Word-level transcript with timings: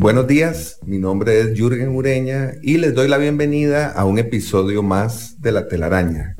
Buenos 0.00 0.28
días, 0.28 0.78
mi 0.86 1.00
nombre 1.00 1.40
es 1.40 1.58
Jürgen 1.58 1.88
Ureña 1.88 2.52
y 2.62 2.78
les 2.78 2.94
doy 2.94 3.08
la 3.08 3.18
bienvenida 3.18 3.90
a 3.90 4.04
un 4.04 4.20
episodio 4.20 4.80
más 4.84 5.42
de 5.42 5.50
La 5.50 5.66
Telaraña, 5.66 6.36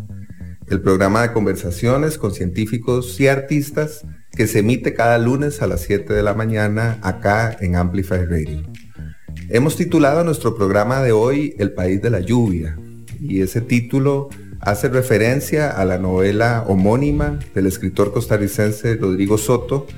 el 0.69 0.81
programa 0.81 1.23
de 1.23 1.33
conversaciones 1.33 2.19
con 2.19 2.33
científicos 2.33 3.19
y 3.19 3.27
artistas 3.27 4.07
que 4.31 4.47
se 4.47 4.61
emite 4.61 4.95
cada 4.95 5.19
lunes 5.19 5.61
a 5.61 5.67
las 5.67 5.81
7 5.81 6.12
de 6.12 6.23
la 6.23 6.34
mañana 6.34 7.01
acá 7.03 7.57
en 7.61 7.75
Amplify 7.75 8.27
Radio. 8.27 8.62
Hemos 9.48 9.75
titulado 9.75 10.23
nuestro 10.23 10.55
programa 10.55 11.03
de 11.03 11.11
hoy 11.11 11.56
El 11.59 11.73
País 11.73 12.01
de 12.01 12.11
la 12.11 12.20
Lluvia 12.20 12.79
y 13.20 13.41
ese 13.41 13.61
título 13.61 14.29
hace 14.61 14.89
referencia 14.89 15.69
a 15.69 15.84
la 15.84 15.98
novela 15.98 16.65
homónima 16.69 17.41
del 17.56 17.67
escritor 17.67 18.12
costarricense 18.12 18.95
Rodrigo 18.95 19.37
Soto, 19.37 19.89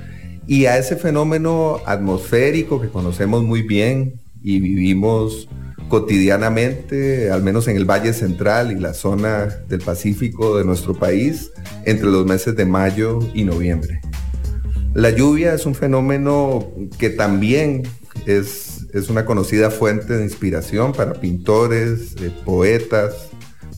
y 0.50 0.66
a 0.66 0.76
ese 0.78 0.96
fenómeno 0.96 1.80
atmosférico 1.86 2.80
que 2.80 2.88
conocemos 2.88 3.44
muy 3.44 3.62
bien 3.62 4.14
y 4.42 4.58
vivimos 4.58 5.48
cotidianamente, 5.86 7.30
al 7.30 7.44
menos 7.44 7.68
en 7.68 7.76
el 7.76 7.84
Valle 7.84 8.12
Central 8.12 8.72
y 8.72 8.74
la 8.74 8.92
zona 8.92 9.46
del 9.68 9.78
Pacífico 9.80 10.58
de 10.58 10.64
nuestro 10.64 10.94
país, 10.94 11.52
entre 11.84 12.06
los 12.06 12.26
meses 12.26 12.56
de 12.56 12.64
mayo 12.64 13.20
y 13.32 13.44
noviembre. 13.44 14.00
La 14.92 15.10
lluvia 15.10 15.54
es 15.54 15.66
un 15.66 15.76
fenómeno 15.76 16.68
que 16.98 17.10
también 17.10 17.84
es, 18.26 18.88
es 18.92 19.08
una 19.08 19.24
conocida 19.24 19.70
fuente 19.70 20.16
de 20.16 20.24
inspiración 20.24 20.92
para 20.92 21.12
pintores, 21.12 22.16
poetas, 22.44 23.28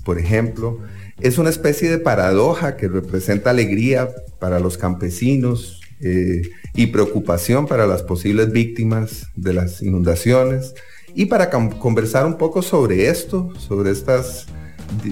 por 0.07 0.19
ejemplo. 0.19 0.79
Es 1.21 1.37
una 1.37 1.51
especie 1.51 1.91
de 1.91 1.99
paradoja 1.99 2.79
que 2.79 2.89
representa 2.89 3.51
alegría 3.51 4.09
para 4.39 4.59
los 4.59 4.79
campesinos, 4.79 5.83
eh, 6.01 6.41
y 6.75 6.87
preocupación 6.87 7.67
para 7.67 7.87
las 7.87 8.03
posibles 8.03 8.53
víctimas 8.53 9.29
de 9.37 9.53
las 9.53 9.83
inundaciones. 9.83 10.75
Y 11.15 11.27
para 11.27 11.51
conversar 11.51 12.27
un 12.27 12.39
poco 12.39 12.63
sobre 12.63 13.09
esto, 13.09 13.53
sobre 13.59 13.91
estas 13.91 14.47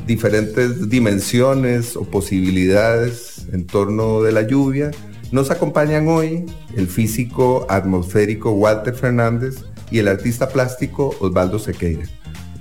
diferentes 0.07 0.89
dimensiones 0.89 1.97
o 1.97 2.05
posibilidades 2.05 3.47
en 3.53 3.67
torno 3.67 4.23
de 4.23 4.33
la 4.33 4.43
lluvia, 4.43 4.91
nos 5.33 5.51
acompañan 5.51 6.09
hoy 6.09 6.47
el 6.77 6.89
físico 6.89 7.67
atmosférico 7.69 8.53
Walter 8.53 8.95
Fernández 8.95 9.65
y 9.91 9.99
el 9.99 10.09
artista 10.09 10.49
plástico 10.49 11.15
Osvaldo 11.21 11.59
Sequeira. 11.59 12.09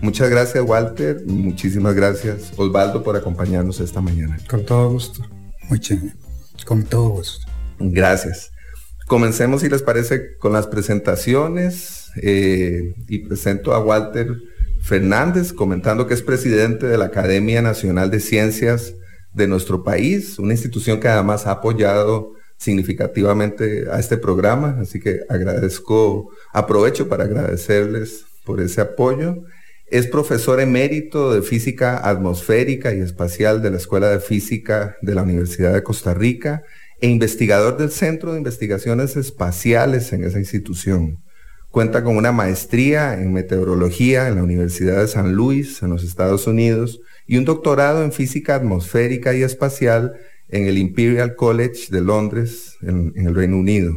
Muchas 0.01 0.29
gracias 0.29 0.63
Walter, 0.65 1.23
muchísimas 1.25 1.93
gracias 1.93 2.53
Osvaldo 2.57 3.03
por 3.03 3.17
acompañarnos 3.17 3.79
esta 3.79 4.01
mañana. 4.01 4.37
Con 4.49 4.65
todo 4.65 4.91
gusto. 4.91 5.25
Mucho, 5.69 5.95
con 6.65 6.83
todo 6.83 7.09
gusto. 7.09 7.45
Gracias. 7.79 8.51
Comencemos, 9.09 9.61
si 9.61 9.69
les 9.69 9.81
parece, 9.81 10.37
con 10.37 10.53
las 10.53 10.67
presentaciones 10.67 12.11
eh, 12.21 12.93
y 13.07 13.17
presento 13.25 13.73
a 13.73 13.83
Walter 13.83 14.37
Fernández 14.83 15.51
comentando 15.51 16.05
que 16.05 16.13
es 16.13 16.21
presidente 16.21 16.85
de 16.85 16.95
la 16.99 17.05
Academia 17.05 17.63
Nacional 17.63 18.11
de 18.11 18.19
Ciencias 18.19 18.93
de 19.33 19.47
nuestro 19.47 19.83
país, 19.83 20.37
una 20.37 20.53
institución 20.53 20.99
que 20.99 21.07
además 21.07 21.47
ha 21.47 21.53
apoyado 21.53 22.33
significativamente 22.57 23.87
a 23.91 23.99
este 23.99 24.15
programa, 24.15 24.77
así 24.79 24.99
que 24.99 25.21
agradezco, 25.27 26.29
aprovecho 26.53 27.09
para 27.09 27.23
agradecerles 27.23 28.25
por 28.45 28.61
ese 28.61 28.81
apoyo. 28.81 29.37
Es 29.87 30.05
profesor 30.05 30.59
emérito 30.59 31.33
de 31.33 31.41
física 31.41 31.97
atmosférica 32.07 32.93
y 32.93 32.99
espacial 32.99 33.63
de 33.63 33.71
la 33.71 33.77
Escuela 33.77 34.11
de 34.11 34.19
Física 34.19 34.97
de 35.01 35.15
la 35.15 35.23
Universidad 35.23 35.73
de 35.73 35.81
Costa 35.81 36.13
Rica 36.13 36.61
e 37.01 37.07
investigador 37.07 37.77
del 37.77 37.91
Centro 37.91 38.33
de 38.33 38.39
Investigaciones 38.39 39.15
Espaciales 39.15 40.11
en 40.13 40.23
esa 40.23 40.39
institución. 40.39 41.19
Cuenta 41.69 42.03
con 42.03 42.17
una 42.17 42.31
maestría 42.31 43.13
en 43.13 43.31
meteorología 43.31 44.27
en 44.27 44.35
la 44.35 44.43
Universidad 44.43 45.01
de 45.01 45.07
San 45.07 45.33
Luis, 45.33 45.81
en 45.83 45.91
los 45.91 46.03
Estados 46.03 46.47
Unidos, 46.47 46.99
y 47.27 47.37
un 47.37 47.45
doctorado 47.45 48.03
en 48.03 48.11
física 48.11 48.55
atmosférica 48.55 49.35
y 49.35 49.43
espacial 49.43 50.13
en 50.49 50.65
el 50.65 50.79
Imperial 50.79 51.35
College 51.35 51.91
de 51.91 52.01
Londres, 52.01 52.77
en, 52.81 53.13
el 53.15 53.35
Reino 53.35 53.57
Unido. 53.57 53.93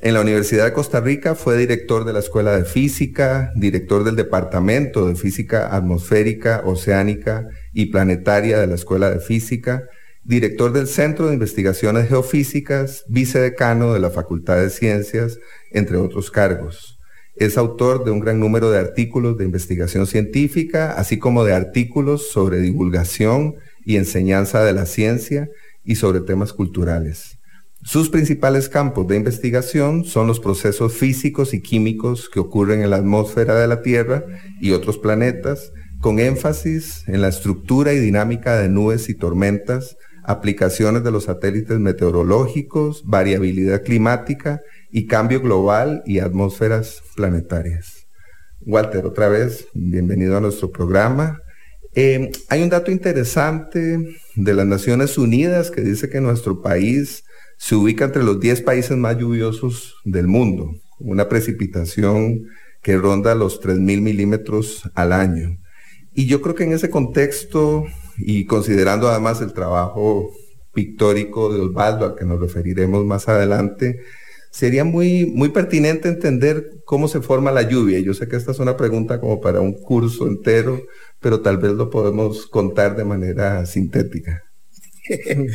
En 0.00 0.14
la 0.14 0.20
Universidad 0.20 0.64
de 0.64 0.72
Costa 0.72 1.00
Rica 1.00 1.34
fue 1.34 1.56
director 1.56 2.04
de 2.04 2.12
la 2.12 2.18
Escuela 2.18 2.56
de 2.56 2.64
Física, 2.64 3.52
director 3.54 4.04
del 4.04 4.16
Departamento 4.16 5.08
de 5.08 5.14
Física 5.14 5.74
Atmosférica, 5.74 6.62
Oceánica 6.64 7.48
y 7.72 7.86
Planetaria 7.86 8.58
de 8.58 8.66
la 8.66 8.74
Escuela 8.74 9.10
de 9.10 9.20
Física 9.20 9.84
director 10.28 10.74
del 10.74 10.88
Centro 10.88 11.28
de 11.28 11.34
Investigaciones 11.34 12.10
Geofísicas, 12.10 13.06
vicedecano 13.08 13.94
de 13.94 14.00
la 14.00 14.10
Facultad 14.10 14.60
de 14.60 14.68
Ciencias, 14.68 15.38
entre 15.70 15.96
otros 15.96 16.30
cargos. 16.30 17.00
Es 17.34 17.56
autor 17.56 18.04
de 18.04 18.10
un 18.10 18.20
gran 18.20 18.38
número 18.38 18.70
de 18.70 18.78
artículos 18.78 19.38
de 19.38 19.46
investigación 19.46 20.06
científica, 20.06 20.92
así 20.92 21.18
como 21.18 21.44
de 21.44 21.54
artículos 21.54 22.28
sobre 22.30 22.60
divulgación 22.60 23.54
y 23.86 23.96
enseñanza 23.96 24.62
de 24.62 24.74
la 24.74 24.84
ciencia 24.84 25.48
y 25.82 25.94
sobre 25.94 26.20
temas 26.20 26.52
culturales. 26.52 27.38
Sus 27.82 28.10
principales 28.10 28.68
campos 28.68 29.06
de 29.06 29.16
investigación 29.16 30.04
son 30.04 30.26
los 30.26 30.40
procesos 30.40 30.92
físicos 30.92 31.54
y 31.54 31.62
químicos 31.62 32.28
que 32.28 32.40
ocurren 32.40 32.82
en 32.82 32.90
la 32.90 32.96
atmósfera 32.96 33.54
de 33.54 33.66
la 33.66 33.80
Tierra 33.80 34.26
y 34.60 34.72
otros 34.72 34.98
planetas, 34.98 35.72
con 36.02 36.18
énfasis 36.18 37.04
en 37.08 37.22
la 37.22 37.28
estructura 37.28 37.94
y 37.94 37.98
dinámica 37.98 38.58
de 38.58 38.68
nubes 38.68 39.08
y 39.08 39.14
tormentas, 39.14 39.96
aplicaciones 40.28 41.02
de 41.02 41.10
los 41.10 41.24
satélites 41.24 41.78
meteorológicos, 41.78 43.02
variabilidad 43.06 43.82
climática 43.82 44.60
y 44.90 45.06
cambio 45.06 45.40
global 45.40 46.02
y 46.04 46.18
atmósferas 46.18 47.02
planetarias. 47.16 48.06
Walter, 48.60 49.06
otra 49.06 49.30
vez, 49.30 49.68
bienvenido 49.72 50.36
a 50.36 50.42
nuestro 50.42 50.70
programa. 50.70 51.40
Eh, 51.94 52.30
hay 52.50 52.62
un 52.62 52.68
dato 52.68 52.90
interesante 52.90 53.98
de 54.34 54.54
las 54.54 54.66
Naciones 54.66 55.16
Unidas 55.16 55.70
que 55.70 55.80
dice 55.80 56.10
que 56.10 56.20
nuestro 56.20 56.60
país 56.60 57.24
se 57.56 57.74
ubica 57.74 58.04
entre 58.04 58.22
los 58.22 58.38
10 58.38 58.60
países 58.60 58.98
más 58.98 59.16
lluviosos 59.16 59.94
del 60.04 60.26
mundo, 60.26 60.74
una 60.98 61.26
precipitación 61.30 62.42
que 62.82 62.98
ronda 62.98 63.34
los 63.34 63.62
3.000 63.62 64.02
milímetros 64.02 64.90
al 64.94 65.14
año. 65.14 65.56
Y 66.12 66.26
yo 66.26 66.42
creo 66.42 66.54
que 66.54 66.64
en 66.64 66.74
ese 66.74 66.90
contexto 66.90 67.86
y 68.18 68.44
considerando 68.46 69.08
además 69.08 69.40
el 69.40 69.52
trabajo 69.52 70.30
pictórico 70.72 71.52
de 71.52 71.60
Osvaldo, 71.60 72.06
al 72.06 72.14
que 72.14 72.24
nos 72.24 72.40
referiremos 72.40 73.04
más 73.04 73.28
adelante, 73.28 74.00
sería 74.50 74.84
muy, 74.84 75.26
muy 75.26 75.50
pertinente 75.50 76.08
entender 76.08 76.80
cómo 76.84 77.08
se 77.08 77.20
forma 77.20 77.52
la 77.52 77.62
lluvia. 77.62 77.98
Yo 78.00 78.14
sé 78.14 78.28
que 78.28 78.36
esta 78.36 78.52
es 78.52 78.58
una 78.58 78.76
pregunta 78.76 79.20
como 79.20 79.40
para 79.40 79.60
un 79.60 79.72
curso 79.72 80.26
entero, 80.26 80.82
pero 81.20 81.40
tal 81.40 81.58
vez 81.58 81.72
lo 81.72 81.90
podemos 81.90 82.46
contar 82.46 82.96
de 82.96 83.04
manera 83.04 83.64
sintética. 83.66 84.42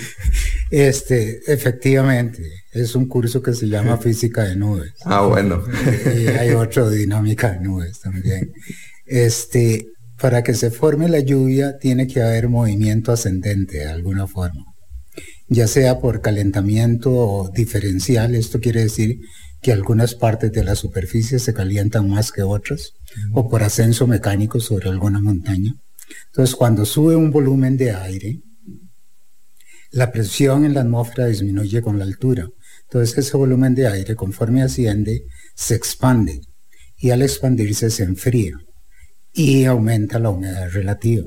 Este, 0.71 1.39
efectivamente, 1.45 2.41
es 2.71 2.95
un 2.95 3.07
curso 3.07 3.43
que 3.43 3.53
se 3.53 3.67
llama 3.67 3.97
Física 4.01 4.43
de 4.43 4.55
Nubes. 4.55 4.93
Ah, 5.05 5.21
bueno. 5.21 5.63
Y 6.17 6.27
hay 6.29 6.51
otro, 6.51 6.89
Dinámica 6.89 7.51
de 7.51 7.59
Nubes 7.59 7.99
también. 7.99 8.51
Este, 9.05 9.92
para 10.23 10.41
que 10.41 10.53
se 10.53 10.71
forme 10.71 11.09
la 11.09 11.19
lluvia 11.19 11.77
tiene 11.79 12.07
que 12.07 12.21
haber 12.21 12.47
movimiento 12.47 13.11
ascendente 13.11 13.79
de 13.79 13.89
alguna 13.89 14.25
forma, 14.25 14.63
ya 15.49 15.67
sea 15.67 15.99
por 15.99 16.21
calentamiento 16.21 17.51
diferencial, 17.53 18.33
esto 18.33 18.61
quiere 18.61 18.83
decir 18.83 19.19
que 19.61 19.73
algunas 19.73 20.15
partes 20.15 20.53
de 20.53 20.63
la 20.63 20.75
superficie 20.75 21.39
se 21.39 21.53
calientan 21.53 22.09
más 22.09 22.31
que 22.31 22.41
otras, 22.41 22.93
o 23.33 23.49
por 23.49 23.63
ascenso 23.63 24.07
mecánico 24.07 24.61
sobre 24.61 24.87
alguna 24.87 25.19
montaña. 25.19 25.73
Entonces, 26.27 26.55
cuando 26.55 26.85
sube 26.85 27.17
un 27.17 27.29
volumen 27.29 27.75
de 27.75 27.91
aire, 27.91 28.39
la 29.91 30.09
presión 30.13 30.63
en 30.63 30.73
la 30.73 30.81
atmósfera 30.83 31.27
disminuye 31.27 31.81
con 31.81 31.99
la 31.99 32.05
altura. 32.05 32.47
Entonces, 32.83 33.17
ese 33.17 33.35
volumen 33.35 33.75
de 33.75 33.87
aire, 33.87 34.15
conforme 34.15 34.61
asciende, 34.63 35.25
se 35.53 35.75
expande 35.75 36.39
y 36.97 37.09
al 37.09 37.23
expandirse 37.23 37.89
se 37.89 38.03
enfría 38.03 38.57
y 39.33 39.65
aumenta 39.65 40.19
la 40.19 40.29
humedad 40.29 40.69
relativa. 40.71 41.25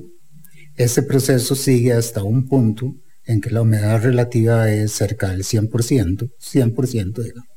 Este 0.76 1.02
proceso 1.02 1.54
sigue 1.54 1.92
hasta 1.92 2.22
un 2.22 2.46
punto 2.48 2.94
en 3.24 3.40
que 3.40 3.50
la 3.50 3.62
humedad 3.62 4.02
relativa 4.02 4.70
es 4.70 4.92
cerca 4.92 5.30
del 5.30 5.42
100%, 5.42 6.30
100% 6.38 7.22
digamos. 7.22 7.48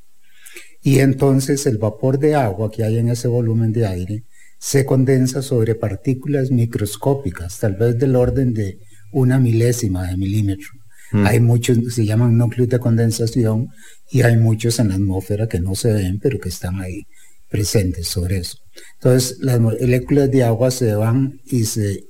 Y 0.82 1.00
entonces 1.00 1.66
el 1.66 1.78
vapor 1.78 2.18
de 2.20 2.36
agua 2.36 2.72
que 2.72 2.84
hay 2.84 2.98
en 2.98 3.10
ese 3.10 3.28
volumen 3.28 3.72
de 3.72 3.86
aire 3.86 4.24
se 4.60 4.86
condensa 4.86 5.42
sobre 5.42 5.76
partículas 5.76 6.52
microscópicas, 6.52 7.60
tal 7.60 7.76
vez 7.76 7.98
del 8.00 8.16
orden 8.16 8.54
de 8.54 8.80
una 9.12 9.40
milésima 9.40 10.08
de 10.08 10.18
milímetro. 10.18 10.70
Mm. 11.12 11.26
Hay 11.26 11.40
muchos, 11.40 11.78
se 11.94 12.06
llaman 12.06 12.38
núcleos 12.38 12.70
de 12.70 12.80
condensación 12.80 13.68
y 14.10 14.22
hay 14.22 14.38
muchos 14.38 14.80
en 14.80 14.90
la 14.90 14.96
atmósfera 14.96 15.48
que 15.48 15.60
no 15.60 15.76
se 15.76 15.94
ven, 15.94 16.20
pero 16.20 16.40
que 16.40 16.50
están 16.50 16.80
ahí 16.80 17.04
presentes 17.50 18.08
sobre 18.08 18.38
eso. 18.38 18.58
Entonces, 18.96 19.38
las 19.40 19.60
moléculas 19.60 20.32
de 20.32 20.44
agua 20.44 20.72
se 20.72 20.94
van 20.94 21.42
y 21.46 21.66
se 21.66 22.06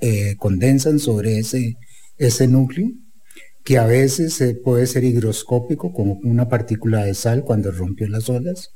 eh, 0.00 0.36
condensan 0.38 0.98
sobre 0.98 1.38
ese, 1.38 1.76
ese 2.18 2.48
núcleo, 2.48 2.90
que 3.64 3.78
a 3.78 3.86
veces 3.86 4.42
puede 4.64 4.86
ser 4.86 5.04
higroscópico, 5.04 5.92
como 5.92 6.14
una 6.24 6.48
partícula 6.48 7.04
de 7.04 7.14
sal 7.14 7.44
cuando 7.44 7.70
rompió 7.70 8.08
las 8.08 8.28
olas, 8.28 8.70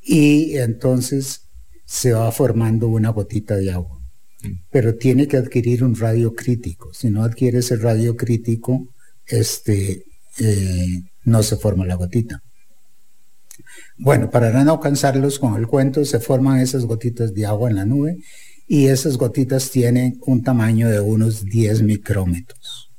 y 0.00 0.56
entonces 0.56 1.42
se 1.84 2.12
va 2.12 2.32
formando 2.32 2.88
una 2.88 3.10
gotita 3.10 3.56
de 3.56 3.72
agua. 3.72 4.00
Mm. 4.42 4.52
Pero 4.70 4.94
tiene 4.94 5.28
que 5.28 5.36
adquirir 5.36 5.84
un 5.84 5.96
radio 5.96 6.34
crítico. 6.34 6.92
Si 6.94 7.10
no 7.10 7.22
adquiere 7.22 7.58
ese 7.58 7.76
radio 7.76 8.16
crítico, 8.16 8.88
este, 9.26 10.04
eh, 10.38 11.02
no 11.24 11.42
se 11.42 11.56
forma 11.56 11.84
la 11.84 11.96
gotita. 11.96 12.42
Bueno, 14.02 14.30
para 14.30 14.64
no 14.64 14.80
cansarlos 14.80 15.38
con 15.38 15.56
el 15.56 15.66
cuento, 15.66 16.06
se 16.06 16.20
forman 16.20 16.58
esas 16.58 16.86
gotitas 16.86 17.34
de 17.34 17.44
agua 17.44 17.68
en 17.68 17.76
la 17.76 17.84
nube 17.84 18.16
y 18.66 18.86
esas 18.86 19.18
gotitas 19.18 19.70
tienen 19.70 20.18
un 20.24 20.42
tamaño 20.42 20.88
de 20.88 21.00
unos 21.00 21.44
10 21.44 21.82
micrómetros, 21.82 22.90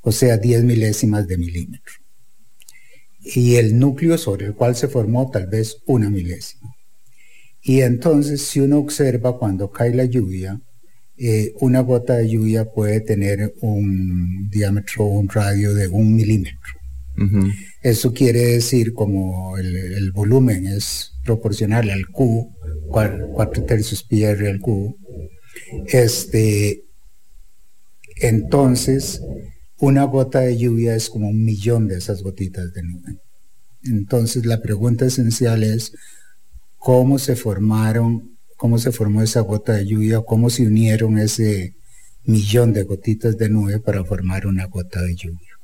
o 0.00 0.10
sea, 0.10 0.38
10 0.38 0.64
milésimas 0.64 1.28
de 1.28 1.38
milímetro. 1.38 1.94
Y 3.20 3.56
el 3.56 3.78
núcleo 3.78 4.18
sobre 4.18 4.46
el 4.46 4.54
cual 4.54 4.74
se 4.74 4.88
formó 4.88 5.30
tal 5.30 5.46
vez 5.46 5.76
una 5.86 6.10
milésima. 6.10 6.74
Y 7.62 7.82
entonces, 7.82 8.42
si 8.42 8.58
uno 8.58 8.78
observa 8.78 9.38
cuando 9.38 9.70
cae 9.70 9.94
la 9.94 10.04
lluvia, 10.04 10.60
eh, 11.16 11.52
una 11.60 11.78
gota 11.78 12.16
de 12.16 12.28
lluvia 12.28 12.64
puede 12.64 13.00
tener 13.02 13.54
un 13.60 14.48
diámetro, 14.50 15.04
un 15.04 15.28
radio 15.28 15.74
de 15.74 15.86
un 15.86 16.16
milímetro. 16.16 16.74
Eso 17.82 18.12
quiere 18.12 18.40
decir 18.40 18.92
como 18.92 19.56
el, 19.56 20.12
volumen 20.12 20.66
es 20.66 21.14
proporcional 21.24 21.88
al 21.90 22.06
cubo, 22.08 22.54
cuatro, 22.88 23.64
tercios 23.64 24.02
pi 24.02 24.24
r 24.24 24.50
al 24.50 24.60
cubo, 24.60 24.96
este, 25.86 26.84
entonces 28.16 29.22
una 29.78 30.04
gota 30.04 30.40
de 30.40 30.58
lluvia 30.58 30.94
es 30.94 31.08
como 31.08 31.28
un 31.28 31.42
millón 31.42 31.88
de 31.88 31.96
esas 31.96 32.22
gotitas 32.22 32.72
de 32.74 32.82
nube. 32.82 33.18
Entonces 33.84 34.44
la 34.44 34.60
pregunta 34.60 35.06
esencial 35.06 35.62
es 35.64 35.92
cómo 36.76 37.18
se 37.18 37.34
formaron, 37.34 38.36
cómo 38.56 38.78
se 38.78 38.92
formó 38.92 39.22
esa 39.22 39.40
gota 39.40 39.72
de 39.72 39.86
lluvia, 39.86 40.20
cómo 40.20 40.50
se 40.50 40.66
unieron 40.66 41.18
ese 41.18 41.76
millón 42.24 42.74
de 42.74 42.82
gotitas 42.82 43.38
de 43.38 43.48
nube 43.48 43.80
para 43.80 44.04
formar 44.04 44.46
una 44.46 44.66
gota 44.66 45.00
de 45.00 45.14
lluvia. 45.14 45.58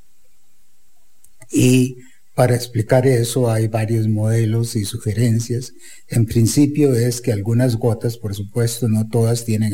Y 1.53 1.99
para 2.37 2.55
explicar 2.55 3.07
eso 3.07 3.51
hay 3.51 3.67
varios 3.67 4.09
modelos 4.09 4.77
y 4.77 4.85
sugerencias. 4.85 5.73
En 6.07 6.27
principio 6.27 6.95
es 6.95 7.23
que 7.23 7.33
algunas 7.33 7.77
gotas, 7.77 8.19
por 8.19 8.35
supuesto, 8.35 8.89
no 8.89 9.09
todas 9.09 9.47
tienen 9.47 9.73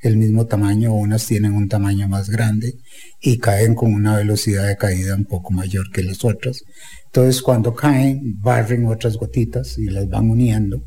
el, 0.00 0.16
mismo 0.16 0.46
tamaño, 0.46 0.94
unas 0.94 1.26
tienen 1.26 1.54
un 1.54 1.68
tamaño 1.68 2.06
más 2.06 2.30
grande 2.30 2.74
y 3.20 3.38
caen 3.38 3.74
con 3.74 3.92
una 3.92 4.16
velocidad 4.16 4.68
de 4.68 4.76
caída 4.76 5.16
un 5.16 5.24
poco 5.24 5.50
mayor 5.50 5.90
que 5.90 6.04
las 6.04 6.24
otras. 6.24 6.62
Entonces 7.06 7.42
cuando 7.42 7.74
caen, 7.74 8.38
barren 8.40 8.86
otras 8.86 9.16
gotitas 9.16 9.76
y 9.76 9.86
las 9.86 10.08
van 10.08 10.30
uniendo, 10.30 10.80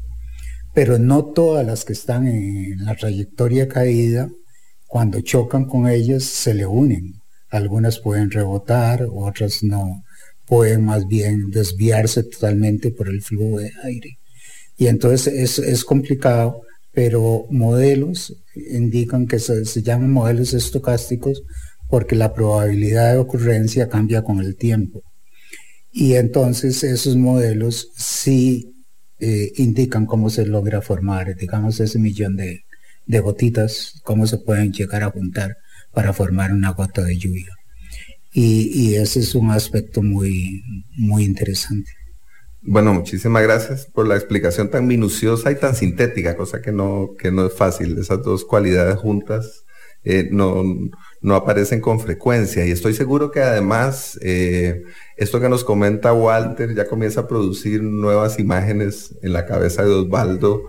pero 0.74 0.98
no 0.98 1.26
todas 1.26 1.66
las 1.66 1.84
que 1.84 1.92
están 1.92 2.26
en 2.26 2.86
la 2.86 2.96
trayectoria 2.96 3.68
caída, 3.68 4.30
cuando 4.88 5.20
chocan 5.20 5.66
con 5.66 5.90
ellas, 5.90 6.24
se 6.24 6.54
le 6.54 6.66
unen. 6.66 7.16
Algunas 7.50 8.00
pueden 8.00 8.32
rebotar, 8.32 9.06
otras 9.12 9.62
no 9.62 10.04
pueden 10.52 10.84
más 10.84 11.08
bien 11.08 11.50
desviarse 11.50 12.24
totalmente 12.24 12.92
por 12.92 13.08
el 13.08 13.22
flujo 13.22 13.60
de 13.60 13.72
aire. 13.86 14.18
Y 14.76 14.88
entonces 14.88 15.58
es, 15.60 15.86
complicado, 15.86 16.64
pero 16.92 17.46
modelos 17.50 18.36
indican 18.70 19.28
que 19.28 19.40
se, 19.40 19.64
llaman 19.82 20.12
modelos 20.12 20.54
estocásticos 20.54 21.42
porque 21.88 22.18
la 22.18 22.34
probabilidad 22.34 23.14
de 23.14 23.20
ocurrencia 23.20 23.88
cambia 23.88 24.24
con 24.24 24.42
el 24.42 24.58
tiempo. 24.58 25.02
Y 25.90 26.16
entonces 26.16 26.84
esos 26.84 27.16
modelos 27.16 27.88
sí 27.96 28.74
eh, 29.20 29.54
indican 29.56 30.06
cómo 30.06 30.30
se 30.30 30.46
logra 30.46 30.82
formar, 30.82 31.34
digamos, 31.38 31.80
ese 31.80 31.98
millón 31.98 32.36
de, 32.36 32.66
de 33.06 33.20
gotitas, 33.22 34.02
cómo 34.04 34.28
se 34.28 34.38
pueden 34.38 34.74
llegar 34.74 35.04
a 35.04 35.12
juntar 35.12 35.56
para 35.94 36.12
formar 36.12 36.52
una 36.52 36.72
gota 36.72 37.04
de 37.06 37.18
lluvia. 37.18 37.56
Y, 38.34 38.96
ese 38.96 39.20
es 39.20 39.36
un 39.36 39.52
aspecto 39.52 40.02
muy, 40.02 40.64
muy 40.98 41.26
interesante. 41.26 41.92
Bueno, 42.62 42.94
muchísimas 42.94 43.44
gracias 43.44 43.88
por 43.88 44.08
la 44.08 44.16
explicación 44.16 44.70
tan 44.70 44.88
minuciosa 44.88 45.52
y 45.52 45.56
tan 45.56 45.76
sintética, 45.76 46.38
cosa 46.38 46.62
que 46.62 46.72
no, 46.72 47.16
que 47.18 47.32
no 47.32 47.48
es 47.48 47.54
fácil. 47.54 47.98
Esas 47.98 48.24
dos 48.24 48.46
cualidades 48.46 48.98
juntas 48.98 49.66
eh, 50.04 50.30
no, 50.32 50.64
no, 51.22 51.36
aparecen 51.36 51.82
con 51.82 52.00
frecuencia. 52.00 52.66
Y 52.66 52.72
estoy 52.72 52.94
seguro 52.94 53.32
que 53.32 53.42
además 53.42 54.18
eh, 54.22 54.84
esto 55.18 55.40
que 55.40 55.50
nos 55.50 55.64
comenta 55.64 56.14
Walter 56.14 56.74
ya 56.74 56.88
comienza 56.88 57.22
a 57.22 57.28
producir 57.28 57.84
nuevas 57.84 58.40
imágenes 58.40 59.16
en 59.22 59.34
la 59.34 59.46
cabeza 59.46 59.84
de 59.84 59.92
Osvaldo, 59.92 60.64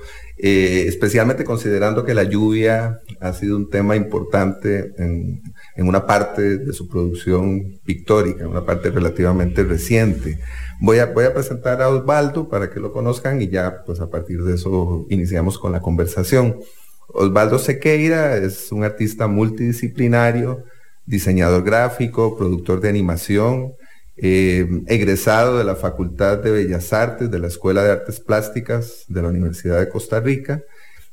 eh, 0.44 0.86
especialmente 0.88 1.44
considerando 1.44 2.04
que 2.04 2.14
la 2.14 2.24
lluvia 2.24 2.98
ha 3.20 3.32
sido 3.32 3.56
un 3.56 3.70
tema 3.70 3.94
importante 3.94 4.92
en, 4.98 5.40
en 5.76 5.86
una 5.86 6.04
parte 6.04 6.58
de 6.58 6.72
su 6.72 6.88
producción 6.88 7.78
pictórica, 7.84 8.48
una 8.48 8.66
parte 8.66 8.90
relativamente 8.90 9.62
reciente. 9.62 10.40
Voy 10.80 10.98
a, 10.98 11.06
voy 11.06 11.26
a 11.26 11.32
presentar 11.32 11.80
a 11.80 11.90
Osvaldo 11.90 12.48
para 12.48 12.70
que 12.70 12.80
lo 12.80 12.92
conozcan 12.92 13.40
y 13.40 13.50
ya 13.50 13.84
pues 13.86 14.00
a 14.00 14.10
partir 14.10 14.42
de 14.42 14.56
eso 14.56 15.06
iniciamos 15.10 15.60
con 15.60 15.70
la 15.70 15.80
conversación. 15.80 16.58
Osvaldo 17.06 17.60
Sequeira 17.60 18.36
es 18.36 18.72
un 18.72 18.82
artista 18.82 19.28
multidisciplinario, 19.28 20.64
diseñador 21.06 21.62
gráfico, 21.62 22.36
productor 22.36 22.80
de 22.80 22.88
animación, 22.88 23.74
eh, 24.16 24.66
egresado 24.88 25.58
de 25.58 25.64
la 25.64 25.74
Facultad 25.74 26.38
de 26.38 26.50
Bellas 26.50 26.92
Artes 26.92 27.30
de 27.30 27.38
la 27.38 27.46
Escuela 27.46 27.82
de 27.82 27.92
Artes 27.92 28.20
Plásticas 28.20 29.04
de 29.08 29.22
la 29.22 29.28
Universidad 29.28 29.80
de 29.80 29.88
Costa 29.88 30.20
Rica 30.20 30.62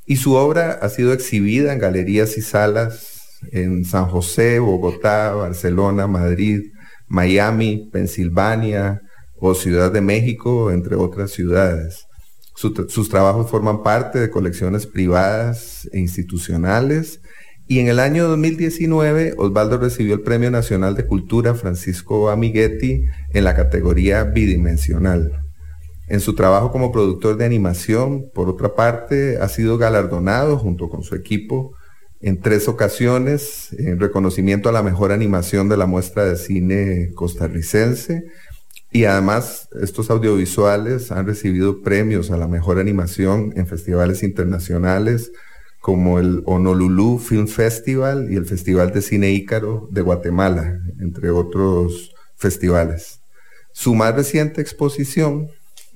y 0.06 0.18
su 0.18 0.34
obra 0.34 0.80
ha 0.82 0.90
sido 0.90 1.14
exhibida 1.14 1.72
en 1.72 1.80
galerías 1.80 2.38
y 2.38 2.42
salas 2.42 3.40
en 3.52 3.86
San 3.86 4.06
José, 4.08 4.60
Bogotá, 4.60 5.34
Barcelona, 5.34 6.08
Madrid, 6.08 6.72
Miami, 7.08 7.90
Pensilvania 7.92 9.02
o 9.38 9.56
Ciudad 9.56 9.92
de 9.92 10.02
México, 10.02 10.72
entre 10.72 10.96
otras 10.96 11.32
ciudades. 11.32 12.06
sus 12.54 13.10
trabajos 13.10 13.50
forman 13.50 13.84
parte 13.84 14.20
de 14.20 14.30
colecciones 14.30 14.86
privadas 14.86 15.88
e 15.94 16.00
institucionales 16.00 17.22
y 17.70 17.78
en 17.78 17.88
el 17.88 18.00
año 18.00 18.28
2019 18.28 19.36
Osvaldo 19.38 19.78
recibió 19.78 20.16
el 20.16 20.22
Premio 20.22 20.50
Nacional 20.50 20.96
de 20.96 21.06
Cultura 21.06 21.54
Francisco 21.54 22.32
Amiguetti 22.32 23.06
en 23.32 23.44
la 23.44 23.56
categoría 23.56 24.24
bidimensional. 24.24 25.44
En 26.08 26.20
su 26.20 26.34
trabajo 26.34 26.72
como 26.72 26.92
productor 26.92 27.38
de 27.38 27.46
animación, 27.46 28.32
por 28.34 28.50
otra 28.50 28.74
parte, 28.74 29.38
ha 29.38 29.48
sido 29.50 29.78
galardonado 29.78 30.58
junto 30.58 30.90
con 30.90 31.04
su 31.04 31.14
equipo 31.14 31.76
en 32.22 32.42
tres 32.42 32.68
ocasiones 32.68 33.72
en 33.78 34.00
reconocimiento 34.00 34.68
a 34.68 34.72
la 34.72 34.82
mejor 34.82 35.12
animación 35.12 35.70
de 35.70 35.78
la 35.78 35.86
muestra 35.86 36.26
de 36.26 36.38
cine 36.38 37.12
costarricense. 37.14 38.24
Y 38.92 39.06
además 39.06 39.70
estos 39.80 40.10
audiovisuales 40.10 41.12
han 41.12 41.28
recibido 41.28 41.84
premios 41.84 42.32
a 42.32 42.38
la 42.38 42.48
mejor 42.48 42.80
animación 42.80 43.54
en 43.56 43.68
festivales 43.68 44.24
internacionales 44.24 45.32
como 45.80 46.20
el 46.20 46.44
Honolulu 46.46 47.20
Film 47.20 47.48
Festival 47.48 48.32
y 48.32 48.36
el 48.36 48.46
Festival 48.46 48.92
de 48.92 49.02
Cine 49.02 49.32
Ícaro 49.32 49.88
de 49.92 50.02
Guatemala, 50.02 50.80
entre 51.00 51.30
otros 51.30 52.14
festivales. 52.36 53.22
Su 53.72 53.96
más 53.96 54.16
reciente 54.16 54.62
exposición, 54.62 55.50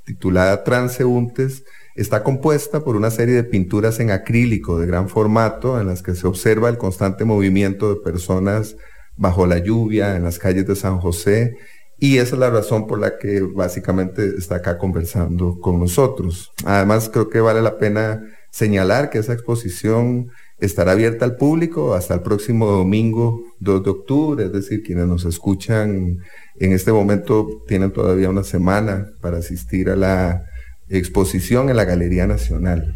titulada 0.06 0.64
Transeúntes, 0.64 1.64
Está 1.96 2.24
compuesta 2.24 2.84
por 2.84 2.96
una 2.96 3.12
serie 3.12 3.36
de 3.36 3.44
pinturas 3.44 4.00
en 4.00 4.10
acrílico 4.10 4.80
de 4.80 4.88
gran 4.88 5.10
formato 5.10 5.80
en 5.80 5.86
las 5.86 6.02
que 6.02 6.16
se 6.16 6.26
observa 6.26 6.70
el 6.70 6.80
constante 6.80 7.24
movimiento 7.24 7.94
de 7.94 8.02
personas 8.02 8.76
bajo 9.16 9.46
la 9.46 9.60
lluvia 9.60 10.16
en 10.16 10.24
las 10.24 10.40
calles 10.40 10.66
de 10.66 10.76
San 10.76 10.98
José 10.98 11.56
y 12.00 12.18
esa 12.18 12.34
es 12.34 12.40
la 12.40 12.50
razón 12.50 12.88
por 12.88 13.00
la 13.00 13.20
que 13.20 13.42
básicamente 13.42 14.34
está 14.40 14.56
acá 14.56 14.80
conversando 14.80 15.60
con 15.60 15.80
nosotros. 15.80 16.52
Además 16.66 17.10
creo 17.14 17.30
que 17.30 17.42
vale 17.42 17.62
la 17.62 17.78
pena 17.78 18.24
señalar 18.54 19.10
que 19.10 19.18
esa 19.18 19.34
exposición 19.34 20.30
estará 20.60 20.92
abierta 20.92 21.26
al 21.26 21.38
público 21.38 21.96
hasta 21.96 22.14
el 22.14 22.22
próximo 22.22 22.68
domingo 22.68 23.42
2 23.60 23.84
de 23.84 23.90
octubre, 23.90 24.46
es 24.46 24.54
decir, 24.54 24.84
quienes 24.84 25.08
nos 25.08 25.26
escuchan 25.26 26.20
en 26.60 26.72
este 26.72 26.92
momento 26.92 27.64
tienen 27.68 27.92
todavía 27.92 28.30
una 28.30 28.44
semana 28.44 29.08
para 29.22 29.38
asistir 29.38 29.90
a 29.90 29.96
la 29.96 30.46
exposición 30.88 31.72
en 31.72 31.78
la 31.78 31.86
Galería 31.86 32.28
Nacional. 32.28 32.96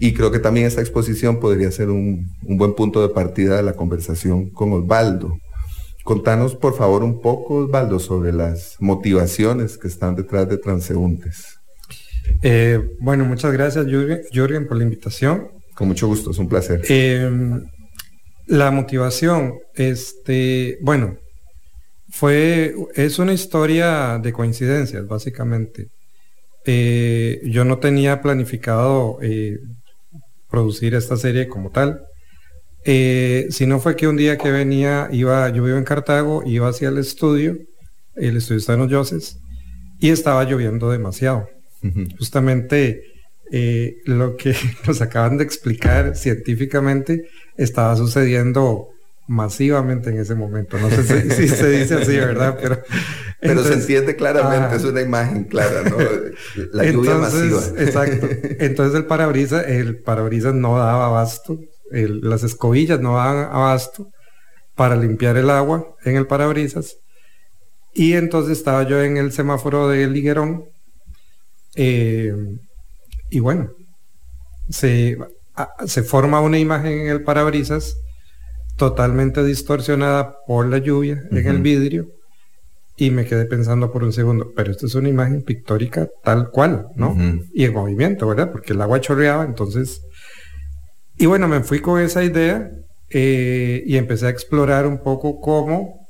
Y 0.00 0.12
creo 0.12 0.32
que 0.32 0.40
también 0.40 0.66
esta 0.66 0.80
exposición 0.80 1.38
podría 1.38 1.70
ser 1.70 1.90
un, 1.90 2.26
buen 2.42 2.74
punto 2.74 3.00
de 3.00 3.14
partida 3.14 3.56
de 3.56 3.62
la 3.62 3.74
conversación 3.74 4.50
con 4.50 4.72
Osvaldo. 4.72 5.38
Contanos, 6.02 6.56
por 6.56 6.74
favor, 6.74 7.04
un 7.04 7.20
poco, 7.20 7.58
Osvaldo, 7.58 8.00
sobre 8.00 8.32
las 8.32 8.74
motivaciones 8.80 9.78
que 9.78 9.86
están 9.86 10.16
detrás 10.16 10.48
de 10.48 10.58
Transeúntes. 10.58 11.55
Eh, 12.42 12.80
bueno, 13.00 13.24
muchas 13.24 13.52
gracias, 13.52 13.86
Jürgen, 13.86 14.66
por 14.66 14.76
la 14.76 14.84
invitación. 14.84 15.48
Con 15.74 15.88
mucho 15.88 16.06
gusto, 16.06 16.30
es 16.30 16.38
un 16.38 16.48
placer. 16.48 16.82
Em, 16.88 17.64
la 18.46 18.70
motivación, 18.70 19.54
este, 19.74 20.78
bueno, 20.80 21.16
fue, 22.10 22.74
es 22.94 23.18
una 23.18 23.32
historia 23.32 24.18
de 24.18 24.32
coincidencias, 24.32 25.06
básicamente. 25.06 25.88
Eh, 26.64 27.40
yo 27.44 27.64
no 27.64 27.78
tenía 27.78 28.22
planificado 28.22 29.18
eh, 29.22 29.58
producir 30.50 30.94
esta 30.94 31.16
serie 31.16 31.48
como 31.48 31.70
tal. 31.70 32.02
Si 32.84 33.66
no 33.66 33.80
fue 33.80 33.96
que 33.96 34.06
un 34.06 34.16
día 34.16 34.38
que 34.38 34.52
venía, 34.52 35.08
iba, 35.10 35.48
yo 35.48 35.64
vivo 35.64 35.76
en 35.76 35.84
Cartago, 35.84 36.44
iba 36.46 36.68
hacia 36.68 36.88
el 36.88 36.98
estudio, 36.98 37.58
el 38.14 38.36
estudio 38.36 38.58
está 38.58 38.74
en 38.74 38.82
Hoyoses, 38.82 39.38
y 39.98 40.10
estaba 40.10 40.44
lloviendo 40.44 40.88
demasiado. 40.90 41.48
Justamente 42.18 43.02
eh, 43.52 43.98
lo 44.04 44.36
que 44.36 44.54
nos 44.86 45.00
acaban 45.00 45.36
de 45.38 45.44
explicar 45.44 46.16
científicamente 46.16 47.28
estaba 47.56 47.96
sucediendo 47.96 48.90
masivamente 49.28 50.10
en 50.10 50.18
ese 50.18 50.34
momento. 50.34 50.78
No 50.78 50.90
sé 50.90 51.30
si, 51.30 51.48
se 51.48 51.70
dice 51.70 51.94
así, 51.94 52.16
¿verdad? 52.16 52.58
Pero, 52.60 52.80
Pero 53.40 53.64
se 53.64 53.74
entiende 53.74 54.16
claramente, 54.16 54.68
ah. 54.74 54.76
es 54.76 54.84
una 54.84 55.00
imagen 55.00 55.44
clara, 55.44 55.82
¿no? 55.82 55.96
La 56.72 56.84
lluvia 56.90 57.16
masiva. 57.16 57.60
Exacto. 57.78 58.28
Entonces 58.58 58.94
el 58.94 59.06
parabrisas, 59.06 59.66
el 59.66 59.98
parabrisas 59.98 60.54
no 60.54 60.78
daba 60.78 61.06
abasto, 61.06 61.58
las 61.90 62.42
escobillas 62.44 63.00
no 63.00 63.16
daban 63.16 63.48
abasto 63.52 64.10
para 64.74 64.96
limpiar 64.96 65.36
el 65.36 65.50
agua 65.50 65.94
en 66.04 66.16
el 66.16 66.26
parabrisas. 66.26 66.96
Y 67.92 68.12
entonces 68.12 68.58
estaba 68.58 68.82
yo 68.84 69.02
en 69.02 69.16
el 69.16 69.32
semáforo 69.32 69.88
de 69.88 70.06
Liguerón. 70.06 70.64
Eh, 71.76 72.34
y 73.30 73.40
bueno, 73.40 73.70
se, 74.68 75.16
se 75.86 76.02
forma 76.02 76.40
una 76.40 76.58
imagen 76.58 77.00
en 77.00 77.08
el 77.08 77.22
parabrisas 77.22 77.96
totalmente 78.76 79.44
distorsionada 79.44 80.36
por 80.46 80.66
la 80.66 80.78
lluvia 80.78 81.22
en 81.30 81.46
el 81.46 81.62
vidrio 81.62 82.08
y 82.96 83.10
me 83.10 83.26
quedé 83.26 83.44
pensando 83.44 83.92
por 83.92 84.04
un 84.04 84.12
segundo, 84.12 84.52
pero 84.56 84.70
esto 84.70 84.86
es 84.86 84.94
una 84.94 85.08
imagen 85.08 85.42
pictórica 85.42 86.08
tal 86.22 86.50
cual, 86.50 86.88
¿no? 86.96 87.14
Y 87.52 87.64
en 87.64 87.74
movimiento, 87.74 88.26
¿verdad? 88.26 88.50
Porque 88.50 88.72
el 88.72 88.80
agua 88.80 89.00
chorreaba, 89.00 89.44
entonces... 89.44 90.00
Y 91.18 91.26
bueno, 91.26 91.46
me 91.48 91.62
fui 91.62 91.80
con 91.80 92.00
esa 92.00 92.24
idea 92.24 92.70
eh, 93.10 93.82
y 93.86 93.96
empecé 93.96 94.26
a 94.26 94.30
explorar 94.30 94.86
un 94.86 95.02
poco 95.02 95.40
cómo, 95.40 96.06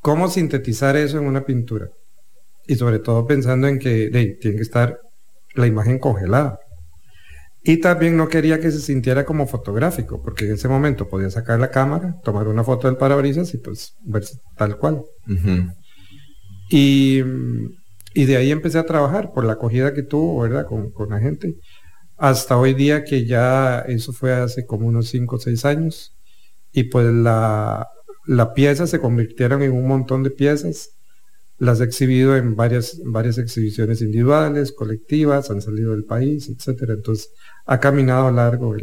cómo 0.00 0.28
sintetizar 0.28 0.96
eso 0.96 1.18
en 1.18 1.26
una 1.26 1.44
pintura. 1.44 1.88
Y 2.70 2.76
sobre 2.76 3.00
todo 3.00 3.26
pensando 3.26 3.66
en 3.66 3.80
que 3.80 4.10
tiene 4.40 4.56
que 4.56 4.62
estar 4.62 4.96
la 5.54 5.66
imagen 5.66 5.98
congelada. 5.98 6.60
Y 7.64 7.78
también 7.78 8.16
no 8.16 8.28
quería 8.28 8.60
que 8.60 8.70
se 8.70 8.78
sintiera 8.78 9.24
como 9.24 9.48
fotográfico, 9.48 10.22
porque 10.22 10.44
en 10.44 10.52
ese 10.52 10.68
momento 10.68 11.08
podía 11.08 11.30
sacar 11.30 11.58
la 11.58 11.72
cámara, 11.72 12.14
tomar 12.22 12.46
una 12.46 12.62
foto 12.62 12.86
del 12.86 12.96
parabrisas 12.96 13.52
y 13.54 13.58
pues 13.58 13.94
verse 14.04 14.38
tal 14.56 14.78
cual. 14.78 15.02
y, 16.70 17.22
de 18.14 18.36
ahí 18.36 18.52
empecé 18.52 18.78
a 18.78 18.86
trabajar 18.86 19.32
por 19.32 19.44
la 19.44 19.54
acogida 19.54 19.92
que 19.92 20.04
tuvo, 20.04 20.42
¿verdad? 20.42 20.64
Con, 20.64 20.92
con, 20.92 21.08
la 21.10 21.18
gente. 21.18 21.56
Hasta 22.16 22.56
hoy 22.56 22.72
día 22.72 23.02
que 23.02 23.26
ya 23.26 23.80
eso 23.80 24.12
fue 24.12 24.32
hace 24.32 24.64
como 24.64 24.86
unos 24.86 25.08
5 25.08 25.34
o 25.34 25.38
6 25.40 25.64
años. 25.64 26.12
Y 26.70 26.84
pues 26.84 27.06
la, 27.12 27.88
la 28.26 28.54
pieza 28.54 28.86
se 28.86 29.00
convirtieron 29.00 29.60
en 29.62 29.72
un 29.72 29.88
montón 29.88 30.22
de 30.22 30.30
piezas 30.30 30.90
las 31.60 31.80
he 31.80 31.84
exhibido 31.84 32.36
en 32.36 32.56
varias, 32.56 33.00
varias 33.04 33.36
exhibiciones 33.36 34.00
individuales, 34.00 34.72
colectivas, 34.72 35.50
han 35.50 35.60
salido 35.60 35.92
del 35.92 36.04
país, 36.04 36.48
etcétera. 36.48 36.94
Entonces, 36.94 37.30
ha 37.66 37.78
caminado 37.78 38.32
largo 38.32 38.74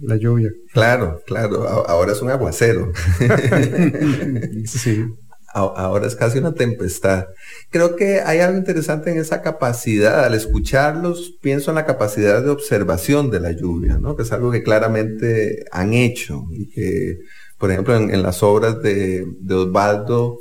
la 0.00 0.16
lluvia. 0.16 0.50
Claro, 0.72 1.22
claro. 1.24 1.62
Ahora 1.86 2.12
es 2.12 2.20
un 2.20 2.30
aguacero. 2.30 2.92
sí. 4.66 5.06
Ahora 5.54 6.08
es 6.08 6.16
casi 6.16 6.38
una 6.40 6.52
tempestad. 6.54 7.26
Creo 7.70 7.94
que 7.94 8.20
hay 8.20 8.40
algo 8.40 8.58
interesante 8.58 9.12
en 9.12 9.18
esa 9.18 9.40
capacidad. 9.40 10.24
Al 10.24 10.34
escucharlos, 10.34 11.38
pienso 11.40 11.70
en 11.70 11.76
la 11.76 11.86
capacidad 11.86 12.42
de 12.42 12.50
observación 12.50 13.30
de 13.30 13.38
la 13.38 13.52
lluvia, 13.52 13.96
¿no? 13.98 14.16
Que 14.16 14.24
es 14.24 14.32
algo 14.32 14.50
que 14.50 14.64
claramente 14.64 15.64
han 15.70 15.94
hecho 15.94 16.42
y 16.50 16.68
que, 16.70 17.18
por 17.56 17.70
ejemplo, 17.70 17.94
en, 17.94 18.22
las 18.24 18.42
obras 18.42 18.82
de, 18.82 19.24
de 19.38 19.54
Osvaldo, 19.54 20.38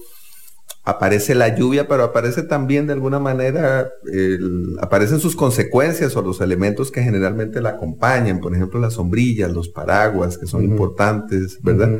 aparece 0.83 1.33
la 1.33 1.55
lluvia, 1.55 1.87
pero 1.87 2.03
aparece 2.03 2.43
también 2.43 2.87
de 2.87 2.93
alguna 2.93 3.19
manera, 3.19 3.89
aparecen 4.81 5.19
sus 5.19 5.35
consecuencias 5.35 6.15
o 6.15 6.21
los 6.21 6.41
elementos 6.41 6.91
que 6.91 7.01
generalmente 7.01 7.61
la 7.61 7.69
acompañan, 7.69 8.39
por 8.39 8.53
ejemplo 8.53 8.79
las 8.79 8.93
sombrillas, 8.93 9.51
los 9.51 9.69
paraguas, 9.69 10.37
que 10.37 10.45
son 10.45 10.63
importantes, 10.63 11.59
¿verdad? 11.61 11.99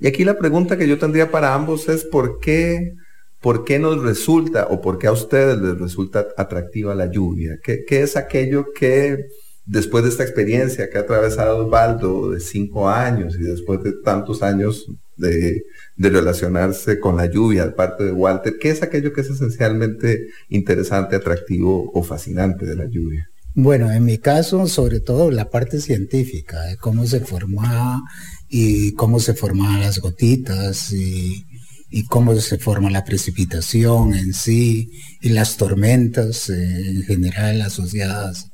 Y 0.00 0.08
aquí 0.08 0.24
la 0.24 0.36
pregunta 0.36 0.76
que 0.76 0.88
yo 0.88 0.98
tendría 0.98 1.30
para 1.30 1.54
ambos 1.54 1.88
es 1.88 2.04
¿por 2.04 2.40
qué, 2.40 2.94
por 3.40 3.64
qué 3.64 3.78
nos 3.78 4.02
resulta 4.02 4.66
o 4.68 4.80
por 4.80 4.98
qué 4.98 5.06
a 5.06 5.12
ustedes 5.12 5.56
les 5.58 5.78
resulta 5.78 6.26
atractiva 6.36 6.94
la 6.96 7.06
lluvia? 7.06 7.60
¿Qué, 7.62 7.84
qué 7.86 8.02
es 8.02 8.16
aquello 8.16 8.66
que 8.74 9.28
después 9.66 10.04
de 10.04 10.10
esta 10.10 10.22
experiencia 10.22 10.90
que 10.90 10.98
ha 10.98 11.02
atravesado 11.02 11.64
Osvaldo 11.64 12.30
de 12.30 12.40
cinco 12.40 12.88
años 12.88 13.36
y 13.38 13.42
después 13.42 13.82
de 13.82 13.92
tantos 13.92 14.42
años 14.42 14.86
de, 15.16 15.64
relacionarse 15.96 16.98
con 17.00 17.16
la 17.16 17.26
lluvia 17.26 17.66
de 17.66 17.72
parte 17.72 18.04
de 18.04 18.12
Walter, 18.12 18.54
¿qué 18.60 18.70
es 18.70 18.82
aquello 18.82 19.12
que 19.12 19.22
es 19.22 19.30
esencialmente 19.30 20.28
interesante, 20.48 21.16
atractivo 21.16 21.90
o 21.94 22.02
fascinante 22.02 22.66
de 22.66 22.76
la 22.76 22.86
lluvia? 22.86 23.30
Bueno, 23.54 23.92
en 23.92 24.04
mi 24.04 24.18
caso, 24.18 24.66
sobre 24.66 24.98
todo 24.98 25.30
la 25.30 25.48
parte 25.48 25.80
científica, 25.80 26.60
de 26.62 26.76
cómo 26.76 27.06
se 27.06 27.20
formaba 27.20 28.02
y 28.48 28.92
cómo 28.94 29.20
se 29.20 29.34
formaban 29.34 29.80
las 29.80 30.00
gotitas 30.00 30.92
y, 30.92 31.46
cómo 32.08 32.34
se 32.34 32.58
forma 32.58 32.90
la 32.90 33.04
precipitación 33.04 34.14
en 34.14 34.34
sí 34.34 34.90
y 35.20 35.28
las 35.28 35.56
tormentas 35.56 36.50
eh, 36.50 36.88
en 36.90 37.02
general 37.04 37.62
asociadas 37.62 38.50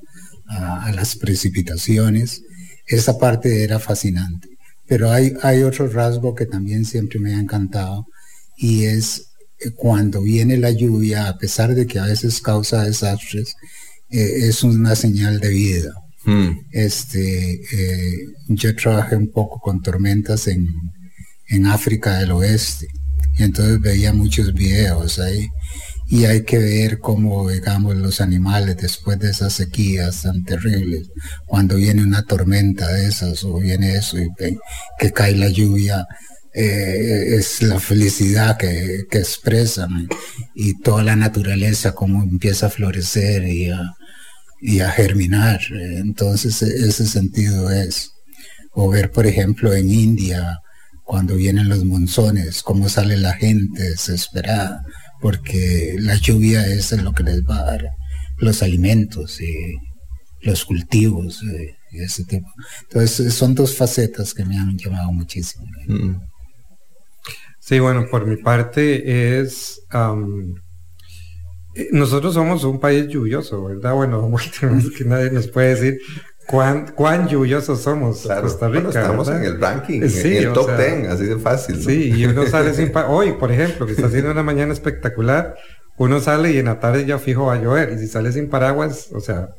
a, 0.50 0.92
las 0.92 1.16
precipitaciones. 1.16 2.42
Esa 2.86 3.18
parte 3.18 3.62
era 3.62 3.78
fascinante. 3.78 4.48
Pero 4.86 5.10
hay, 5.10 5.32
hay 5.42 5.62
otro 5.62 5.88
rasgo 5.88 6.34
que 6.34 6.46
también 6.46 6.84
siempre 6.84 7.20
me 7.20 7.34
ha 7.34 7.40
encantado 7.40 8.06
y 8.56 8.84
es 8.84 9.28
eh, 9.60 9.70
cuando 9.70 10.22
viene 10.22 10.56
la 10.56 10.70
lluvia, 10.70 11.28
a 11.28 11.38
pesar 11.38 11.74
de 11.74 11.86
que 11.86 11.98
a 11.98 12.06
veces 12.06 12.40
causa 12.40 12.84
desastres, 12.84 13.54
eh, 14.10 14.48
es 14.48 14.64
una 14.64 14.96
señal 14.96 15.38
de 15.38 15.48
vida. 15.48 15.92
Hmm. 16.24 16.50
Este, 16.72 17.52
eh, 17.54 18.26
yo 18.48 18.74
trabajé 18.74 19.16
un 19.16 19.30
poco 19.30 19.60
con 19.60 19.80
tormentas 19.80 20.48
en, 20.48 20.68
en 21.48 21.66
África 21.66 22.18
del 22.18 22.32
Oeste 22.32 22.88
y 23.38 23.44
entonces 23.44 23.80
veía 23.80 24.12
muchos 24.12 24.52
videos 24.52 25.18
ahí 25.18 25.48
y 26.10 26.24
hay 26.24 26.42
que 26.42 26.58
ver 26.58 26.98
cómo, 26.98 27.48
digamos, 27.48 27.94
los 27.94 28.20
animales 28.20 28.76
después 28.76 29.16
de 29.20 29.30
esas 29.30 29.52
sequías 29.52 30.22
tan 30.22 30.42
terribles, 30.42 31.08
cuando 31.46 31.76
viene 31.76 32.02
una 32.02 32.24
tormenta 32.24 32.88
de 32.88 33.06
esas 33.06 33.44
o 33.44 33.60
viene 33.60 33.94
eso 33.94 34.18
y 34.18 34.28
que 34.98 35.12
cae 35.12 35.36
la 35.36 35.48
lluvia, 35.48 36.04
eh, 36.52 37.36
es 37.36 37.62
la 37.62 37.78
felicidad 37.78 38.56
que, 38.58 39.06
expresan 39.12 40.08
y 40.52 40.80
toda 40.80 41.04
la 41.04 41.14
naturaleza 41.14 41.92
como 41.92 42.24
empieza 42.24 42.66
a 42.66 42.70
florecer 42.70 43.44
y 43.44 43.70
a, 43.70 43.94
y 44.60 44.80
a 44.80 44.90
germinar. 44.90 45.60
Entonces 45.70 46.60
e, 46.62 46.88
ese 46.88 47.06
sentido 47.06 47.70
es. 47.70 48.10
O 48.72 48.88
ver, 48.88 49.12
por 49.12 49.26
ejemplo, 49.26 49.72
en 49.74 49.90
India, 49.90 50.58
cuando 51.04 51.36
vienen 51.36 51.68
los 51.68 51.84
monzones, 51.84 52.62
cómo 52.64 52.88
sale 52.88 53.16
la 53.16 53.34
gente 53.34 53.82
desesperada 53.82 54.82
porque 55.20 55.96
la 55.98 56.16
lluvia 56.16 56.66
es 56.66 56.92
lo 56.92 57.12
que 57.12 57.22
les 57.22 57.42
va 57.42 57.58
a 57.58 57.64
dar 57.64 57.90
los 58.38 58.62
alimentos 58.62 59.40
y 59.40 59.76
los 60.40 60.64
cultivos 60.64 61.42
y 61.92 61.98
ese 61.98 62.24
tipo. 62.24 62.48
Entonces 62.82 63.34
son 63.34 63.54
dos 63.54 63.76
facetas 63.76 64.32
que 64.32 64.44
me 64.44 64.58
han 64.58 64.76
llamado 64.78 65.12
muchísimo. 65.12 65.66
Mm. 65.86 66.16
Sí, 67.58 67.78
bueno, 67.78 68.06
por 68.10 68.26
mi 68.26 68.36
parte 68.36 69.40
es... 69.40 69.80
Eh, 71.76 71.88
nosotros 71.92 72.34
somos 72.34 72.64
un 72.64 72.80
país 72.80 73.06
lluvioso, 73.08 73.64
¿verdad? 73.64 73.94
Bueno, 73.94 74.28
que 74.98 75.04
nadie 75.04 75.30
nos 75.30 75.48
puede 75.48 75.74
decir 75.74 76.00
cuán, 76.50 76.92
cuán 76.96 77.28
lluviosos 77.28 77.80
somos 77.80 78.26
Costa 78.26 78.68
Rica. 78.68 78.88
estamos 78.88 79.28
en 79.28 79.44
el 79.44 79.60
ranking, 79.60 80.02
en 80.02 80.26
el 80.26 80.52
top 80.52 80.76
10, 80.76 81.08
así 81.08 81.24
de 81.26 81.38
fácil. 81.38 81.80
Sí, 81.80 82.12
y 82.12 82.26
uno 82.26 82.44
sale 82.46 82.74
sin... 82.74 82.90
Hoy, 83.06 83.34
por 83.34 83.52
ejemplo, 83.52 83.86
que 83.86 83.92
está 83.92 84.08
haciendo 84.08 84.32
una 84.32 84.42
mañana 84.42 84.72
espectacular, 84.72 85.54
uno 85.96 86.18
sale 86.18 86.50
y 86.50 86.58
en 86.58 86.64
la 86.64 86.80
tarde 86.80 87.06
ya 87.06 87.18
fijo 87.18 87.46
va 87.46 87.54
a 87.54 87.62
llover. 87.62 87.92
Y 87.92 87.98
si 87.98 88.08
sale 88.08 88.32
sin 88.32 88.48
paraguas, 88.50 89.10
o 89.12 89.20
sea, 89.20 89.50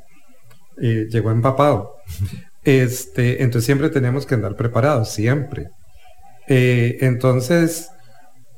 llegó 0.77 1.31
empapado. 1.31 1.95
Este, 2.63 3.41
entonces 3.41 3.65
siempre 3.65 3.89
tenemos 3.89 4.27
que 4.27 4.35
andar 4.35 4.55
preparados, 4.55 5.11
siempre. 5.11 5.69
Eh, 6.47 6.99
entonces, 7.01 7.89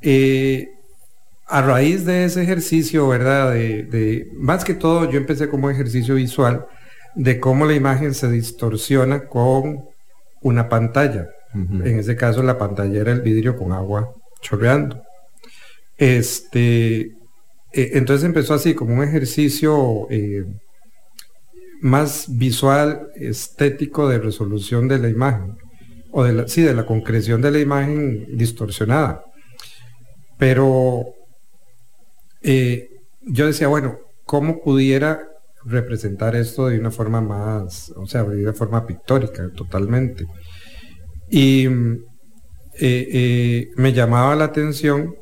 eh, 0.01 0.67
a 1.47 1.61
raíz 1.61 2.03
de 2.03 2.25
ese 2.25 2.43
ejercicio, 2.43 3.07
¿verdad? 3.07 3.53
De, 3.53 4.27
más 4.33 4.65
que 4.65 4.73
todo, 4.73 5.09
yo 5.09 5.17
empecé 5.17 5.47
como 5.47 5.69
ejercicio 5.69 6.15
visual 6.15 6.65
de 7.15 7.39
cómo 7.39 7.65
la 7.65 7.73
imagen 7.73 8.13
se 8.13 8.29
distorsiona 8.29 9.27
con 9.27 9.85
una 10.41 10.69
pantalla. 10.69 11.29
En 11.53 11.99
ese 11.99 12.15
caso, 12.15 12.41
la 12.41 12.57
pantalla 12.57 12.99
era 12.99 13.11
el 13.11 13.21
vidrio 13.21 13.55
con 13.55 13.71
agua 13.71 14.11
chorreando. 14.41 15.03
Este, 15.97 17.01
eh, 17.01 17.11
entonces 17.71 18.25
empezó 18.25 18.55
así 18.55 18.73
como 18.73 18.95
un 18.95 19.03
ejercicio 19.03 20.07
más 21.83 22.25
visual, 22.29 23.09
estético 23.15 24.07
de 24.07 24.17
resolución 24.17 24.87
de 24.87 24.99
la 24.99 25.09
imagen, 25.09 25.57
o 26.11 26.23
de 26.23 26.31
la, 26.31 26.47
sí, 26.47 26.61
de 26.61 26.73
la 26.73 26.85
concreción 26.85 27.41
de 27.41 27.51
la 27.51 27.59
imagen 27.59 28.37
distorsionada. 28.37 29.25
Pero 30.37 31.13
eh, 32.41 32.89
yo 33.21 33.47
decía, 33.47 33.67
bueno, 33.67 33.97
¿cómo 34.25 34.61
pudiera 34.61 35.27
representar 35.65 36.35
esto 36.35 36.67
de 36.67 36.79
una 36.79 36.91
forma 36.91 37.21
más, 37.21 37.91
o 37.95 38.05
sea, 38.05 38.23
de 38.23 38.53
forma 38.53 38.85
pictórica 38.85 39.49
totalmente? 39.55 40.25
Y 41.29 41.65
eh, 41.65 41.69
eh, 42.79 43.71
me 43.77 43.93
llamaba 43.93 44.35
la 44.35 44.45
atención, 44.45 45.15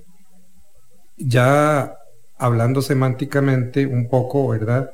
ya 1.18 1.94
hablando 2.38 2.82
semánticamente 2.82 3.86
un 3.86 4.10
poco, 4.10 4.48
¿verdad? 4.50 4.90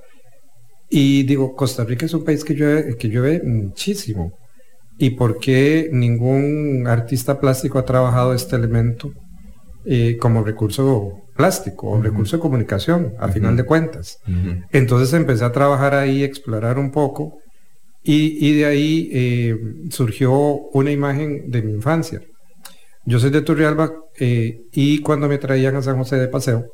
Y 0.89 1.23
digo, 1.23 1.55
Costa 1.55 1.83
Rica 1.83 2.05
es 2.05 2.13
un 2.13 2.23
país 2.23 2.43
que 2.43 2.53
llueve, 2.53 2.97
que 2.97 3.09
llueve 3.09 3.41
muchísimo. 3.43 4.33
¿Y 4.97 5.11
por 5.11 5.39
qué 5.39 5.89
ningún 5.91 6.87
artista 6.87 7.39
plástico 7.39 7.77
ha 7.77 7.85
trabajado 7.85 8.33
este 8.33 8.55
elemento 8.55 9.11
eh, 9.85 10.17
como 10.17 10.43
recurso 10.43 11.21
plástico 11.38 11.88
o 11.88 12.01
recurso 12.01 12.36
de 12.36 12.41
comunicación, 12.41 13.13
a 13.20 13.29
final 13.29 13.56
de 13.56 13.63
cuentas? 13.63 14.20
Entonces 14.72 15.13
empecé 15.13 15.46
a 15.46 15.51
trabajar 15.51 15.94
ahí, 15.94 16.24
explorar 16.24 16.77
un 16.77 16.91
poco, 16.91 17.39
y, 18.03 18.56
de 18.56 18.65
ahí 18.65 19.10
eh, 19.12 19.58
surgió 19.89 20.32
una 20.32 20.91
imagen 20.91 21.51
de 21.51 21.62
mi 21.62 21.74
infancia. 21.74 22.22
Yo 23.06 23.20
soy 23.20 23.32
de 23.32 23.41
Turrialba 23.41 23.91
eh, 24.17 24.62
y 24.72 25.01
cuando 25.01 25.27
me 25.27 25.38
traían 25.38 25.75
a 25.75 25.82
San 25.82 25.98
José 25.98 26.15
de 26.15 26.29
paseo, 26.29 26.67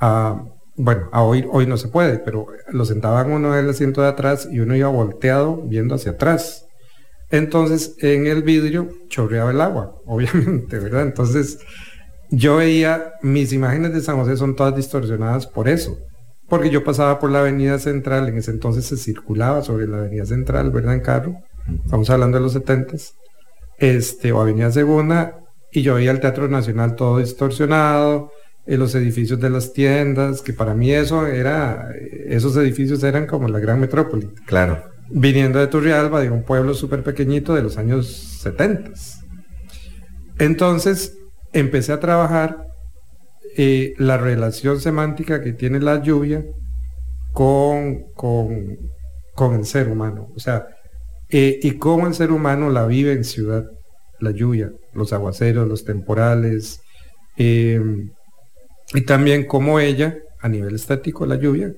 a 0.00 0.42
bueno, 0.76 1.08
hoy, 1.12 1.46
hoy 1.50 1.66
no 1.66 1.78
se 1.78 1.88
puede, 1.88 2.18
pero 2.18 2.46
lo 2.70 2.84
sentaban 2.84 3.32
uno 3.32 3.54
en 3.54 3.64
el 3.64 3.70
asiento 3.70 4.02
de 4.02 4.08
atrás 4.08 4.46
y 4.50 4.60
uno 4.60 4.76
iba 4.76 4.88
volteado 4.88 5.62
viendo 5.62 5.94
hacia 5.94 6.12
atrás. 6.12 6.66
Entonces 7.30 7.96
en 8.00 8.26
el 8.26 8.42
vidrio 8.42 8.88
chorreaba 9.08 9.50
el 9.50 9.60
agua, 9.60 9.96
obviamente, 10.06 10.78
¿verdad? 10.78 11.02
Entonces 11.02 11.58
yo 12.30 12.56
veía, 12.56 13.12
mis 13.22 13.52
imágenes 13.52 13.92
de 13.92 14.00
San 14.00 14.16
José 14.16 14.36
son 14.36 14.56
todas 14.56 14.74
distorsionadas 14.76 15.46
por 15.46 15.68
eso, 15.68 15.98
porque 16.48 16.70
yo 16.70 16.84
pasaba 16.84 17.18
por 17.18 17.30
la 17.30 17.40
avenida 17.40 17.78
central, 17.78 18.28
en 18.28 18.38
ese 18.38 18.50
entonces 18.50 18.84
se 18.86 18.96
circulaba 18.96 19.62
sobre 19.62 19.86
la 19.86 19.98
avenida 19.98 20.26
central, 20.26 20.70
¿verdad? 20.70 20.94
En 20.94 21.00
carro, 21.00 21.36
estamos 21.84 22.08
hablando 22.10 22.38
de 22.38 22.44
los 22.44 22.52
70 22.52 22.96
este, 23.78 24.32
o 24.32 24.40
avenida 24.40 24.70
segunda, 24.70 25.40
y 25.72 25.82
yo 25.82 25.94
veía 25.94 26.10
el 26.10 26.20
Teatro 26.20 26.48
Nacional 26.48 26.94
todo 26.94 27.18
distorsionado, 27.18 28.30
en 28.66 28.80
los 28.80 28.94
edificios 28.94 29.40
de 29.40 29.50
las 29.50 29.72
tiendas, 29.72 30.42
que 30.42 30.52
para 30.52 30.74
mí 30.74 30.92
eso 30.92 31.26
era, 31.26 31.88
esos 32.26 32.56
edificios 32.56 33.02
eran 33.04 33.26
como 33.26 33.48
la 33.48 33.60
gran 33.60 33.78
metrópoli. 33.80 34.28
Claro. 34.44 34.82
Viniendo 35.08 35.60
de 35.60 35.68
Turrialba, 35.68 36.20
de 36.20 36.30
un 36.30 36.42
pueblo 36.42 36.74
súper 36.74 37.04
pequeñito 37.04 37.54
de 37.54 37.62
los 37.62 37.78
años 37.78 38.08
70. 38.40 38.90
Entonces, 40.38 41.16
empecé 41.52 41.92
a 41.92 42.00
trabajar 42.00 42.66
eh, 43.56 43.94
la 43.98 44.16
relación 44.16 44.80
semántica 44.80 45.40
que 45.40 45.52
tiene 45.52 45.80
la 45.80 46.02
lluvia 46.02 46.44
con, 47.32 48.04
con, 48.14 48.78
con 49.34 49.54
el 49.54 49.64
ser 49.64 49.88
humano. 49.88 50.28
O 50.34 50.38
sea, 50.38 50.66
eh, 51.30 51.58
y 51.62 51.72
cómo 51.72 52.06
el 52.06 52.14
ser 52.14 52.30
humano 52.30 52.70
la 52.70 52.86
vive 52.86 53.12
en 53.12 53.24
ciudad, 53.24 53.64
la 54.20 54.30
lluvia, 54.30 54.72
los 54.92 55.12
aguaceros, 55.12 55.68
los 55.68 55.84
temporales, 55.84 56.80
eh, 57.36 57.80
y 58.94 59.00
también 59.02 59.46
cómo 59.46 59.80
ella, 59.80 60.16
a 60.40 60.48
nivel 60.48 60.74
estético, 60.74 61.26
la 61.26 61.36
lluvia, 61.36 61.72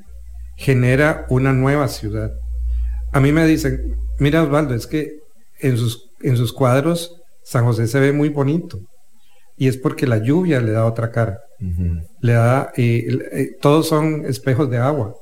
genera 0.57 1.27
una 1.31 1.53
nueva 1.53 1.89
ciudad. 1.89 2.33
A 3.13 3.21
mí 3.21 3.33
me 3.33 3.47
dicen, 3.47 3.97
mira 4.19 4.43
Osvaldo, 4.43 4.75
es 4.75 4.87
que 4.87 5.21
en 5.61 5.77
sus, 5.77 6.11
en 6.21 6.37
sus 6.37 6.53
cuadros 6.53 7.21
San 7.43 7.65
José 7.65 7.87
se 7.87 8.01
ve 8.01 8.13
muy 8.13 8.29
bonito. 8.29 8.81
Y 9.59 9.67
es 9.67 9.77
porque 9.77 10.07
la 10.07 10.19
lluvia 10.19 10.61
le 10.61 10.71
da 10.71 10.87
otra 10.87 11.11
cara. 11.11 11.41
Le 12.21 12.33
da, 12.33 12.73
eh, 12.77 13.19
eh, 13.33 13.57
todos 13.61 13.89
son 13.89 14.25
espejos 14.25 14.71
de 14.71 14.79
agua. 14.79 15.15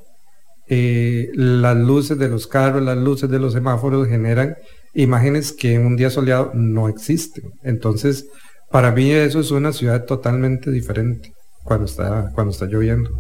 Eh, 0.68 1.30
las 1.34 1.76
luces 1.76 2.18
de 2.18 2.28
los 2.28 2.46
carros, 2.46 2.82
las 2.82 2.98
luces 2.98 3.30
de 3.30 3.38
los 3.38 3.54
semáforos 3.54 4.06
generan 4.06 4.54
imágenes 4.92 5.52
que 5.52 5.74
en 5.74 5.86
un 5.86 5.96
día 5.96 6.10
soleado 6.10 6.50
no 6.52 6.88
existen. 6.88 7.44
Entonces, 7.62 8.26
para 8.70 8.92
mí 8.92 9.10
eso 9.10 9.40
es 9.40 9.50
una 9.50 9.72
ciudad 9.72 10.04
totalmente 10.04 10.70
diferente 10.70 11.32
cuando 11.64 11.86
está, 11.86 12.30
cuando 12.34 12.52
está 12.52 12.66
lloviendo. 12.66 13.10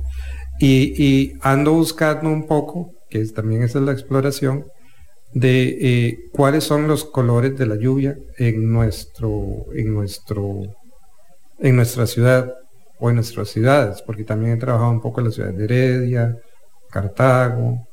Y, 0.60 1.32
ando 1.40 1.72
buscando 1.72 2.28
un 2.28 2.46
poco, 2.46 2.92
que 3.08 3.24
también 3.26 3.62
esa 3.62 3.78
es 3.78 3.86
la 3.86 3.92
exploración, 3.92 4.64
de 5.32 6.18
cuáles 6.32 6.64
son 6.64 6.88
los 6.88 7.04
colores 7.04 7.56
de 7.58 7.66
la 7.66 7.76
lluvia 7.76 8.16
en 8.38 8.70
nuestro, 8.72 9.66
en 9.74 9.92
nuestro, 9.92 10.62
en 11.58 11.76
nuestra 11.76 12.06
ciudad 12.06 12.52
o 12.98 13.10
en 13.10 13.16
nuestras 13.16 13.48
ciudades, 13.48 14.02
porque 14.02 14.24
también 14.24 14.52
he 14.52 14.60
trabajado 14.60 14.90
un 14.90 15.00
poco 15.00 15.20
en 15.20 15.26
la 15.26 15.32
ciudad 15.32 15.52
de 15.52 15.64
Heredia, 15.64 16.36
Cartago, 16.90 17.86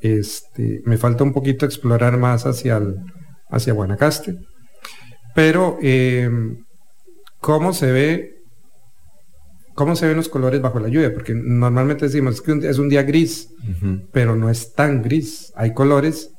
este, 0.00 0.82
me 0.84 0.98
falta 0.98 1.24
un 1.24 1.32
poquito 1.32 1.64
explorar 1.64 2.18
más 2.18 2.44
hacia 2.44 2.80
hacia 3.48 3.72
Guanacaste, 3.72 4.36
pero 5.34 5.78
eh, 5.82 6.28
cómo 7.40 7.72
se 7.72 7.92
ve 7.92 8.34
cómo 9.74 9.96
se 9.96 10.06
ven 10.06 10.16
los 10.16 10.28
colores 10.28 10.60
bajo 10.60 10.78
la 10.78 10.88
lluvia, 10.88 11.12
porque 11.12 11.34
normalmente 11.34 12.06
decimos 12.06 12.40
que 12.40 12.52
es 12.68 12.78
un 12.78 12.88
día 12.88 13.02
gris, 13.02 13.48
pero 14.12 14.36
no 14.36 14.48
es 14.48 14.72
tan 14.72 15.02
gris. 15.02 15.52
Hay 15.56 15.74
colores 15.74 16.30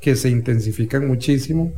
que 0.00 0.16
se 0.16 0.28
intensifican 0.28 1.06
muchísimo 1.06 1.72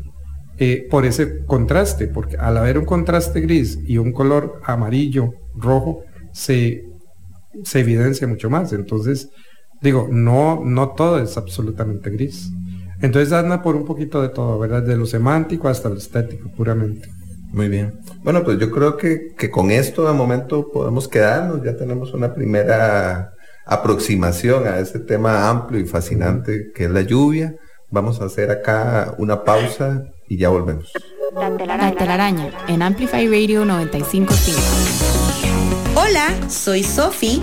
eh, 0.58 0.86
por 0.90 1.06
ese 1.06 1.44
contraste, 1.44 2.08
porque 2.08 2.36
al 2.36 2.56
haber 2.56 2.78
un 2.78 2.84
contraste 2.84 3.40
gris 3.40 3.78
y 3.86 3.98
un 3.98 4.12
color 4.12 4.60
amarillo, 4.64 5.32
rojo, 5.54 6.04
se, 6.32 6.84
se 7.64 7.80
evidencia 7.80 8.26
mucho 8.26 8.50
más. 8.50 8.72
Entonces, 8.72 9.30
digo, 9.80 10.08
no, 10.10 10.62
no 10.64 10.90
todo 10.90 11.18
es 11.18 11.36
absolutamente 11.36 12.10
gris. 12.10 12.50
Entonces 13.00 13.32
anda 13.32 13.62
por 13.62 13.74
un 13.74 13.84
poquito 13.84 14.22
de 14.22 14.28
todo, 14.28 14.58
¿verdad? 14.58 14.82
De 14.82 14.96
lo 14.96 15.06
semántico 15.06 15.68
hasta 15.68 15.88
lo 15.88 15.96
estético, 15.96 16.48
puramente. 16.56 17.08
Muy 17.52 17.68
bien. 17.68 17.98
Bueno, 18.22 18.44
pues 18.44 18.58
yo 18.58 18.70
creo 18.70 18.96
que, 18.96 19.34
con 19.50 19.70
esto 19.70 20.06
de 20.06 20.14
momento 20.14 20.70
podemos 20.72 21.08
quedarnos. 21.08 21.62
Ya 21.62 21.76
tenemos 21.76 22.14
una 22.14 22.32
primera 22.32 23.32
aproximación 23.66 24.66
a 24.66 24.78
ese 24.78 25.00
tema 25.00 25.48
amplio 25.48 25.80
y 25.80 25.84
fascinante 25.84 26.70
que 26.74 26.84
es 26.84 26.90
la 26.90 27.02
lluvia. 27.02 27.54
Vamos 27.90 28.20
a 28.20 28.26
hacer 28.26 28.50
acá 28.50 29.14
una 29.18 29.44
pausa 29.44 30.04
y 30.28 30.36
ya 30.36 30.48
volvemos. 30.48 30.92
La 31.34 31.94
telaraña 31.94 32.50
en 32.68 32.82
Amplify 32.82 33.26
Radio 33.26 33.64
955. 33.64 34.32
Hola, 35.94 36.50
soy 36.50 36.82
Sofi 36.82 37.42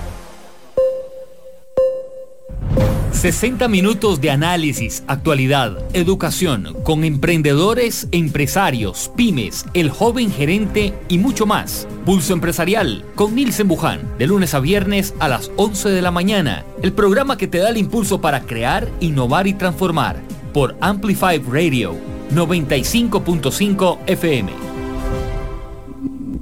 60 3.11 3.67
minutos 3.67 4.19
de 4.19 4.31
análisis, 4.31 5.03
actualidad, 5.05 5.77
educación, 5.93 6.75
con 6.83 7.03
emprendedores, 7.03 8.07
empresarios, 8.11 9.11
pymes, 9.15 9.65
el 9.73 9.89
joven 9.89 10.31
gerente 10.31 10.93
y 11.07 11.19
mucho 11.19 11.45
más. 11.45 11.87
Pulso 12.05 12.33
Empresarial 12.33 13.05
con 13.15 13.35
Nilsen 13.35 13.67
Buján, 13.67 14.01
de 14.17 14.27
lunes 14.27 14.53
a 14.53 14.59
viernes 14.59 15.13
a 15.19 15.27
las 15.27 15.51
11 15.57 15.89
de 15.89 16.01
la 16.01 16.09
mañana. 16.09 16.65
El 16.81 16.93
programa 16.93 17.37
que 17.37 17.47
te 17.47 17.59
da 17.59 17.69
el 17.69 17.77
impulso 17.77 18.21
para 18.21 18.41
crear, 18.41 18.89
innovar 19.01 19.45
y 19.45 19.53
transformar. 19.53 20.19
Por 20.53 20.75
Amplify 20.81 21.37
Radio 21.39 21.95
95.5 22.33 23.99
FM. 24.07 24.51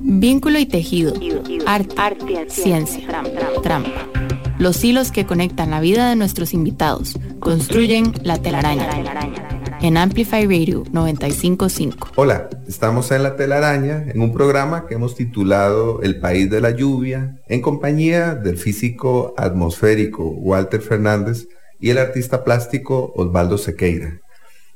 Vínculo 0.02 0.60
y 0.60 0.66
tejido. 0.66 1.14
Arte, 1.66 2.46
ciencia, 2.50 3.06
trampa 3.62 4.29
los 4.60 4.84
hilos 4.84 5.12
que 5.12 5.26
conectan 5.26 5.72
la 5.72 5.80
vida 5.80 6.10
de 6.10 6.18
nuestros 6.18 6.54
invitados 6.54 7.18
construyen 7.40 8.14
la 8.24 8.42
telaraña. 8.42 8.90
En 9.82 9.96
Amplify 9.96 10.44
Radio 10.44 10.84
955. 10.92 12.10
Hola, 12.16 12.50
estamos 12.68 13.10
en 13.12 13.24
La 13.24 13.38
Telaraña, 13.38 14.04
en 14.14 14.20
un 14.20 14.34
programa 14.34 14.86
que 14.86 14.96
hemos 14.96 15.16
titulado 15.16 16.02
El 16.02 16.20
País 16.20 16.50
de 16.50 16.60
la 16.60 16.72
Lluvia, 16.72 17.40
en 17.48 17.62
compañía 17.62 18.36
del 18.36 18.58
físico 18.58 19.34
atmosférico 19.38 20.26
Walter 20.26 20.82
Fernández 20.82 21.48
y 21.80 21.92
el 21.92 21.98
artista 21.98 22.44
plástico 22.44 23.14
Osvaldo 23.16 23.58
Sequeira. 23.58 24.20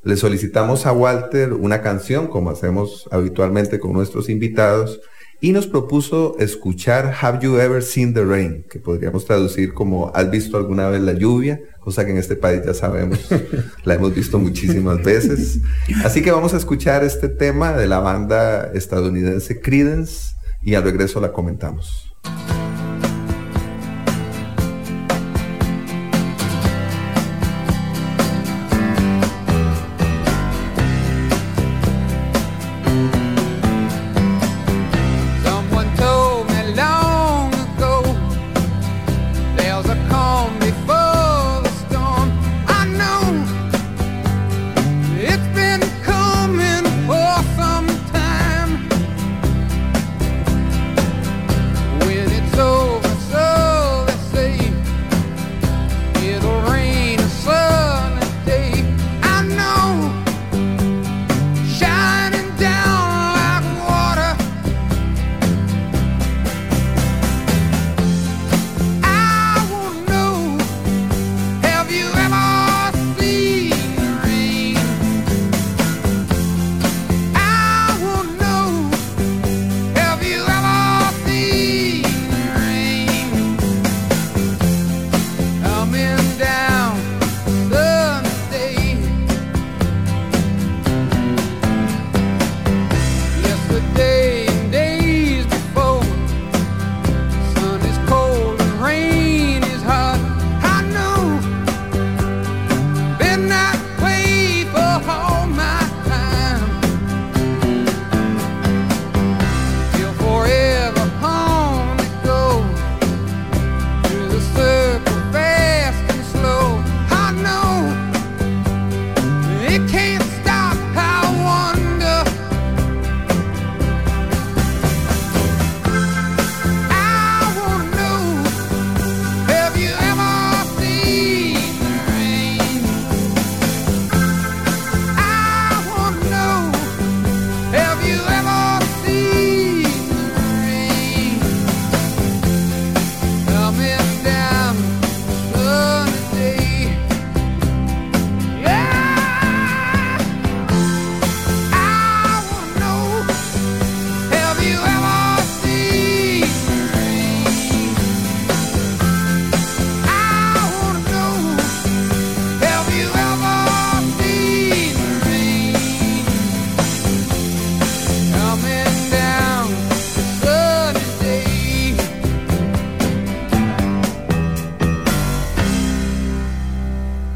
Le 0.03 0.15
solicitamos 0.15 0.85
a 0.85 0.93
Walter 0.93 1.51
una 1.51 1.81
canción, 1.81 2.27
como 2.27 2.51
hacemos 2.51 3.09
habitualmente 3.11 3.79
con 3.79 3.91
nuestros 3.91 4.29
invitados, 4.29 5.01
y 5.43 5.51
nos 5.51 5.67
propuso 5.67 6.37
escuchar 6.39 7.13
Have 7.19 7.39
You 7.41 7.57
Ever 7.57 7.83
Seen 7.83 8.13
the 8.13 8.23
Rain, 8.23 8.63
que 8.69 8.79
podríamos 8.79 9.25
traducir 9.25 9.73
como 9.73 10.09
¿Has 10.15 10.31
visto 10.31 10.55
alguna 10.55 10.87
vez 10.87 11.01
la 11.01 11.11
lluvia? 11.11 11.59
Cosa 11.81 12.05
que 12.05 12.11
en 12.11 12.17
este 12.17 12.37
país 12.37 12.61
ya 12.65 12.73
sabemos, 12.73 13.19
la 13.83 13.95
hemos 13.95 14.15
visto 14.15 14.39
muchísimas 14.39 15.03
veces. 15.03 15.59
Así 16.05 16.21
que 16.21 16.31
vamos 16.31 16.53
a 16.53 16.57
escuchar 16.57 17.03
este 17.03 17.27
tema 17.27 17.73
de 17.73 17.87
la 17.87 17.99
banda 17.99 18.71
estadounidense 18.73 19.59
Credence 19.59 20.33
y 20.61 20.75
al 20.75 20.83
regreso 20.83 21.19
la 21.19 21.33
comentamos. 21.33 22.15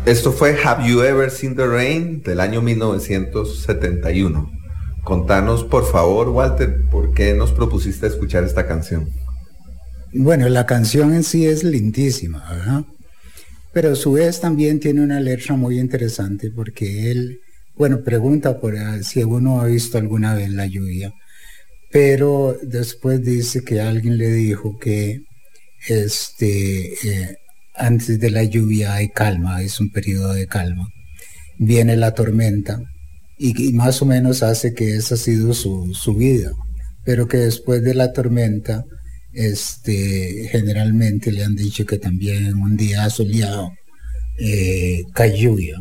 Esto 0.08 0.32
fue 0.32 0.56
Have 0.64 0.88
You 0.88 1.02
Ever 1.02 1.30
Seen 1.30 1.54
the 1.54 1.68
Rain 1.68 2.22
del 2.24 2.40
año 2.40 2.62
1971. 2.62 4.50
Contanos, 5.04 5.66
por 5.66 5.86
favor, 5.86 6.30
Walter, 6.30 6.78
¿por 6.90 7.14
qué 7.14 7.34
nos 7.34 7.52
propusiste 7.52 8.08
escuchar 8.08 8.46
esta 8.46 8.66
canción? 8.66 9.10
Bueno, 10.14 10.48
la 10.48 10.66
canción 10.66 11.14
en 11.14 11.24
sí 11.24 11.46
es 11.46 11.66
lindísima, 11.66 12.50
¿verdad? 12.50 12.86
Pero 13.74 13.92
a 13.92 13.96
su 13.96 14.14
vez 14.14 14.40
también 14.40 14.80
tiene 14.80 15.02
una 15.02 15.20
letra 15.20 15.58
muy 15.58 15.78
interesante 15.78 16.52
porque 16.56 17.12
él, 17.12 17.42
bueno, 17.76 18.02
pregunta 18.02 18.62
por 18.62 18.78
si 19.04 19.22
uno 19.26 19.60
ha 19.60 19.66
visto 19.66 19.98
alguna 19.98 20.34
vez 20.36 20.50
la 20.52 20.68
lluvia, 20.68 21.12
pero 21.92 22.58
después 22.64 23.22
dice 23.22 23.62
que 23.66 23.82
alguien 23.82 24.18
le 24.18 24.32
dijo 24.32 24.78
que 24.80 25.24
este, 25.90 26.94
eh, 26.94 27.38
antes 27.78 28.20
de 28.20 28.32
la 28.32 28.44
lluvia 28.44 28.94
hay 28.96 29.10
calma, 29.10 29.62
es 29.62 29.80
un 29.80 29.92
periodo 29.92 30.34
de 30.34 30.48
calma. 30.48 30.88
Viene 31.58 31.96
la 31.96 32.14
tormenta 32.14 32.80
y, 33.38 33.74
más 33.74 34.02
o 34.02 34.06
menos 34.06 34.44
hace 34.44 34.74
que 34.74 34.96
esa 34.96 35.16
ha 35.16 35.18
sido 35.18 35.54
su, 35.54 36.16
vida, 36.16 36.52
pero 37.04 37.28
que 37.28 37.38
después 37.38 37.84
de 37.84 37.94
la 37.94 38.12
tormenta, 38.14 38.84
este, 39.34 40.48
generalmente 40.52 41.32
le 41.32 41.44
han 41.44 41.56
dicho 41.56 41.86
que 41.86 42.00
también 42.00 42.56
un 42.56 42.76
día 42.76 43.10
soleado 43.10 43.72
eh, 44.40 45.04
cae 45.14 45.38
lluvia. 45.38 45.78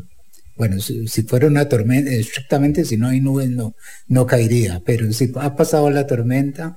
Bueno, 0.56 0.80
si, 0.80 1.06
fuera 1.24 1.46
una 1.48 1.68
tormenta, 1.68 2.10
exactamente 2.12 2.84
si 2.84 2.96
no 2.96 3.08
hay 3.08 3.20
nubes 3.20 3.50
no, 3.50 3.74
no 4.08 4.26
caería, 4.26 4.80
pero 4.84 5.12
si 5.12 5.30
ha 5.36 5.54
pasado 5.54 5.90
la 5.90 6.06
tormenta, 6.06 6.74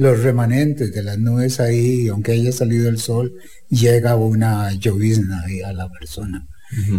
los 0.00 0.22
remanentes 0.22 0.94
de 0.94 1.02
las 1.02 1.18
nubes 1.18 1.60
ahí, 1.60 2.08
aunque 2.08 2.32
haya 2.32 2.52
salido 2.52 2.88
el 2.88 2.98
sol, 2.98 3.34
llega 3.68 4.16
una 4.16 4.72
llovizna 4.72 5.44
a 5.66 5.72
la 5.74 5.90
persona. 5.90 6.48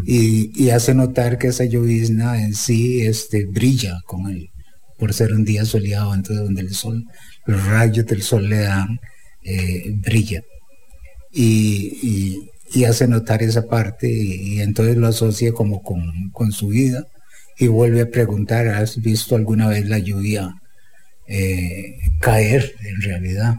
y, 0.06 0.70
hace 0.70 0.94
notar 0.94 1.40
que 1.40 1.48
esa 1.48 1.66
llovizna 1.66 2.44
en 2.44 2.54
sí 2.54 3.02
este, 3.02 3.46
brilla 3.46 4.02
con 4.06 4.30
él, 4.30 4.52
por 5.00 5.16
ser 5.16 5.34
un 5.34 5.44
día 5.44 5.66
soleado, 5.66 6.14
entonces 6.14 6.44
donde 6.46 6.62
el 6.62 6.76
sol, 6.76 7.04
los 7.48 7.66
rayos 7.66 8.06
del 8.06 8.22
sol 8.22 8.48
le 8.48 8.60
dan, 8.60 9.00
eh, 9.44 9.96
brilla. 9.96 10.44
Y, 11.34 12.52
y 12.72 12.84
hace 12.84 13.08
notar 13.08 13.42
esa 13.42 13.68
parte 13.68 14.12
y, 14.12 14.62
entonces 14.62 14.96
lo 14.98 15.08
asocia 15.08 15.54
como 15.54 15.82
con, 15.82 16.52
su 16.52 16.68
vida 16.68 17.08
y 17.58 17.66
vuelve 17.66 18.02
a 18.02 18.12
preguntar, 18.12 18.68
¿has 18.68 19.02
visto 19.02 19.36
alguna 19.36 19.68
vez 19.68 19.88
la 19.88 19.98
lluvia 19.98 20.61
eh, 21.32 21.98
caer 22.20 22.76
en 22.84 23.02
realidad? 23.02 23.56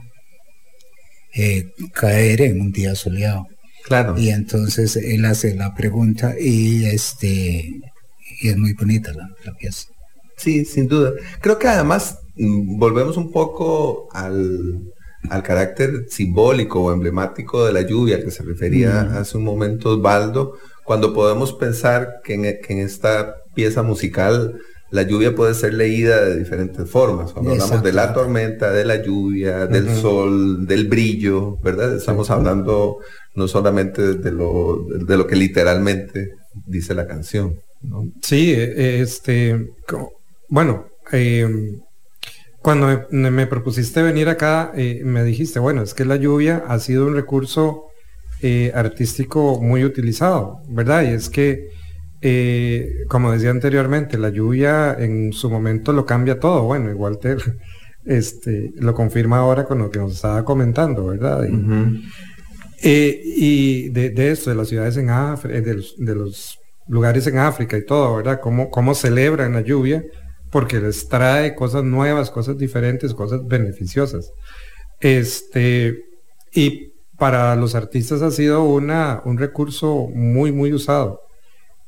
Eh, 1.35 1.73
caer 1.95 2.43
en 2.43 2.61
un 2.61 2.73
día 2.73 2.95
soleado. 2.95 3.47
Claro. 3.85 4.19
Y 4.19 4.29
entonces 4.29 4.97
él 4.97 5.25
hace 5.25 5.55
la 5.55 5.75
pregunta 5.75 6.35
y 6.39 6.85
este 6.85 7.81
y 8.43 8.49
es 8.49 8.57
muy 8.57 8.75
bonita 8.75 9.13
la, 9.13 9.55
pieza. 9.55 9.89
Sí, 10.37 10.65
sin 10.65 10.87
duda. 10.87 11.13
Creo 11.41 11.59
que 11.59 11.69
además 11.69 12.19
mm, 12.37 12.79
volvemos 12.79 13.17
un 13.17 13.31
poco 13.33 14.09
al, 14.13 14.83
carácter 15.43 16.07
simbólico 16.11 16.83
o 16.83 16.93
emblemático 16.93 17.65
de 17.65 17.73
la 17.73 17.83
lluvia 17.83 18.23
que 18.23 18.31
se 18.31 18.43
refería 18.43 19.19
hace 19.19 19.39
un 19.39 19.45
momento 19.45 19.91
Osvaldo, 19.91 20.59
cuando 20.85 21.15
podemos 21.15 21.53
pensar 21.53 22.21
que 22.25 22.35
en, 22.35 22.43
que 22.43 22.73
en 22.73 22.81
esta 22.81 23.37
pieza 23.55 23.83
musical 23.83 24.61
la 24.93 25.03
lluvia 25.03 25.35
puede 25.35 25.55
ser 25.55 25.73
leída 25.73 26.23
de 26.23 26.39
diferentes 26.39 26.89
formas. 26.89 27.33
Cuando 27.33 27.53
hablamos 27.53 27.83
de 27.83 27.93
la 27.93 28.13
tormenta, 28.13 28.71
de 28.71 28.85
la 28.85 29.03
lluvia, 29.03 29.67
del 29.67 29.89
sol, 29.89 30.67
del 30.67 30.87
brillo, 30.87 31.57
¿verdad? 31.63 31.97
Estamos 31.97 32.31
hablando 32.31 32.99
no 33.35 33.49
solamente 33.49 34.19
de 34.19 34.31
lo, 34.31 34.87
de 34.87 35.17
lo 35.17 35.27
que 35.27 35.37
literalmente 35.37 36.35
dice 36.67 36.95
la 36.95 37.07
canción. 37.07 37.59
Sí, 38.21 38.53
e, 38.53 39.01
este, 39.01 39.71
bueno, 40.49 40.87
eh, 41.11 41.49
cuando 42.61 43.07
me, 43.11 43.47
propusiste 43.47 44.03
venir 44.03 44.29
acá, 44.29 44.73
eh, 44.77 45.01
me 45.05 45.25
dijiste, 45.25 45.59
bueno, 45.59 45.83
es 45.83 45.95
que 45.95 46.05
la 46.05 46.17
lluvia 46.17 46.65
ha 46.69 46.79
sido 46.79 47.07
un 47.07 47.15
recurso 47.15 47.87
eh, 48.43 48.73
artístico 48.75 49.59
muy 49.59 49.85
utilizado, 49.85 50.61
¿verdad? 50.69 51.05
Y 51.05 51.15
es 51.15 51.31
que 51.31 51.71
eh, 52.25 53.05
como 53.09 53.33
decía 53.33 53.51
anteriormente, 53.51 54.17
la 54.17 54.29
lluvia 54.29 54.95
en 54.97 55.33
su 55.33 55.51
momento 55.51 55.93
lo 55.93 56.07
cambia 56.07 56.39
todo. 56.39 56.63
Bueno, 56.63 56.89
igual 56.89 57.19
te 57.19 57.37
este, 58.05 58.73
lo 58.77 58.95
confirma 58.95 59.39
ahora 59.39 59.65
con 59.65 59.79
lo 59.79 59.91
que 59.91 59.99
nos 59.99 60.13
estaba 60.13 60.45
comentando, 60.45 61.07
¿verdad? 61.07 61.45
Y, 61.45 61.57
eh, 62.85 63.91
de, 63.91 64.31
esto, 64.31 64.51
de 64.51 64.57
las 64.57 64.69
ciudades 64.69 64.97
en 64.97 65.11
África, 65.11 65.61
de 65.61 66.15
los, 66.15 66.61
lugares 66.87 67.27
en 67.27 67.39
África 67.39 67.77
y 67.77 67.85
todo, 67.85 68.17
¿verdad? 68.17 68.41
Cómo, 68.41 68.71
cómo 68.71 68.95
celebran 68.95 69.55
la 69.55 69.61
lluvia, 69.63 70.05
porque 70.51 70.81
les 70.81 71.09
trae 71.09 71.57
cosas 71.57 71.83
nuevas, 71.83 72.31
cosas 72.31 72.57
diferentes, 72.57 73.15
cosas 73.15 73.47
beneficiosas. 73.47 74.31
Este, 75.01 76.05
y 76.55 76.93
para 77.19 77.57
los 77.57 77.75
artistas 77.75 78.23
ha 78.23 78.31
sido 78.31 78.63
una, 78.63 79.23
un 79.25 79.39
recurso 79.39 80.09
muy, 80.15 80.53
muy 80.53 80.73
usado. 80.73 81.21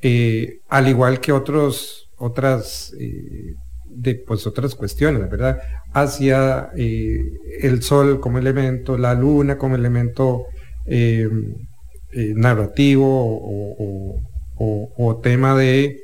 Eh, 0.07 0.61
al 0.69 0.87
igual 0.87 1.19
que 1.19 1.33
otros, 1.33 2.11
otras, 2.19 2.93
eh, 3.01 3.55
de, 3.87 4.17
pues 4.17 4.47
otras 4.47 4.75
cuestiones, 4.75 5.31
¿verdad? 5.31 5.59
Hacia 5.95 6.69
eh, 6.77 7.23
el 7.63 7.83
sol 7.83 8.21
como 8.21 8.37
elemento, 8.39 8.99
la 8.99 9.15
luna 9.15 9.57
como 9.57 9.77
elemento 9.77 10.45
narrativo 12.37 13.41
o, 14.57 15.21
tema 15.23 15.57
de, 15.57 16.03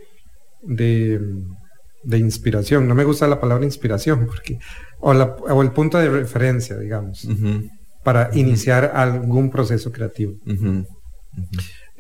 de, 0.62 2.18
inspiración. 2.18 2.88
No 2.88 2.94
me 2.94 3.04
gusta 3.04 3.28
la 3.28 3.38
palabra 3.38 3.66
inspiración, 3.66 4.24
porque, 4.24 4.58
o, 5.00 5.62
el 5.62 5.72
punto 5.72 5.98
de 5.98 6.08
referencia, 6.08 6.78
digamos, 6.78 7.28
para 8.02 8.30
iniciar 8.32 8.92
algún 8.94 9.50
proceso 9.50 9.92
creativo. 9.92 10.32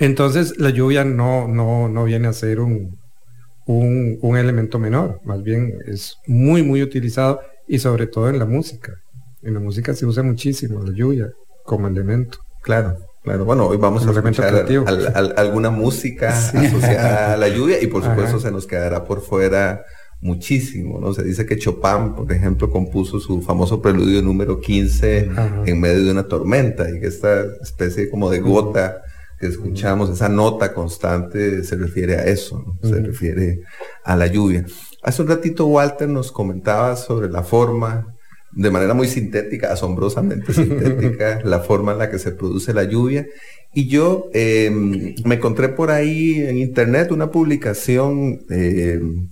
Entonces 0.00 0.58
la 0.58 0.70
lluvia 0.70 1.04
no, 1.04 1.46
no, 1.46 1.86
no 1.88 2.04
viene 2.04 2.26
a 2.26 2.32
ser 2.32 2.60
un, 2.60 2.98
un, 3.66 4.36
elemento 4.36 4.78
menor, 4.78 5.20
más 5.24 5.42
bien 5.42 5.74
es 5.86 6.16
muy, 6.26 6.62
muy 6.62 6.82
utilizado 6.82 7.40
y 7.68 7.78
sobre 7.78 8.06
todo 8.06 8.30
en 8.30 8.38
la 8.38 8.46
música. 8.46 8.94
En 9.42 9.52
la 9.52 9.60
música 9.60 9.94
se 9.94 10.06
usa 10.06 10.22
muchísimo 10.22 10.82
la 10.82 10.92
lluvia 10.94 11.30
como 11.64 11.86
elemento. 11.86 12.38
Claro, 12.62 12.96
claro. 13.22 13.44
Bueno, 13.44 13.66
hoy 13.66 13.76
vamos 13.76 14.06
a 14.06 14.10
escuchar 14.10 14.66
alguna 15.36 15.68
música 15.68 16.30
asociada 16.54 17.34
a 17.34 17.36
la 17.36 17.48
lluvia 17.48 17.82
y 17.82 17.86
por 17.86 18.02
supuesto 18.02 18.40
se 18.40 18.50
nos 18.50 18.66
quedará 18.66 19.04
por 19.04 19.20
fuera 19.20 19.84
muchísimo, 20.22 20.98
¿no? 20.98 21.12
Se 21.12 21.22
dice 21.22 21.44
que 21.44 21.58
Chopin, 21.58 22.14
por 22.16 22.32
ejemplo, 22.32 22.70
compuso 22.70 23.20
su 23.20 23.42
famoso 23.42 23.82
preludio 23.82 24.22
número 24.22 24.60
15 24.60 25.30
en 25.66 25.78
medio 25.78 26.04
de 26.06 26.10
una 26.10 26.24
tormenta 26.24 26.88
y 26.88 27.00
que 27.00 27.06
esta 27.06 27.44
especie 27.62 28.08
como 28.08 28.30
de 28.30 28.40
gota 28.40 29.02
que 29.40 29.46
escuchamos, 29.46 30.10
esa 30.10 30.28
nota 30.28 30.74
constante 30.74 31.64
se 31.64 31.76
refiere 31.76 32.16
a 32.16 32.26
eso, 32.26 32.76
se 32.82 33.00
refiere 33.00 33.62
a 34.04 34.14
la 34.14 34.26
lluvia. 34.26 34.66
Hace 35.02 35.22
un 35.22 35.28
ratito 35.28 35.66
Walter 35.66 36.06
nos 36.06 36.30
comentaba 36.30 36.94
sobre 36.96 37.30
la 37.30 37.42
forma, 37.42 38.14
de 38.52 38.70
manera 38.70 38.92
muy 38.92 39.08
sintética, 39.08 39.72
asombrosamente 39.72 40.52
sintética, 40.52 41.40
la 41.42 41.60
forma 41.60 41.92
en 41.92 41.98
la 41.98 42.10
que 42.10 42.18
se 42.18 42.32
produce 42.32 42.74
la 42.74 42.84
lluvia. 42.84 43.26
Y 43.72 43.88
yo 43.88 44.28
em, 44.34 45.14
me 45.24 45.36
encontré 45.36 45.70
por 45.70 45.90
ahí 45.90 46.42
en 46.42 46.58
internet 46.58 47.10
una 47.10 47.30
publicación 47.30 48.40
em, 48.50 49.26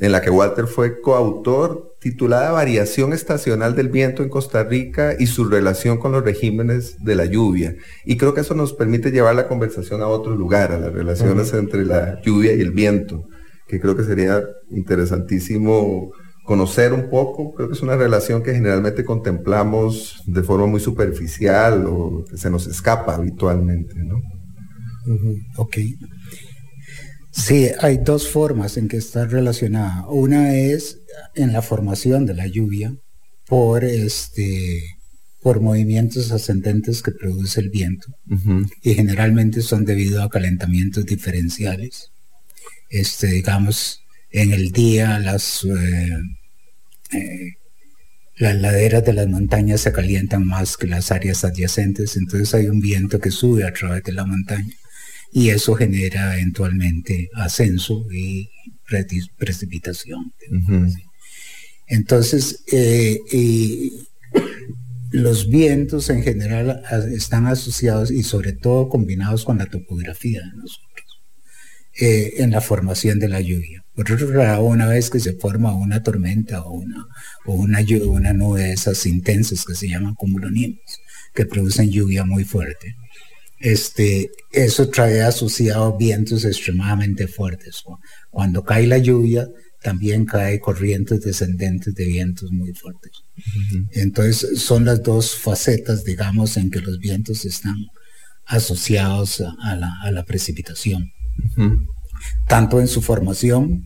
en 0.00 0.12
la 0.12 0.20
que 0.20 0.30
Walter 0.30 0.66
fue 0.66 1.00
coautor 1.00 1.96
titulada 2.00 2.52
Variación 2.52 3.12
estacional 3.12 3.74
del 3.74 3.88
viento 3.88 4.22
en 4.22 4.28
Costa 4.28 4.62
Rica 4.62 5.14
y 5.18 5.26
su 5.26 5.44
relación 5.44 5.98
con 5.98 6.12
los 6.12 6.24
regímenes 6.24 7.02
de 7.02 7.14
la 7.14 7.24
lluvia. 7.24 7.74
Y 8.04 8.16
creo 8.16 8.34
que 8.34 8.42
eso 8.42 8.54
nos 8.54 8.74
permite 8.74 9.10
llevar 9.10 9.34
la 9.34 9.48
conversación 9.48 10.02
a 10.02 10.08
otro 10.08 10.36
lugar, 10.36 10.72
a 10.72 10.78
las 10.78 10.92
relaciones 10.92 11.52
entre 11.54 11.84
la 11.84 12.20
lluvia 12.22 12.52
y 12.52 12.60
el 12.60 12.72
viento, 12.72 13.24
que 13.66 13.80
creo 13.80 13.96
que 13.96 14.04
sería 14.04 14.42
interesantísimo 14.70 16.12
conocer 16.44 16.92
un 16.92 17.08
poco. 17.08 17.54
Creo 17.54 17.68
que 17.68 17.74
es 17.74 17.82
una 17.82 17.96
relación 17.96 18.42
que 18.42 18.54
generalmente 18.54 19.04
contemplamos 19.04 20.22
de 20.26 20.42
forma 20.42 20.66
muy 20.66 20.80
superficial 20.80 21.86
o 21.88 22.24
que 22.30 22.36
se 22.36 22.50
nos 22.50 22.66
escapa 22.66 23.14
habitualmente, 23.14 23.94
¿no? 24.04 24.20
Ok. 25.56 25.76
Sí, 27.36 27.68
hay 27.80 27.98
dos 27.98 28.28
formas 28.28 28.78
en 28.78 28.88
que 28.88 28.96
está 28.96 29.26
relacionada. 29.26 30.06
Una 30.08 30.56
es 30.56 31.00
en 31.34 31.52
la 31.52 31.60
formación 31.60 32.24
de 32.24 32.34
la 32.34 32.46
lluvia 32.46 32.96
por 33.46 33.84
este 33.84 34.82
por 35.42 35.60
movimientos 35.60 36.32
ascendentes 36.32 37.02
que 37.02 37.12
produce 37.12 37.60
el 37.60 37.70
viento 37.70 38.08
y 38.82 38.94
generalmente 38.94 39.60
son 39.62 39.84
debido 39.84 40.22
a 40.22 40.30
calentamientos 40.30 41.04
diferenciales. 41.04 42.10
Este, 42.90 43.28
digamos, 43.28 44.00
en 44.30 44.52
el 44.52 44.72
día 44.72 45.20
las 45.20 45.62
eh, 45.64 46.16
eh, 47.12 47.52
las 48.38 48.56
laderas 48.56 49.04
de 49.04 49.12
las 49.12 49.28
montañas 49.28 49.82
se 49.82 49.92
calientan 49.92 50.46
más 50.46 50.76
que 50.76 50.86
las 50.86 51.12
áreas 51.12 51.44
adyacentes, 51.44 52.16
entonces 52.16 52.52
hay 52.54 52.66
un 52.66 52.80
viento 52.80 53.20
que 53.20 53.30
sube 53.30 53.64
a 53.64 53.72
través 53.72 54.02
de 54.02 54.12
la 54.12 54.24
montaña 54.24 54.74
y 55.36 55.50
eso 55.50 55.74
genera 55.74 56.34
eventualmente 56.38 57.28
ascenso 57.34 58.06
y 58.10 58.48
precipitación. 59.36 60.32
Entonces, 61.86 62.64
eh, 62.72 63.18
los 65.10 65.50
vientos 65.50 66.08
en 66.08 66.22
general 66.22 66.82
están 67.14 67.48
asociados 67.48 68.10
y 68.10 68.22
sobre 68.22 68.54
todo 68.54 68.88
combinados 68.88 69.44
con 69.44 69.58
la 69.58 69.66
topografía 69.66 70.40
de 70.40 70.56
nosotros 70.56 71.20
eh, 72.00 72.36
en 72.38 72.50
la 72.50 72.62
formación 72.62 73.18
de 73.18 73.28
la 73.28 73.42
lluvia. 73.42 73.84
Por 73.94 74.10
otro 74.10 74.32
lado, 74.32 74.64
una 74.64 74.86
vez 74.86 75.10
que 75.10 75.20
se 75.20 75.34
forma 75.34 75.74
una 75.74 76.02
tormenta 76.02 76.62
o 76.62 76.72
una, 76.72 77.08
o 77.44 77.52
una, 77.52 77.80
una 78.06 78.32
nube 78.32 78.62
de 78.62 78.72
esas 78.72 79.04
intensas 79.04 79.66
que 79.66 79.74
se 79.74 79.90
llaman 79.90 80.14
cumulonimbus, 80.14 80.98
que 81.34 81.44
producen 81.44 81.90
lluvia 81.90 82.24
muy 82.24 82.44
fuerte, 82.44 82.96
este, 83.58 84.30
eso 84.52 84.88
trae 84.88 85.22
asociado 85.22 85.96
vientos 85.96 86.44
extremadamente 86.44 87.26
fuertes. 87.26 87.82
Cuando 88.30 88.64
cae 88.64 88.86
la 88.86 88.98
lluvia, 88.98 89.48
también 89.82 90.24
cae 90.24 90.58
corrientes 90.60 91.20
descendentes 91.20 91.94
de 91.94 92.06
vientos 92.06 92.50
muy 92.52 92.72
fuertes. 92.74 93.12
Entonces, 93.92 94.60
son 94.60 94.84
las 94.84 95.02
dos 95.02 95.36
facetas, 95.36 96.04
digamos, 96.04 96.56
en 96.56 96.70
que 96.70 96.80
los 96.80 96.98
vientos 96.98 97.44
están 97.44 97.76
asociados 98.46 99.40
a, 99.40 99.76
la, 99.76 100.24
precipitación, 100.24 101.12
tanto 102.48 102.80
en 102.80 102.88
su 102.88 103.02
formación 103.02 103.84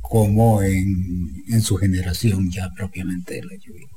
como 0.00 0.62
en, 0.62 1.44
en 1.48 1.62
su 1.62 1.76
generación 1.76 2.50
ya 2.50 2.70
propiamente 2.76 3.34
de 3.34 3.42
la 3.42 3.56
lluvia. 3.56 3.88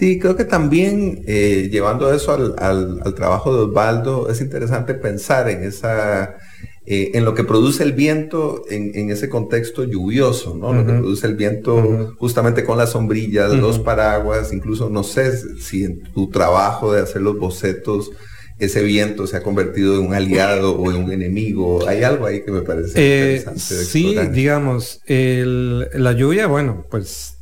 Sí, 0.00 0.18
creo 0.18 0.34
que 0.34 0.46
también 0.46 1.24
eh, 1.26 1.68
llevando 1.70 2.10
eso 2.10 2.32
al, 2.32 3.14
trabajo 3.14 3.54
de 3.54 3.64
Osvaldo, 3.64 4.30
es 4.30 4.40
interesante 4.40 4.94
pensar 4.94 5.50
en 5.50 5.62
esa, 5.62 6.38
eh, 6.86 7.10
en 7.12 7.26
lo 7.26 7.34
que 7.34 7.44
produce 7.44 7.82
el 7.82 7.92
viento 7.92 8.64
en, 8.70 9.10
ese 9.10 9.28
contexto 9.28 9.84
lluvioso, 9.84 10.56
¿no? 10.56 10.72
Lo 10.72 10.86
que 10.86 10.94
produce 10.94 11.26
el 11.26 11.36
viento 11.36 12.14
justamente 12.18 12.64
con 12.64 12.78
las 12.78 12.92
sombrillas, 12.92 13.52
los 13.52 13.78
paraguas, 13.78 14.54
incluso 14.54 14.88
no 14.88 15.02
sé 15.02 15.36
si 15.60 15.84
en 15.84 16.02
tu 16.14 16.30
trabajo 16.30 16.94
de 16.94 17.02
hacer 17.02 17.20
los 17.20 17.38
bocetos 17.38 18.10
ese 18.58 18.82
viento 18.82 19.26
se 19.26 19.36
ha 19.36 19.42
convertido 19.42 19.96
en 20.00 20.06
un 20.06 20.14
aliado 20.14 20.76
o 20.76 20.90
en 20.90 21.04
un 21.04 21.12
enemigo. 21.12 21.86
Hay 21.86 22.04
algo 22.04 22.24
ahí 22.24 22.42
que 22.42 22.52
me 22.52 22.62
parece 22.62 22.92
Eh, 22.96 23.36
interesante. 23.36 23.84
sí, 23.84 24.16
digamos, 24.32 25.02
el- 25.04 25.88
la 25.92 26.12
lluvia, 26.12 26.46
bueno, 26.46 26.86
pues 26.90 27.36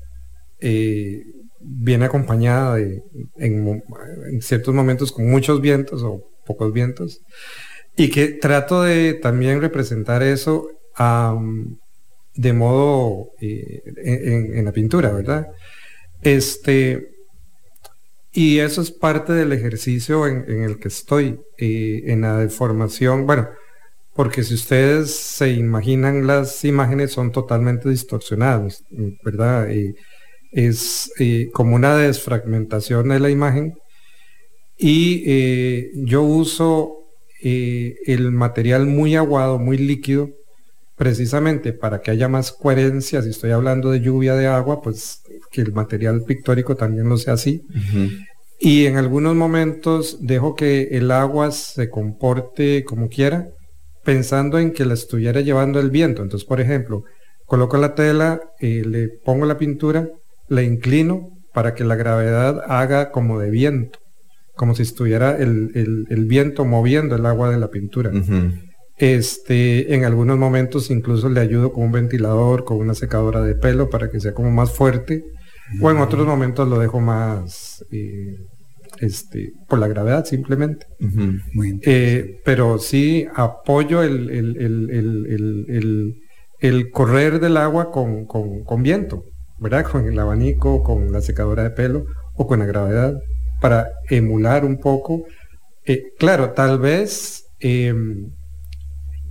eh, 0.60 1.22
viene 1.70 2.06
acompañada 2.06 2.76
de, 2.76 3.02
en, 3.36 3.82
en 4.30 4.42
ciertos 4.42 4.74
momentos 4.74 5.12
con 5.12 5.28
muchos 5.30 5.60
vientos 5.60 6.02
o 6.02 6.22
pocos 6.46 6.72
vientos, 6.72 7.20
y 7.96 8.10
que 8.10 8.28
trato 8.28 8.82
de 8.82 9.14
también 9.14 9.60
representar 9.60 10.22
eso 10.22 10.68
de 12.34 12.52
modo 12.52 13.32
eh, 13.40 13.82
en, 13.96 14.64
la 14.64 14.72
pintura, 14.72 15.12
¿verdad? 15.12 15.48
Este, 16.22 17.10
y 18.32 18.58
eso 18.58 18.82
es 18.82 18.90
parte 18.90 19.32
del 19.32 19.52
ejercicio 19.52 20.26
en, 20.26 20.44
en 20.48 20.62
el 20.62 20.78
que 20.78 20.88
estoy, 20.88 21.40
eh, 21.58 22.02
en 22.06 22.22
la 22.22 22.38
deformación, 22.38 23.26
bueno, 23.26 23.48
porque 24.14 24.42
si 24.42 24.54
ustedes 24.54 25.14
se 25.14 25.50
imaginan 25.50 26.26
las 26.26 26.64
imágenes 26.64 27.12
son 27.12 27.30
totalmente 27.30 27.88
distorsionadas, 27.88 28.82
¿verdad? 29.24 29.70
Eh, 29.70 29.94
es 30.52 31.10
eh, 31.18 31.50
como 31.52 31.74
una 31.74 31.96
desfragmentación 31.96 33.08
de 33.08 33.20
la 33.20 33.30
imagen 33.30 33.74
y 34.78 35.24
eh, 35.26 35.90
yo 35.94 36.22
uso 36.22 36.98
eh, 37.42 37.96
el 38.06 38.30
material 38.30 38.86
muy 38.86 39.16
aguado, 39.16 39.58
muy 39.58 39.76
líquido, 39.76 40.30
precisamente 40.96 41.72
para 41.72 42.00
que 42.00 42.10
haya 42.10 42.28
más 42.28 42.52
coherencia, 42.52 43.22
si 43.22 43.30
estoy 43.30 43.50
hablando 43.50 43.90
de 43.90 44.00
lluvia 44.00 44.34
de 44.34 44.46
agua, 44.46 44.80
pues 44.80 45.20
que 45.50 45.60
el 45.60 45.72
material 45.72 46.22
pictórico 46.24 46.76
también 46.76 47.08
lo 47.08 47.16
sea 47.16 47.34
así. 47.34 47.62
Y 48.60 48.86
en 48.86 48.96
algunos 48.96 49.36
momentos 49.36 50.18
dejo 50.20 50.56
que 50.56 50.88
el 50.92 51.10
agua 51.12 51.52
se 51.52 51.88
comporte 51.90 52.84
como 52.84 53.08
quiera, 53.08 53.48
pensando 54.04 54.58
en 54.58 54.72
que 54.72 54.84
la 54.84 54.94
estuviera 54.94 55.40
llevando 55.40 55.78
el 55.78 55.90
viento. 55.90 56.22
Entonces, 56.22 56.46
por 56.46 56.60
ejemplo, 56.60 57.04
coloco 57.46 57.76
la 57.78 57.94
tela, 57.94 58.40
eh, 58.58 58.82
le 58.84 59.08
pongo 59.08 59.46
la 59.46 59.58
pintura, 59.58 60.08
la 60.48 60.62
inclino 60.62 61.30
para 61.54 61.74
que 61.74 61.84
la 61.84 61.96
gravedad 61.96 62.62
haga 62.68 63.10
como 63.10 63.38
de 63.38 63.50
viento, 63.50 63.98
como 64.54 64.74
si 64.74 64.82
estuviera 64.82 65.36
el, 65.36 65.70
el- 65.74 66.06
el 66.10 66.26
viento 66.26 66.64
moviendo 66.64 67.16
el 67.16 67.26
agua 67.26 67.50
de 67.50 67.58
la 67.58 67.68
pintura. 67.68 68.10
Este, 68.96 69.94
en 69.94 70.04
algunos 70.04 70.38
momentos 70.38 70.90
incluso 70.90 71.28
le 71.28 71.40
ayudo 71.40 71.72
con 71.72 71.84
un 71.84 71.92
ventilador, 71.92 72.64
con 72.64 72.78
una 72.78 72.94
secadora 72.94 73.42
de 73.42 73.54
pelo 73.54 73.90
para 73.90 74.10
que 74.10 74.18
sea 74.20 74.34
como 74.34 74.50
más 74.50 74.72
fuerte. 74.72 75.22
O 75.80 75.90
en 75.90 75.98
otros 75.98 76.26
momentos 76.26 76.66
lo 76.68 76.78
dejo 76.78 76.98
más, 77.00 77.84
eh, 77.92 78.36
este, 79.00 79.52
por 79.68 79.78
la 79.78 79.86
gravedad 79.86 80.24
simplemente. 80.24 80.86
Muy 81.54 81.66
bien. 81.68 81.80
Eh, 81.84 82.40
pero 82.44 82.78
sí 82.78 83.26
apoyo 83.34 84.02
el, 84.02 84.30
el- 84.30 84.56
el- 84.56 84.90
el- 84.90 85.26
el- 85.28 85.64
el- 85.68 86.14
el 86.60 86.90
correr 86.90 87.38
del 87.38 87.56
agua 87.58 87.90
con, 87.92 88.24
con- 88.26 88.64
con 88.64 88.82
viento, 88.82 89.22
¿verdad? 89.58 89.84
Con 89.84 90.06
el 90.06 90.18
abanico, 90.18 90.82
con 90.82 91.12
la 91.12 91.20
secadora 91.20 91.64
de 91.64 91.70
pelo 91.70 92.06
o 92.34 92.46
con 92.46 92.60
la 92.60 92.66
gravedad 92.66 93.14
para 93.60 93.88
emular 94.08 94.64
un 94.64 94.78
poco. 94.78 95.24
Eh, 95.84 96.12
claro, 96.18 96.50
tal 96.50 96.78
vez 96.78 97.44
em, 97.60 98.30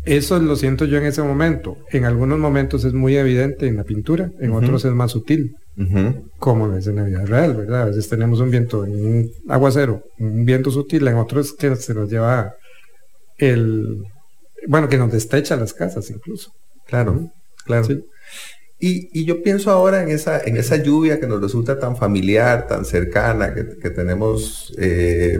eso 0.06 0.40
lo 0.40 0.56
siento 0.56 0.86
yo 0.86 0.98
en 0.98 1.06
ese 1.06 1.22
momento. 1.22 1.78
En 1.92 2.06
algunos 2.06 2.40
momentos 2.40 2.84
es 2.86 2.94
muy 2.94 3.16
evidente 3.18 3.68
en 3.68 3.78
la 3.78 3.84
pintura, 3.84 4.32
en 4.40 4.52
otros 4.52 4.86
es 4.86 4.94
más 4.94 5.12
sutil 5.12 5.56
como 6.40 6.74
es 6.76 6.88
en 6.88 6.96
la 6.96 7.04
vida 7.04 7.24
real, 7.26 7.56
¿verdad? 7.56 7.84
A 7.84 7.86
veces 7.86 8.10
tenemos 8.10 8.40
un 8.40 8.50
viento 8.50 8.84
en 8.84 9.06
un 9.06 9.32
aguacero, 9.48 10.02
un 10.18 10.44
viento 10.44 10.72
sutil, 10.72 11.08
en 11.08 11.16
otros 11.16 11.54
que 11.54 11.76
se 11.76 11.94
nos 11.94 12.10
lleva 12.10 12.56
el, 13.38 14.04
bueno, 14.68 14.90
que 14.90 14.98
nos 14.98 15.12
destecha 15.12 15.56
las 15.56 15.74
casas 15.74 16.10
incluso. 16.10 16.52
Claro, 16.88 17.30
claro. 17.64 17.84
Sí. 17.84 18.04
Y, 18.80 19.26
yo 19.26 19.42
pienso 19.42 19.72
ahora 19.72 20.04
en 20.04 20.10
esa, 20.10 20.40
en 20.40 20.58
esa 20.58 20.76
lluvia 20.78 21.20
que 21.20 21.28
nos 21.28 21.42
resulta 21.42 21.80
tan 21.80 21.98
familiar, 21.98 22.68
tan 22.68 22.86
cercana, 22.86 23.54
que, 23.54 23.78
que 23.82 23.90
tenemos 23.90 24.74
eh, 24.78 25.40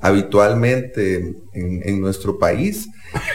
habitualmente 0.00 1.16
en, 1.52 1.82
en 1.84 2.00
nuestro 2.00 2.38
país 2.38 2.88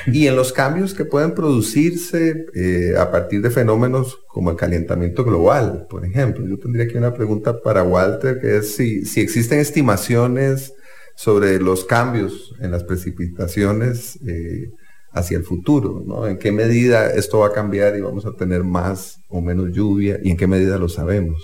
y 0.08 0.28
en 0.28 0.36
los 0.36 0.54
cambios 0.54 0.94
que 0.94 1.06
pueden 1.06 1.34
producirse 1.34 2.46
eh, 2.54 2.96
a 2.98 3.12
partir 3.12 3.42
de 3.42 3.50
fenómenos 3.50 4.18
como 4.28 4.52
el 4.52 4.58
calentamiento 4.58 5.24
global, 5.24 5.88
por 5.90 6.06
ejemplo. 6.06 6.46
Yo 6.48 6.58
tendría 6.58 6.86
aquí 6.86 6.98
una 6.98 7.14
pregunta 7.14 7.62
para 7.62 7.84
Walter, 7.84 8.40
que 8.40 8.58
es 8.58 8.76
si, 8.76 9.06
si 9.06 9.22
existen 9.22 9.60
estimaciones 9.60 10.74
sobre 11.16 11.60
los 11.60 11.86
cambios 11.86 12.54
en 12.60 12.72
las 12.72 12.84
precipitaciones 12.84 14.20
eh, 14.28 14.72
hacia 15.12 15.38
el 15.38 15.44
futuro, 15.44 16.04
¿no? 16.06 16.28
¿En 16.28 16.38
qué 16.38 16.52
medida 16.52 17.12
esto 17.12 17.40
va 17.40 17.48
a 17.48 17.54
cambiar 17.54 17.98
y 17.98 18.02
vamos 18.02 18.26
a 18.26 18.34
tener 18.34 18.64
más 18.64 19.18
o 19.30 19.42
menos 19.42 19.72
lluvia 19.74 20.20
y 20.24 20.32
en 20.32 20.38
qué 20.38 20.48
medida 20.48 20.78
lo 20.78 20.90
sabemos? 20.90 21.42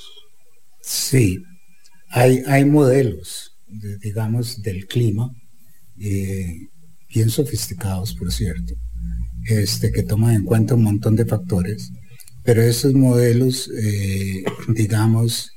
Sí, 0.81 1.39
hay, 2.09 2.43
hay 2.47 2.65
modelos, 2.65 3.53
de- 3.67 3.97
digamos, 3.99 4.61
del 4.61 4.87
clima, 4.87 5.31
eh, 5.99 6.69
bien 7.13 7.29
sofisticados, 7.29 8.15
por 8.15 8.31
cierto, 8.31 8.73
este, 9.47 9.91
que 9.91 10.03
toman 10.03 10.35
en 10.35 10.45
cuenta 10.45 10.75
un 10.75 10.83
montón 10.83 11.15
de 11.15 11.25
factores, 11.25 11.91
pero 12.43 12.61
esos 12.61 12.93
modelos, 12.93 13.69
eh, 13.77 14.43
digamos, 14.69 15.51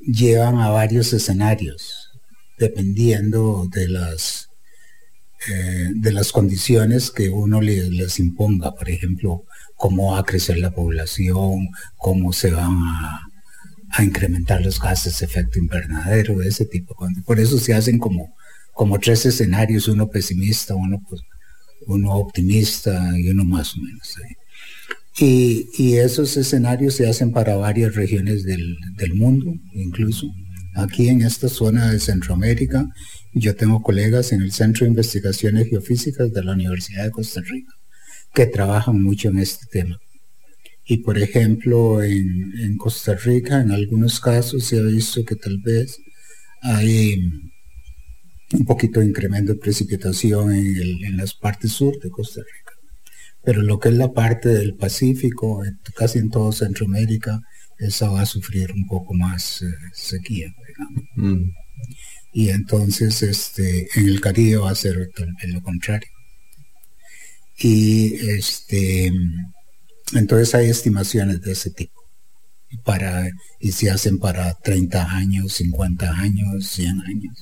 llevan 0.00 0.58
a 0.58 0.70
varios 0.70 1.12
escenarios, 1.12 2.10
dependiendo 2.58 3.68
de 3.72 3.88
las, 3.88 4.47
eh, 5.48 5.88
de 5.94 6.12
las 6.12 6.32
condiciones 6.32 7.10
que 7.10 7.28
uno 7.30 7.60
le- 7.60 7.90
les 7.90 8.18
imponga, 8.18 8.74
por 8.74 8.88
ejemplo, 8.90 9.44
cómo 9.76 10.12
va 10.12 10.20
a 10.20 10.24
crecer 10.24 10.58
la 10.58 10.70
población, 10.72 11.68
cómo 11.96 12.32
se 12.32 12.50
van 12.50 12.76
a, 12.82 13.20
incrementar 14.02 14.60
los 14.62 14.80
gases 14.80 15.18
de 15.18 15.26
efecto 15.26 15.58
invernadero, 15.58 16.42
ese 16.42 16.64
tipo. 16.66 16.94
de. 17.08 17.22
Por 17.22 17.40
eso 17.40 17.58
se 17.58 17.72
hacen 17.74 17.98
como, 17.98 18.34
como 18.72 18.98
tres 18.98 19.24
escenarios, 19.26 19.88
uno 19.88 20.08
pesimista, 20.10 20.74
uno, 20.74 21.02
pues, 21.08 21.22
uno 21.86 22.12
optimista 22.12 23.18
y 23.18 23.28
uno 23.30 23.44
más 23.44 23.74
o 23.76 23.80
menos. 23.80 24.14
Y, 25.18 25.68
y 25.78 25.96
esos 25.96 26.36
escenarios 26.36 26.94
se 26.94 27.08
hacen 27.08 27.32
para 27.32 27.56
varias 27.56 27.94
regiones 27.94 28.44
del, 28.44 28.76
del 28.96 29.14
mundo, 29.14 29.54
incluso. 29.72 30.26
Aquí 30.74 31.08
en 31.08 31.22
esta 31.22 31.48
zona 31.48 31.90
de 31.90 31.98
Centroamérica, 31.98 32.86
yo 33.32 33.54
tengo 33.56 33.82
colegas 33.82 34.32
en 34.32 34.42
el 34.42 34.52
Centro 34.52 34.84
de 34.84 34.90
Investigaciones 34.90 35.68
Geofísicas 35.68 36.32
de 36.32 36.42
la 36.42 36.52
Universidad 36.52 37.04
de 37.04 37.10
Costa 37.10 37.40
Rica 37.40 37.72
que 38.34 38.46
trabajan 38.46 39.02
mucho 39.02 39.28
en 39.28 39.38
este 39.38 39.66
tema. 39.66 39.98
Y 40.84 40.98
por 40.98 41.18
ejemplo, 41.18 42.02
en, 42.02 42.76
Costa 42.78 43.14
Rica, 43.14 43.60
en 43.60 43.72
algunos 43.72 44.20
casos 44.20 44.64
se 44.64 44.78
ha 44.78 44.82
visto 44.82 45.24
que 45.24 45.36
tal 45.36 45.58
vez 45.58 45.98
hay 46.62 47.20
un 48.52 48.64
poquito 48.64 49.00
de 49.00 49.06
incremento 49.06 49.52
de 49.52 49.58
precipitación 49.58 50.54
en, 50.54 51.16
las 51.16 51.34
partes 51.34 51.72
sur 51.72 51.98
de 52.00 52.10
Costa 52.10 52.40
Rica. 52.40 52.72
Pero 53.44 53.62
lo 53.62 53.78
que 53.78 53.90
es 53.90 53.96
la 53.96 54.12
parte 54.12 54.48
del 54.48 54.76
Pacífico, 54.76 55.62
casi 55.94 56.18
en 56.18 56.30
todo 56.30 56.52
Centroamérica, 56.52 57.40
esa 57.78 58.08
va 58.08 58.22
a 58.22 58.26
sufrir 58.26 58.72
un 58.72 58.86
poco 58.86 59.14
más 59.14 59.62
eh, 59.62 59.66
sequía. 59.92 60.52
Mm. 61.16 61.50
Y 62.32 62.50
entonces 62.50 63.22
este, 63.22 63.88
en 63.98 64.06
el 64.08 64.20
Caribe 64.20 64.58
va 64.58 64.70
a 64.70 64.74
ser 64.74 65.10
lo 65.48 65.62
contrario. 65.62 66.08
Y 67.58 68.14
este, 68.30 69.10
entonces 70.14 70.54
hay 70.54 70.68
estimaciones 70.68 71.40
de 71.40 71.52
ese 71.52 71.70
tipo. 71.70 71.98
Para, 72.84 73.26
y 73.60 73.72
se 73.72 73.90
hacen 73.90 74.18
para 74.18 74.52
30 74.62 75.10
años, 75.10 75.54
50 75.54 76.10
años, 76.10 76.66
100 76.68 76.88
años, 77.00 77.34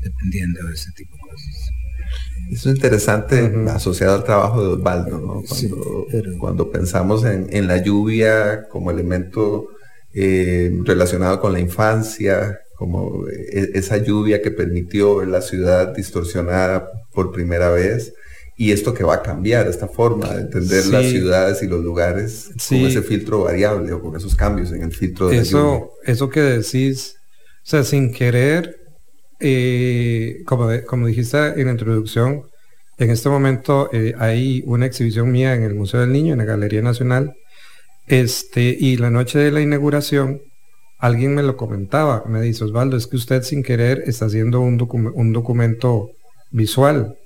dependiendo 0.00 0.64
de 0.68 0.74
ese 0.74 0.92
tipo 0.92 1.16
de 1.16 1.20
cosas. 1.22 1.70
Eso 2.52 2.70
es 2.70 2.76
interesante 2.76 3.52
asociado 3.68 4.14
al 4.16 4.24
trabajo 4.24 4.62
de 4.62 4.68
Osvaldo, 4.74 5.18
¿no? 5.20 5.42
Sí, 5.54 5.68
Cuando, 5.68 6.06
pero- 6.10 6.38
cuando 6.38 6.70
pensamos 6.70 7.24
en, 7.24 7.48
en 7.50 7.66
la 7.66 7.82
lluvia 7.82 8.68
como 8.68 8.90
elemento 8.92 9.68
eh, 10.14 10.72
relacionado 10.84 11.40
con 11.40 11.52
la 11.52 11.60
infancia, 11.60 12.58
como 12.80 13.28
e- 13.28 13.72
esa 13.74 13.98
lluvia 13.98 14.40
que 14.40 14.50
permitió 14.50 15.16
ver 15.16 15.28
la 15.28 15.42
ciudad 15.42 15.94
distorsionada 15.94 16.88
por 17.12 17.30
primera 17.30 17.68
vez, 17.68 18.14
y 18.56 18.72
esto 18.72 18.94
que 18.94 19.04
va 19.04 19.16
a 19.16 19.22
cambiar, 19.22 19.68
esta 19.68 19.86
forma 19.86 20.32
de 20.34 20.40
entender 20.46 20.82
Sí. 20.82 20.90
las 20.90 21.04
ciudades 21.10 21.62
y 21.62 21.66
los 21.66 21.82
lugares 21.84 22.50
Sí. 22.58 22.78
con 22.80 22.88
ese 22.88 23.02
filtro 23.02 23.44
variable 23.44 23.92
o 23.92 24.00
con 24.00 24.16
esos 24.16 24.34
cambios 24.34 24.72
en 24.72 24.82
el 24.82 24.92
filtro 24.92 25.28
de 25.28 25.36
la 25.36 25.42
lluvia. 25.42 25.60
Eso, 25.60 25.90
eso 26.06 26.28
que 26.30 26.40
decís, 26.40 27.16
o 27.66 27.68
sea, 27.70 27.84
sin 27.84 28.12
querer, 28.12 28.76
eh, 29.40 30.38
como, 30.46 30.66
de- 30.68 30.84
como 30.84 31.06
dijiste 31.06 31.36
en 31.60 31.66
la 31.66 31.72
introducción, 31.72 32.44
en 32.98 33.10
este 33.10 33.28
momento 33.28 33.90
eh, 33.92 34.14
hay 34.18 34.62
una 34.66 34.86
exhibición 34.86 35.30
mía 35.30 35.54
en 35.54 35.62
el 35.64 35.74
Museo 35.74 36.00
del 36.00 36.12
Niño, 36.12 36.32
en 36.32 36.38
la 36.38 36.44
Galería 36.46 36.80
Nacional, 36.82 37.34
este, 38.06 38.74
y 38.78 38.96
la 38.96 39.10
noche 39.10 39.38
de 39.38 39.50
la 39.52 39.60
inauguración, 39.60 40.40
alguien 41.00 41.34
me 41.34 41.42
lo 41.42 41.56
comentaba, 41.56 42.24
me 42.26 42.40
dice, 42.42 42.64
Osvaldo, 42.64 42.96
es 42.96 43.06
que 43.06 43.16
usted 43.16 43.42
sin 43.42 43.62
querer 43.62 44.02
está 44.06 44.26
haciendo 44.26 44.60
un, 44.60 44.78
docu- 44.78 45.12
un 45.14 45.32
documento 45.32 46.10
visual 46.50 47.16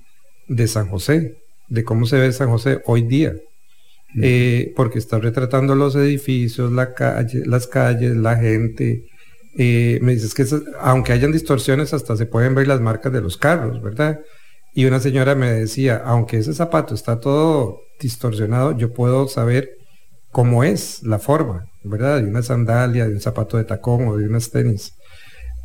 de 0.47 0.67
San 0.67 0.87
José, 0.87 1.37
de 1.67 1.83
cómo 1.83 2.05
se 2.05 2.17
ve 2.17 2.31
San 2.31 2.49
José 2.49 2.81
hoy 2.85 3.03
día. 3.03 3.33
Eh, 4.21 4.71
porque 4.77 4.97
está 4.97 5.19
retratando 5.19 5.75
los 5.75 5.93
edificios, 5.97 6.71
la 6.71 6.93
calle, 6.93 7.41
las 7.45 7.67
calles, 7.67 8.15
la 8.15 8.37
gente. 8.37 9.03
Eh, 9.57 9.99
me 10.01 10.13
dices 10.13 10.33
que 10.33 10.45
aunque 10.79 11.11
hayan 11.11 11.33
distorsiones, 11.33 11.93
hasta 11.93 12.15
se 12.15 12.25
pueden 12.25 12.55
ver 12.55 12.67
las 12.67 12.79
marcas 12.79 13.11
de 13.11 13.19
los 13.19 13.35
carros, 13.35 13.81
¿verdad? 13.81 14.21
Y 14.73 14.85
una 14.85 15.01
señora 15.01 15.35
me 15.35 15.51
decía, 15.51 16.01
aunque 16.05 16.37
ese 16.37 16.53
zapato 16.53 16.95
está 16.95 17.19
todo 17.19 17.79
distorsionado, 17.99 18.77
yo 18.77 18.93
puedo 18.93 19.27
saber 19.27 19.69
cómo 20.31 20.63
es 20.63 21.03
la 21.03 21.19
forma, 21.19 21.65
¿verdad? 21.85 22.21
De 22.21 22.27
una 22.27 22.43
sandalia, 22.43 23.07
de 23.07 23.13
un 23.13 23.21
zapato 23.21 23.57
de 23.57 23.63
tacón 23.63 24.07
o 24.07 24.17
de 24.17 24.27
unas 24.27 24.51
tenis. 24.51 24.93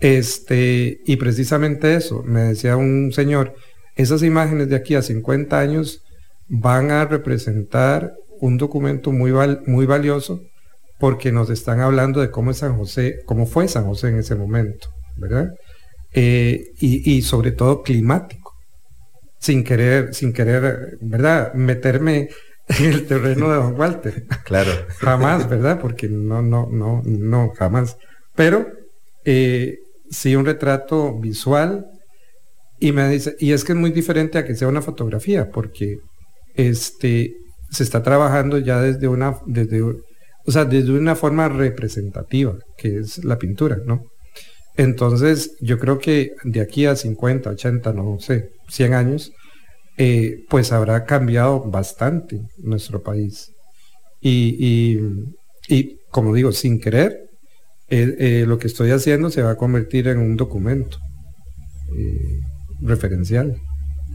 Este, 0.00 1.00
y 1.04 1.16
precisamente 1.16 1.94
eso, 1.94 2.22
me 2.22 2.42
decía 2.42 2.76
un 2.76 3.12
señor, 3.12 3.54
esas 3.96 4.22
imágenes 4.22 4.68
de 4.68 4.76
aquí 4.76 4.94
a 4.94 5.02
50 5.02 5.58
años 5.58 6.02
van 6.48 6.90
a 6.90 7.04
representar 7.04 8.14
un 8.40 8.56
documento 8.56 9.12
muy, 9.12 9.32
muy 9.66 9.86
valioso 9.86 10.42
porque 10.98 11.32
nos 11.32 11.50
están 11.50 11.80
hablando 11.80 12.20
de 12.20 12.30
cómo 12.30 12.50
es 12.50 12.58
San 12.58 12.76
José, 12.76 13.20
cómo 13.26 13.46
fue 13.46 13.68
San 13.68 13.84
José 13.84 14.08
en 14.08 14.18
ese 14.18 14.34
momento, 14.34 14.88
¿verdad? 15.16 15.54
Eh, 16.12 16.72
y, 16.80 17.22
sobre 17.22 17.52
todo 17.52 17.82
climático, 17.82 18.54
sin 19.38 19.64
querer, 19.64 20.14
sin 20.14 20.32
querer, 20.32 20.98
¿verdad? 21.00 21.54
Meterme 21.54 22.28
en 22.78 22.84
el 22.92 23.06
terreno 23.06 23.50
de 23.50 23.56
Don 23.56 23.78
Walter. 23.78 24.26
Claro. 24.44 24.70
jamás, 24.98 25.48
¿verdad? 25.48 25.80
Porque 25.80 26.08
no, 26.08 26.42
no, 26.42 26.68
no, 26.70 27.02
no, 27.04 27.52
jamás. 27.56 27.96
Pero 28.34 28.66
eh, 29.24 29.78
sí 30.10 30.36
un 30.36 30.46
retrato 30.46 31.18
visual 31.18 31.86
y 32.78 32.92
me 32.92 33.08
dice, 33.08 33.36
y 33.38 33.52
es 33.52 33.64
que 33.64 33.72
es 33.72 33.78
muy 33.78 33.90
diferente 33.90 34.38
a 34.38 34.44
que 34.44 34.54
sea 34.54 34.68
una 34.68 34.80
fotografía, 34.80 35.50
porque 35.50 35.98
este, 36.54 37.36
se 37.70 37.82
está 37.82 38.02
trabajando 38.02 38.58
ya 38.58 38.80
desde 38.80 39.06
una, 39.06 39.36
desde, 39.46 39.82
o 39.82 40.50
sea, 40.50 40.64
desde 40.64 40.92
una 40.92 41.14
forma 41.14 41.48
representativa, 41.48 42.56
que 42.78 42.98
es 42.98 43.22
la 43.22 43.38
pintura, 43.38 43.78
¿no? 43.84 44.04
Entonces, 44.76 45.56
yo 45.60 45.78
creo 45.78 45.98
que 45.98 46.32
de 46.42 46.62
aquí 46.62 46.86
a 46.86 46.96
50, 46.96 47.50
80, 47.50 47.92
no 47.92 48.18
sé, 48.18 48.48
100 48.68 48.94
años, 48.94 49.32
eh, 50.02 50.46
pues 50.48 50.72
habrá 50.72 51.04
cambiado 51.04 51.60
bastante 51.60 52.40
nuestro 52.56 53.02
país. 53.02 53.52
Y, 54.18 54.96
y, 55.68 55.98
como 56.10 56.32
digo, 56.32 56.52
sin 56.52 56.80
querer, 56.80 57.28
eh, 57.90 58.16
eh, 58.18 58.44
lo 58.46 58.58
que 58.58 58.66
estoy 58.66 58.92
haciendo 58.92 59.28
se 59.28 59.42
va 59.42 59.50
a 59.50 59.56
convertir 59.56 60.08
en 60.08 60.16
un 60.16 60.38
documento 60.38 60.96
referencial. 62.80 63.60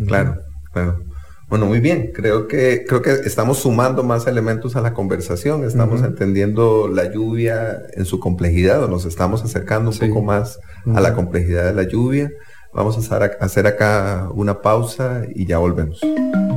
Claro, 0.07 0.39
claro. 0.73 1.03
Bueno, 1.49 1.67
muy 1.67 1.81
bien. 1.81 2.11
Creo 2.15 2.47
que, 2.47 2.83
creo 2.87 3.03
que 3.03 3.11
estamos 3.23 3.59
sumando 3.59 4.01
más 4.01 4.25
elementos 4.25 4.75
a 4.75 4.81
la 4.81 4.95
conversación. 4.95 5.65
Estamos 5.65 6.01
entendiendo 6.01 6.87
la 6.87 7.13
lluvia 7.13 7.77
en 7.93 8.05
su 8.05 8.19
complejidad 8.19 8.83
o 8.83 8.87
nos 8.87 9.05
estamos 9.05 9.43
acercando 9.43 9.91
un 9.91 9.99
poco 9.99 10.23
más 10.23 10.57
a 10.95 10.99
la 10.99 11.13
complejidad 11.13 11.65
de 11.65 11.75
la 11.75 11.87
lluvia. 11.87 12.31
Vamos 12.75 12.97
a 12.97 13.25
hacer 13.39 13.67
acá 13.67 14.27
una 14.33 14.61
pausa 14.61 15.21
y 15.33 15.45
ya 15.45 15.59
volvemos. 15.59 16.01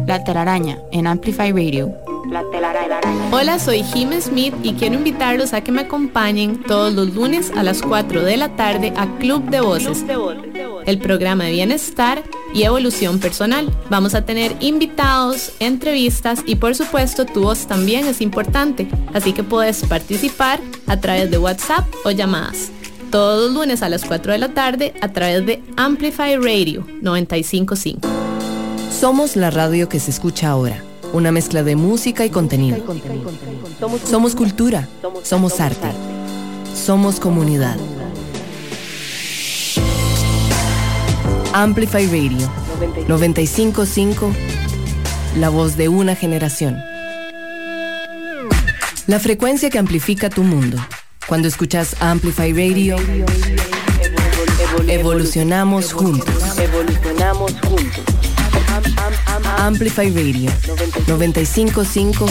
La 0.05 0.25
telaraña 0.25 0.81
en 0.91 1.07
Amplify 1.07 1.53
Radio. 1.53 1.95
La 2.29 2.43
telaraña. 2.51 2.99
Hola, 3.31 3.61
soy 3.61 3.85
Jim 3.85 4.11
Smith 4.21 4.53
y 4.65 4.73
quiero 4.73 4.97
invitarlos 4.97 5.53
a 5.53 5.61
que 5.61 5.71
me 5.71 5.83
acompañen 5.83 6.61
todos 6.65 6.93
los 6.93 7.15
lunes 7.15 7.53
a 7.57 7.63
las 7.63 7.83
4 7.83 8.25
de 8.25 8.37
la 8.37 8.57
tarde 8.57 8.93
a 8.97 9.07
Club 9.19 9.49
de 9.49 9.61
Voces, 9.61 10.05
el 10.87 10.99
programa 10.99 11.45
de 11.45 11.53
bienestar 11.53 12.25
y 12.53 12.65
evolución 12.65 13.21
personal. 13.21 13.71
Vamos 13.89 14.17
a 14.17 14.25
tener 14.25 14.57
invitados, 14.59 15.53
entrevistas 15.61 16.43
y 16.47 16.57
por 16.57 16.75
supuesto 16.75 17.27
tu 17.27 17.43
voz 17.43 17.69
también 17.69 18.07
es 18.07 18.21
importante, 18.21 18.89
así 19.15 19.33
que 19.33 19.45
puedes 19.45 19.85
participar 19.85 20.59
a 20.89 20.99
través 20.99 21.31
de 21.31 21.39
WhatsApp 21.39 21.87
o 22.05 22.11
llamadas. 22.11 22.73
Todos 23.11 23.47
los 23.47 23.55
lunes 23.55 23.83
a 23.83 23.89
las 23.89 24.05
4 24.05 24.33
de 24.33 24.39
la 24.39 24.49
tarde 24.49 24.95
a 25.01 25.09
través 25.09 25.47
de 25.47 25.63
Amplify 25.77 26.37
Radio 26.37 26.87
955. 27.01 28.07
Somos 29.01 29.37
la 29.37 29.51
radio 29.51 29.89
que 29.89 29.99
se 29.99 30.11
escucha 30.11 30.51
ahora 30.51 30.83
una 31.15 31.33
mezcla 31.33 31.63
de 31.63 31.75
música 31.75 32.27
y 32.27 32.31
contenido. 32.31 32.85
Somos 34.05 34.35
cultura, 34.35 34.89
somos 35.23 35.59
arte, 35.61 35.89
somos 36.75 37.19
comunidad. 37.19 37.77
Amplify 41.55 42.07
Radio 42.07 42.51
955, 43.09 44.31
la 45.39 45.49
voz 45.49 45.77
de 45.79 45.89
una 45.89 46.15
generación. 46.15 46.77
La 49.07 49.19
frecuencia 49.19 49.71
que 49.71 49.79
amplifica 49.79 50.29
tu 50.29 50.43
mundo. 50.43 50.77
Cuando 51.29 51.47
escuchas 51.47 51.95
Amplify 52.01 52.55
Radio, 52.55 52.97
evolucionamos 54.89 55.93
juntos. 55.93 56.59
Evolucionamos 56.59 57.53
juntos. 57.61 58.05
Amplify 59.59 60.09
Radio 60.09 60.51
955, 61.07 62.27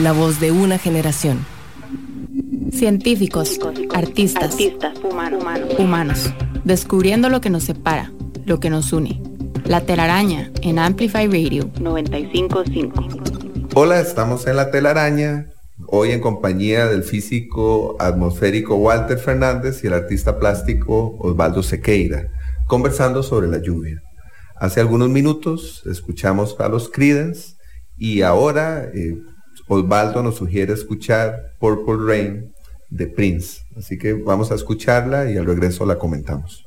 la 0.00 0.12
voz 0.12 0.40
de 0.40 0.50
una 0.50 0.78
generación. 0.78 1.44
Científicos, 2.72 3.58
artistas, 3.94 4.56
humanos, 5.78 6.32
descubriendo 6.64 7.28
lo 7.28 7.42
que 7.42 7.50
nos 7.50 7.64
separa, 7.64 8.12
lo 8.46 8.60
que 8.60 8.70
nos 8.70 8.94
une. 8.94 9.20
La 9.66 9.82
telaraña 9.82 10.50
en 10.62 10.78
Amplify 10.78 11.26
Radio 11.26 11.70
955. 11.78 13.08
Hola, 13.74 14.00
estamos 14.00 14.46
en 14.46 14.56
la 14.56 14.70
telaraña, 14.70 15.51
hoy 15.94 16.10
en 16.12 16.20
compañía 16.20 16.86
del 16.86 17.02
físico 17.02 17.96
atmosférico 17.98 18.76
Walter 18.76 19.18
Fernández 19.18 19.84
y 19.84 19.88
el 19.88 19.92
artista 19.92 20.38
plástico 20.38 21.18
Osvaldo 21.18 21.62
Sequeira, 21.62 22.30
conversando 22.66 23.22
sobre 23.22 23.46
la 23.46 23.58
lluvia. 23.58 24.02
Hace 24.56 24.80
algunos 24.80 25.10
minutos 25.10 25.82
escuchamos 25.84 26.58
a 26.60 26.70
los 26.70 26.88
Creedence 26.88 27.56
y 27.98 28.22
ahora 28.22 28.84
eh, 28.94 29.18
Osvaldo 29.68 30.22
nos 30.22 30.36
sugiere 30.36 30.72
escuchar 30.72 31.52
Purple 31.60 32.06
Rain 32.06 32.54
de 32.88 33.06
Prince. 33.08 33.60
Así 33.76 33.98
que 33.98 34.14
vamos 34.14 34.50
a 34.50 34.54
escucharla 34.54 35.30
y 35.30 35.36
al 35.36 35.44
regreso 35.44 35.84
la 35.84 35.98
comentamos. 35.98 36.64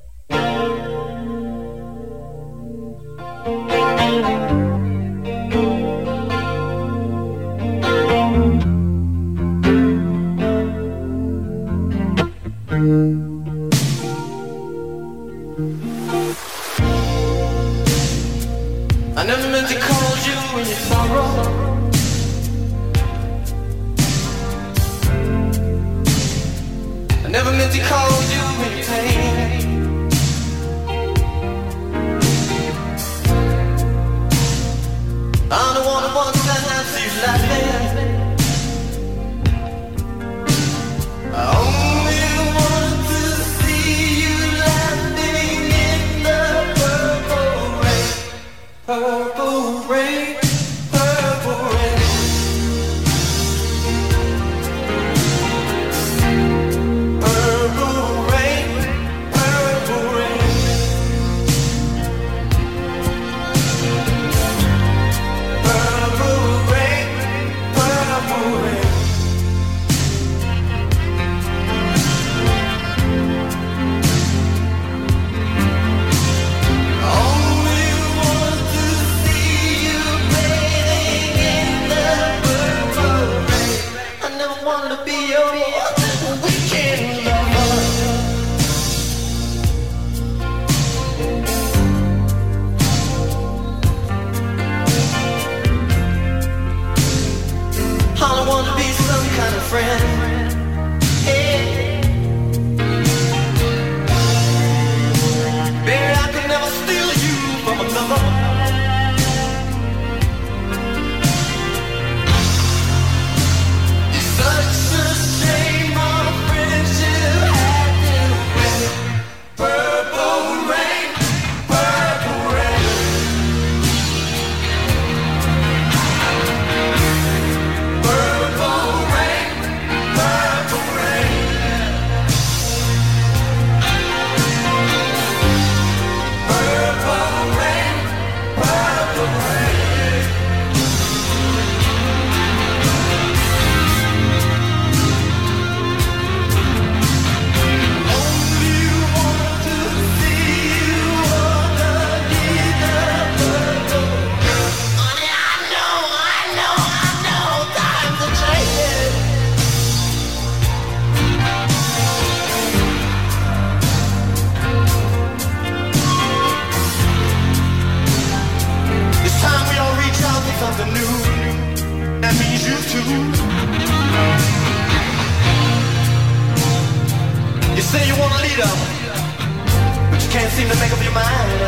make 180.86 180.94
up 180.94 181.04
your 181.04 181.14
mind. 181.14 181.62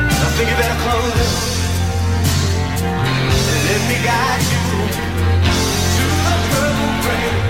I 0.00 0.30
think 0.36 0.48
you 0.50 0.56
better 0.56 0.78
close 0.84 1.16
it. 1.24 1.32
Let 3.66 3.82
me 3.90 3.96
guide 4.04 4.44
you 4.52 4.62
to 5.96 6.04
the 6.26 6.36
purple 6.50 6.92
rain. 7.08 7.43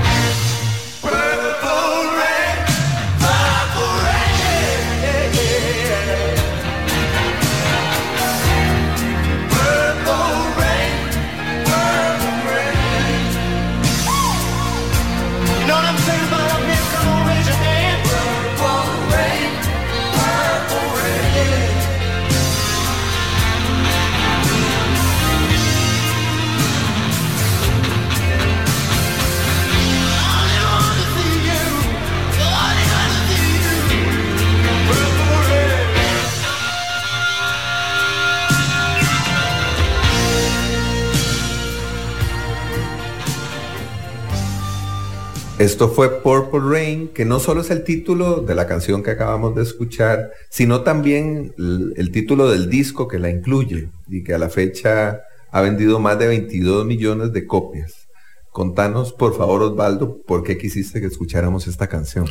Esto 45.59 45.89
fue 45.89 46.21
Purple 46.21 46.61
Rain, 46.69 47.09
que 47.09 47.25
no 47.25 47.39
solo 47.39 47.61
es 47.61 47.71
el 47.71 47.85
título 47.85 48.41
de 48.41 48.57
la 48.57 48.67
canción 48.67 49.05
que 49.05 49.13
acabamos 49.13 49.55
de 49.55 49.63
escuchar, 49.63 50.33
sino 50.51 50.83
también 50.83 51.55
el, 51.57 52.11
título 52.11 52.51
del 52.51 52.69
disco 52.69 53.07
que 53.07 53.21
la 53.21 53.31
incluye 53.31 53.89
y 54.09 54.25
que 54.25 54.35
a 54.35 54.39
la 54.39 54.49
fecha 54.49 55.23
ha 55.53 55.61
vendido 55.61 56.01
más 56.01 56.19
de 56.19 56.27
22 56.27 56.85
millones 56.85 57.33
de 57.33 57.47
copias. 57.47 58.09
Contanos, 58.51 59.13
por 59.13 59.37
favor, 59.37 59.63
Osvaldo, 59.63 60.23
por 60.27 60.43
qué 60.43 60.59
quisiste 60.59 61.01
que 61.01 61.07
escucháramos 61.07 61.69
esta 61.69 61.87
canción. 61.87 62.27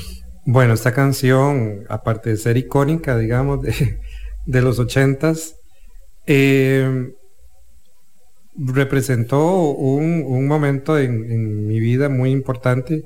Bueno, 0.45 0.73
esta 0.73 0.93
canción, 0.93 1.85
aparte 1.87 2.29
de 2.31 2.35
ser 2.35 2.57
icónica, 2.57 3.17
digamos, 3.17 3.61
de, 4.45 4.61
los 4.61 4.79
ochentas, 4.79 5.55
eh, 6.27 7.13
representó 8.57 9.71
un, 9.71 10.47
momento 10.47 10.97
en, 10.99 11.67
mi 11.67 11.79
vida 11.79 12.09
muy 12.09 12.31
importante 12.31 13.03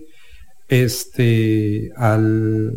este, 0.67 1.91
al, 1.95 2.73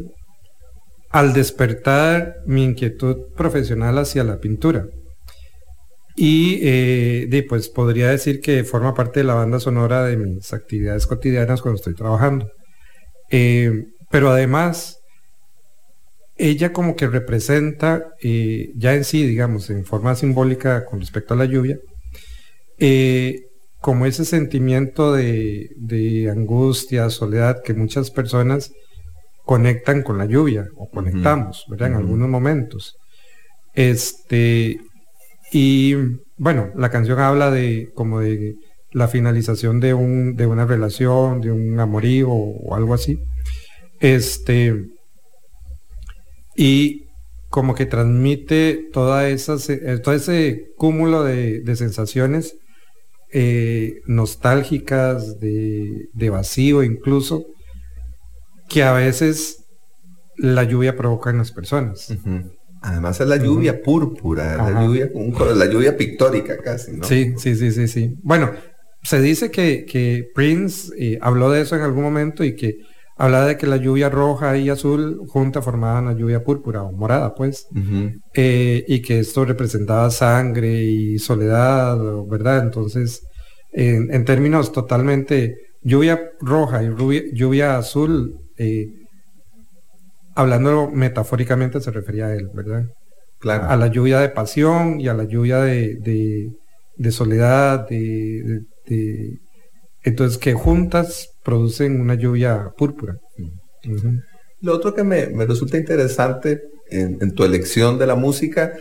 al 1.10 1.32
despertar 1.32 2.36
mi 2.46 2.64
inquietud 2.64 3.32
profesional 3.36 3.98
hacia 3.98 4.24
la 4.24 4.38
pintura. 4.38 4.86
Y 6.16 6.60
eh, 6.62 7.46
pues 7.48 7.68
podría 7.68 8.10
decir 8.10 8.40
que 8.40 8.64
forma 8.64 8.94
parte 8.94 9.20
de 9.20 9.24
la 9.24 9.34
banda 9.34 9.58
sonora 9.58 10.04
de 10.04 10.16
mis 10.16 10.52
actividades 10.52 11.06
cotidianas 11.06 11.62
cuando 11.62 11.76
estoy 11.76 11.94
trabajando. 11.94 12.50
Eh, 13.30 13.86
pero 14.10 14.30
además, 14.30 14.98
ella 16.36 16.72
como 16.72 16.96
que 16.96 17.06
representa, 17.06 18.08
eh, 18.22 18.70
ya 18.76 18.94
en 18.94 19.04
sí, 19.04 19.26
digamos, 19.26 19.70
en 19.70 19.84
forma 19.84 20.14
simbólica 20.14 20.84
con 20.84 21.00
respecto 21.00 21.34
a 21.34 21.36
la 21.36 21.44
lluvia, 21.44 21.78
como 23.80 24.06
ese 24.06 24.24
sentimiento 24.24 25.12
de, 25.12 26.28
angustia, 26.30 27.08
soledad 27.10 27.62
que 27.64 27.74
muchas 27.74 28.10
personas 28.10 28.72
conectan 29.44 30.02
con 30.02 30.18
la 30.18 30.26
lluvia 30.26 30.68
o 30.76 30.88
conectamos, 30.88 31.64
¿verdad? 31.68 31.88
En 31.88 31.94
algunos 31.94 32.28
momentos. 32.28 32.96
Este, 33.74 34.78
y 35.52 35.94
bueno, 36.36 36.70
la 36.76 36.90
canción 36.90 37.18
habla 37.20 37.50
de 37.50 37.90
como 37.94 38.20
de 38.20 38.54
la 38.92 39.08
finalización 39.08 39.80
de, 39.80 39.94
un, 39.94 40.36
de 40.36 40.46
una 40.46 40.66
relación, 40.66 41.40
de 41.40 41.50
un 41.50 41.78
amorío 41.80 42.30
o, 42.30 42.74
algo 42.74 42.94
así. 42.94 43.18
Este, 44.00 44.74
y 46.54 47.06
como 47.48 47.74
que 47.74 47.86
transmite 47.86 48.88
toda 48.92 49.28
esas, 49.28 49.68
eh, 49.70 49.98
todo 50.02 50.14
ese 50.14 50.72
cúmulo 50.76 51.24
de, 51.24 51.60
de 51.60 51.76
sensaciones 51.76 52.56
eh, 53.32 54.00
nostálgicas, 54.06 55.38
de, 55.40 56.30
vacío 56.30 56.82
incluso, 56.82 57.46
que 58.68 58.82
a 58.82 58.92
veces 58.92 59.64
la 60.36 60.64
lluvia 60.64 60.96
provoca 60.96 61.30
en 61.30 61.38
las 61.38 61.52
personas. 61.52 62.12
Además 62.82 63.20
es 63.20 63.28
la 63.28 63.36
lluvia 63.36 63.82
púrpura, 63.82 64.56
la 64.56 64.82
lluvia, 64.84 65.10
la 65.54 65.66
lluvia 65.66 65.96
pictórica 65.96 66.56
casi, 66.58 66.92
¿no? 66.92 67.04
Sí, 67.04 67.34
sí, 67.36 67.54
sí, 67.54 67.72
sí, 67.72 67.88
sí. 67.88 68.16
Bueno, 68.22 68.52
se 69.02 69.20
dice 69.20 69.50
que, 69.50 70.30
Prince 70.34 70.92
eh, 70.98 71.18
habló 71.20 71.50
de 71.50 71.62
eso 71.62 71.76
en 71.76 71.82
algún 71.82 72.02
momento 72.02 72.44
y 72.44 72.56
que 72.56 72.78
hablaba 73.20 73.46
de 73.48 73.58
que 73.58 73.66
la 73.66 73.76
lluvia 73.76 74.08
roja 74.08 74.56
y 74.56 74.70
azul 74.70 75.20
junta 75.28 75.60
formaban 75.60 76.06
la 76.06 76.14
lluvia 76.14 76.42
púrpura 76.42 76.82
o 76.82 76.90
morada, 76.90 77.34
pues, 77.34 77.66
eh, 78.32 78.82
y 78.88 79.02
que 79.02 79.18
esto 79.18 79.44
representaba 79.44 80.10
sangre 80.10 80.82
y 80.84 81.18
soledad, 81.18 81.98
¿verdad? 82.26 82.62
Entonces, 82.62 83.22
en, 83.72 84.24
términos 84.24 84.72
totalmente, 84.72 85.54
lluvia 85.82 86.30
roja 86.40 86.82
y 86.82 86.88
lluvia, 87.34 87.76
azul, 87.76 88.40
eh, 88.56 88.86
hablando 90.34 90.90
metafóricamente 90.90 91.78
se 91.82 91.90
refería 91.90 92.28
a 92.28 92.34
él, 92.34 92.48
¿verdad? 92.54 92.86
Claro. 93.38 93.64
A 93.68 93.76
la 93.76 93.88
lluvia 93.88 94.20
de 94.20 94.30
pasión 94.30 94.98
y 94.98 95.08
a 95.08 95.14
la 95.14 95.24
lluvia 95.24 95.58
de, 95.58 96.50
soledad, 97.10 97.86
de, 97.86 98.62
entonces 100.02 100.38
que 100.38 100.54
juntas 100.54 101.30
producen 101.42 102.00
una 102.00 102.14
lluvia 102.14 102.72
púrpura. 102.76 103.18
Lo 104.60 104.74
otro 104.74 104.94
que 104.94 105.04
me, 105.04 105.26
resulta 105.46 105.78
interesante 105.78 106.62
en, 106.90 107.34
tu 107.34 107.44
elección 107.44 107.98
de 107.98 108.06
la 108.06 108.14
música 108.14 108.74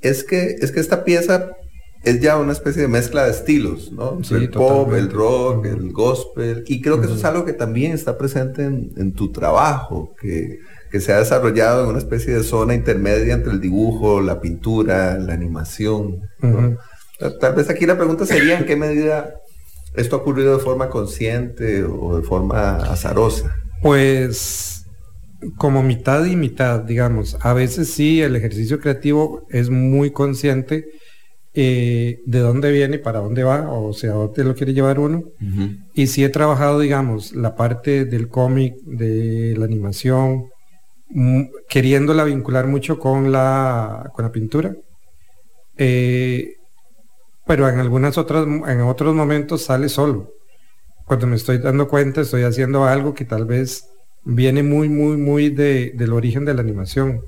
es 0.00 0.24
que, 0.24 0.56
es 0.60 0.72
que 0.72 0.80
esta 0.80 1.04
pieza 1.04 1.52
es 2.04 2.20
ya 2.20 2.36
una 2.36 2.52
especie 2.52 2.82
de 2.82 2.88
mezcla 2.88 3.24
de 3.24 3.30
estilos, 3.30 3.92
¿no? 3.92 4.18
el 4.32 4.50
pop, 4.50 4.92
el 4.94 5.10
rock, 5.10 5.66
el 5.66 5.92
gospel. 5.92 6.64
Y 6.66 6.82
creo 6.82 7.00
que 7.00 7.06
eso 7.06 7.14
es 7.14 7.24
algo 7.24 7.44
que 7.44 7.52
también 7.52 7.92
está 7.92 8.18
presente 8.18 8.64
en, 8.64 9.12
tu 9.12 9.30
trabajo, 9.30 10.14
que, 10.20 10.58
se 10.98 11.12
ha 11.12 11.20
desarrollado 11.20 11.84
en 11.84 11.90
una 11.90 11.98
especie 11.98 12.34
de 12.34 12.42
zona 12.42 12.74
intermedia 12.74 13.34
entre 13.34 13.52
el 13.52 13.60
dibujo, 13.60 14.20
la 14.20 14.40
pintura, 14.40 15.16
la 15.18 15.32
animación. 15.32 16.20
Tal 17.40 17.54
vez 17.54 17.70
aquí 17.70 17.86
la 17.86 17.96
pregunta 17.96 18.26
sería 18.26 18.58
en 18.58 18.66
qué 18.66 18.76
medida 18.76 19.41
¿Esto 19.94 20.16
ha 20.16 20.18
ocurrido 20.20 20.56
de 20.56 20.62
forma 20.62 20.88
consciente 20.88 21.84
o 21.84 22.16
de 22.16 22.22
forma 22.22 22.76
azarosa? 22.76 23.54
Pues 23.82 24.86
como 25.56 25.82
mitad 25.82 26.24
y 26.24 26.36
mitad, 26.36 26.80
digamos. 26.80 27.36
A 27.40 27.52
veces 27.52 27.92
sí, 27.92 28.22
el 28.22 28.36
ejercicio 28.36 28.78
creativo 28.80 29.46
es 29.50 29.70
muy 29.70 30.10
consciente 30.10 30.86
eh, 31.54 32.20
de 32.24 32.38
dónde 32.38 32.72
viene 32.72 32.96
y 32.96 33.00
para 33.00 33.18
dónde 33.18 33.44
va, 33.44 33.70
o 33.70 33.92
sea, 33.92 34.12
dónde 34.12 34.44
lo 34.44 34.54
quiere 34.54 34.72
llevar 34.72 34.98
uno. 34.98 35.24
Y 35.94 36.06
sí 36.06 36.24
he 36.24 36.28
trabajado, 36.28 36.80
digamos, 36.80 37.32
la 37.34 37.56
parte 37.56 38.04
del 38.04 38.28
cómic, 38.28 38.74
de 38.84 39.54
la 39.58 39.66
animación, 39.66 40.46
mm, 41.10 41.42
queriéndola 41.68 42.24
vincular 42.24 42.66
mucho 42.66 42.98
con 42.98 43.32
la, 43.32 44.10
con 44.14 44.24
la 44.24 44.32
pintura. 44.32 44.74
Eh, 45.76 46.54
pero 47.46 47.68
en 47.68 47.78
algunas 47.78 48.18
otras, 48.18 48.46
en 48.46 48.80
otros 48.82 49.14
momentos 49.14 49.64
sale 49.64 49.88
solo. 49.88 50.32
Cuando 51.04 51.26
me 51.26 51.36
estoy 51.36 51.58
dando 51.58 51.88
cuenta, 51.88 52.20
estoy 52.20 52.42
haciendo 52.42 52.84
algo 52.84 53.14
que 53.14 53.24
tal 53.24 53.44
vez 53.44 53.84
viene 54.24 54.62
muy, 54.62 54.88
muy, 54.88 55.16
muy 55.16 55.50
de, 55.50 55.92
del 55.94 56.12
origen 56.12 56.44
de 56.44 56.54
la 56.54 56.62
animación, 56.62 57.20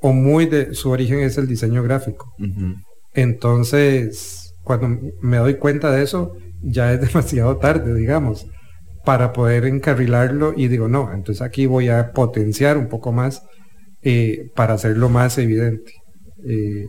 o 0.00 0.12
muy 0.12 0.46
de 0.46 0.74
su 0.74 0.90
origen 0.90 1.20
es 1.20 1.38
el 1.38 1.46
diseño 1.46 1.82
gráfico. 1.82 2.32
Entonces, 3.14 4.54
cuando 4.62 4.98
me 5.20 5.38
doy 5.38 5.54
cuenta 5.54 5.90
de 5.90 6.02
eso, 6.02 6.36
ya 6.62 6.92
es 6.92 7.00
demasiado 7.06 7.56
tarde, 7.58 7.94
digamos, 7.94 8.46
para 9.04 9.32
poder 9.32 9.64
encarrilarlo 9.64 10.52
y 10.56 10.68
digo, 10.68 10.88
no, 10.88 11.12
entonces 11.12 11.42
aquí 11.42 11.66
voy 11.66 11.88
a 11.88 12.12
potenciar 12.12 12.76
un 12.76 12.88
poco 12.88 13.12
más 13.12 13.42
eh, 14.02 14.50
para 14.54 14.74
hacerlo 14.74 15.08
más 15.08 15.38
evidente. 15.38 15.92
Eh, 16.46 16.84
eh, 16.84 16.86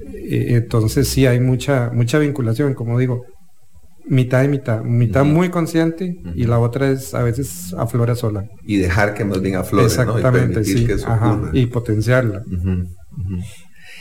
entonces 0.00 1.08
sí 1.08 1.26
hay 1.26 1.40
mucha, 1.40 1.90
mucha 1.92 2.18
vinculación, 2.18 2.74
como 2.74 2.98
digo, 2.98 3.24
mitad 4.08 4.44
y 4.44 4.48
mitad, 4.48 4.82
mitad 4.82 5.24
muy 5.24 5.50
consciente 5.50 6.20
y 6.34 6.44
la 6.44 6.58
otra 6.58 6.90
es 6.90 7.14
a 7.14 7.22
veces 7.22 7.74
aflora 7.76 8.14
sola. 8.14 8.48
Y 8.64 8.78
dejar 8.78 9.14
que 9.14 9.24
más 9.24 9.40
bien 9.40 9.56
aflore, 9.56 9.86
Exactamente, 9.86 10.64
sí. 10.64 10.86
y 11.52 11.66
potenciarla. 11.66 12.42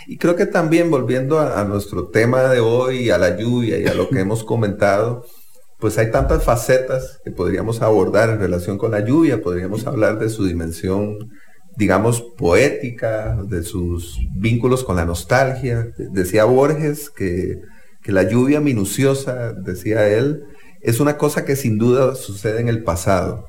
Y 0.08 0.18
creo 0.18 0.36
que 0.36 0.46
también 0.46 0.92
volviendo 0.92 1.40
a, 1.40 1.64
nuestro 1.64 2.10
tema 2.10 2.44
de 2.44 2.60
hoy, 2.60 3.10
a 3.10 3.18
la 3.18 3.38
lluvia 3.38 3.80
y 3.80 3.88
a 3.88 3.94
lo 3.94 4.10
que 4.10 4.20
hemos 4.22 4.44
comentado, 4.44 5.26
pues 5.80 5.98
hay 5.98 6.12
tantas 6.12 6.44
facetas 6.44 7.20
que 7.24 7.32
podríamos 7.32 7.82
abordar 7.82 8.30
en 8.30 8.40
relación 8.40 8.78
con 8.78 8.92
la 8.92 9.00
lluvia, 9.00 9.42
podríamos 9.42 9.88
hablar 9.88 10.20
de 10.20 10.30
su 10.30 10.46
dimensión 10.46 11.18
digamos, 11.78 12.22
poética, 12.22 13.38
de 13.48 13.64
sus 13.64 14.20
vínculos 14.36 14.84
con 14.84 14.96
la 14.96 15.06
nostalgia. 15.06 15.88
Decía 15.98 16.46
Borges 16.46 17.10
que, 17.10 17.62
la 18.06 18.24
lluvia 18.24 18.62
minuciosa, 18.62 19.54
decía 19.54 20.08
él, 20.08 20.44
es 20.82 21.00
una 21.00 21.18
cosa 21.18 21.44
que 21.44 21.56
sin 21.56 21.80
duda 21.80 22.14
sucede 22.14 22.62
en 22.62 22.70
el 22.70 22.84
pasado. 22.84 23.46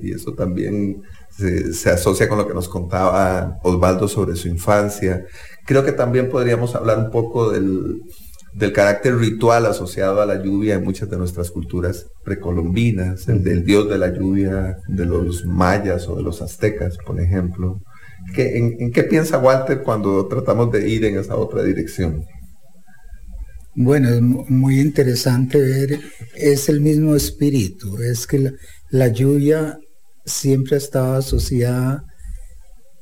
Y 0.00 0.12
eso 0.12 0.34
también 0.34 1.02
se, 1.36 1.74
se, 1.74 1.90
asocia 1.90 2.28
con 2.28 2.38
lo 2.38 2.46
que 2.46 2.54
nos 2.54 2.68
contaba 2.68 3.58
Osvaldo 3.62 4.06
sobre 4.06 4.36
su 4.36 4.48
infancia. 4.48 5.26
Creo 5.66 5.84
que 5.84 5.92
también 5.92 6.30
podríamos 6.30 6.74
hablar 6.74 6.98
un 6.98 7.10
poco 7.10 7.50
del, 7.50 8.02
del 8.58 8.72
carácter 8.72 9.16
ritual 9.16 9.66
asociado 9.66 10.20
a 10.20 10.26
la 10.26 10.42
lluvia 10.42 10.74
en 10.74 10.84
muchas 10.84 11.08
de 11.08 11.16
nuestras 11.16 11.50
culturas 11.50 12.06
precolombinas, 12.24 13.28
el 13.28 13.44
del 13.44 13.64
dios 13.64 13.88
de 13.88 13.98
la 13.98 14.12
lluvia 14.12 14.78
de 14.88 15.06
los 15.06 15.44
mayas 15.44 16.08
o 16.08 16.16
de 16.16 16.24
los 16.24 16.42
aztecas, 16.42 16.98
por 17.06 17.20
ejemplo. 17.20 17.80
en, 18.36 18.90
qué 18.90 19.04
piensa 19.04 19.38
Walter 19.38 19.82
cuando 19.82 20.26
tratamos 20.26 20.72
de 20.72 20.88
ir 20.88 21.04
en 21.04 21.18
esa 21.18 21.36
otra 21.36 21.62
dirección? 21.62 22.24
Bueno, 23.76 24.08
es 24.08 24.20
muy 24.20 24.80
interesante 24.80 25.60
ver, 25.60 26.00
es 26.34 26.68
el 26.68 26.80
mismo 26.80 27.14
espíritu, 27.14 27.98
es 27.98 28.26
que 28.26 28.54
la, 28.90 29.06
lluvia 29.06 29.78
siempre 30.24 30.78
ha 30.94 31.16
asociada 31.16 32.02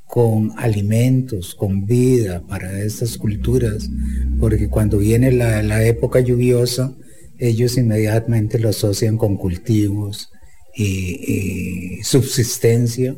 con 0.07 0.53
alimentos, 0.57 1.55
con 1.55 1.85
vida 1.85 2.41
para 2.47 2.81
estas 2.81 3.19
culturas, 3.19 3.91
porque 4.39 4.69
cuando 4.69 4.99
viene 4.99 5.33
la, 5.33 5.85
época 5.85 6.21
lluviosa, 6.21 6.95
ellos 7.39 7.77
inmediatamente 7.77 8.59
lo 8.59 8.71
asocian 8.71 9.19
con 9.19 9.37
cultivos 9.37 10.31
y, 10.75 11.99
subsistencia 12.03 13.17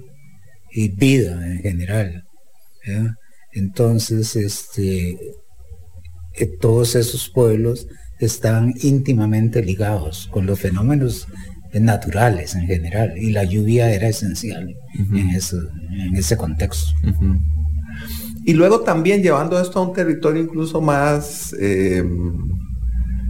y 0.73 0.89
vida 0.89 1.47
en 1.47 1.59
general. 1.59 2.25
Entonces, 3.53 4.35
este, 4.35 5.19
eh, 6.35 6.47
todos 6.61 6.95
esos 6.95 7.29
pueblos 7.29 7.87
están 8.19 8.75
íntimamente 8.83 9.63
ligados 9.63 10.29
con 10.31 10.47
los 10.47 10.59
fenómenos 10.59 11.29
naturales 11.75 12.55
en 12.55 12.67
general 12.67 13.17
y 13.17 13.31
la 13.31 13.45
lluvia 13.45 13.93
era 13.93 14.09
esencial 14.09 14.75
en, 14.99 15.31
en 15.31 16.17
ese 16.17 16.37
contexto. 16.37 16.91
Y 18.49 18.55
luego 18.55 18.81
también 18.81 19.23
llevando 19.23 19.61
esto 19.61 19.79
a 19.79 19.83
un 19.83 19.93
territorio 19.93 20.43
incluso 20.43 20.81
más, 20.81 21.55
eh, 21.61 22.03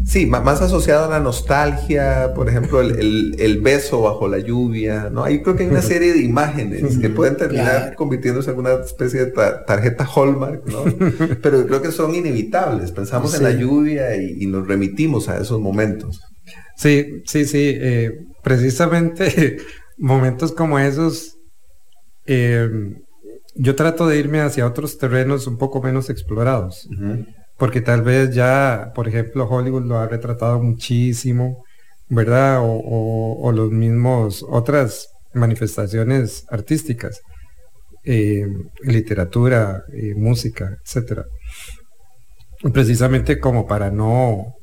sí, 0.04 0.26
más, 0.26 0.62
asociado 0.62 1.06
a 1.06 1.08
la 1.08 1.18
nostalgia, 1.18 2.34
por 2.36 2.48
ejemplo, 2.48 2.80
el, 2.80 3.60
beso 3.60 4.02
bajo 4.02 4.28
la 4.28 4.38
lluvia, 4.38 5.10
¿no? 5.10 5.24
Ahí 5.24 5.42
creo 5.42 5.56
que 5.56 5.64
hay 5.64 5.70
una 5.70 5.82
serie 5.94 6.12
de 6.12 6.22
imágenes 6.22 6.98
que 6.98 7.10
pueden 7.10 7.36
terminar 7.36 7.96
convirtiéndose 7.96 8.52
en 8.52 8.58
una 8.58 8.74
especie 8.74 9.24
de 9.24 9.32
tarjeta 9.66 10.06
Hallmark, 10.06 10.64
¿no? 10.66 10.84
Pero 11.42 11.66
creo 11.66 11.82
que 11.82 11.90
son 11.90 12.14
inevitables. 12.14 12.92
Pensamos 12.92 13.34
en 13.34 13.42
la 13.42 13.50
lluvia 13.50 14.14
y, 14.16 14.46
nos 14.46 14.68
remitimos 14.68 15.28
a 15.28 15.38
esos 15.38 15.60
momentos. 15.60 16.20
Sí, 16.78 17.22
sí, 17.26 17.44
sí. 17.44 17.76
Eh, 17.76 18.12
precisamente 18.42 19.58
momentos 19.98 20.52
como 20.52 20.78
esos, 20.78 21.36
eh, 22.24 22.70
yo 23.56 23.74
trato 23.74 24.06
de 24.06 24.18
irme 24.18 24.40
hacia 24.40 24.66
otros 24.66 24.96
terrenos 24.96 25.48
un 25.48 25.58
poco 25.58 25.82
menos 25.82 26.08
explorados. 26.08 26.88
Porque 27.56 27.80
tal 27.80 28.02
vez 28.02 28.32
ya, 28.32 28.92
por 28.94 29.08
ejemplo, 29.08 29.48
Hollywood 29.48 29.86
lo 29.86 29.98
ha 29.98 30.06
retratado 30.06 30.62
muchísimo, 30.62 31.64
¿verdad? 32.08 32.60
O, 32.62 33.50
los 33.52 33.72
mismos, 33.72 34.46
otras 34.48 35.08
manifestaciones 35.34 36.44
artísticas, 36.48 37.20
eh, 38.04 38.46
literatura, 38.82 39.82
música, 40.14 40.78
etcétera. 40.84 41.24
Precisamente 42.72 43.40
como 43.40 43.66
para 43.66 43.90
no 43.90 44.57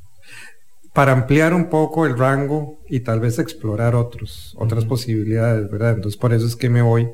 para 0.96 1.12
ampliar 1.12 1.54
un 1.54 1.70
poco 1.70 2.06
el 2.06 2.18
rango 2.18 2.80
y 2.88 3.02
tal 3.02 3.20
vez 3.20 3.38
explorar 3.38 3.96
otros, 3.96 4.56
otras 4.58 4.86
posibilidades, 4.86 5.70
¿verdad? 5.70 5.96
Entonces 5.96 6.18
por 6.18 6.34
eso 6.34 6.48
es 6.48 6.56
que 6.56 6.70
me 6.70 6.82
voy 6.82 7.10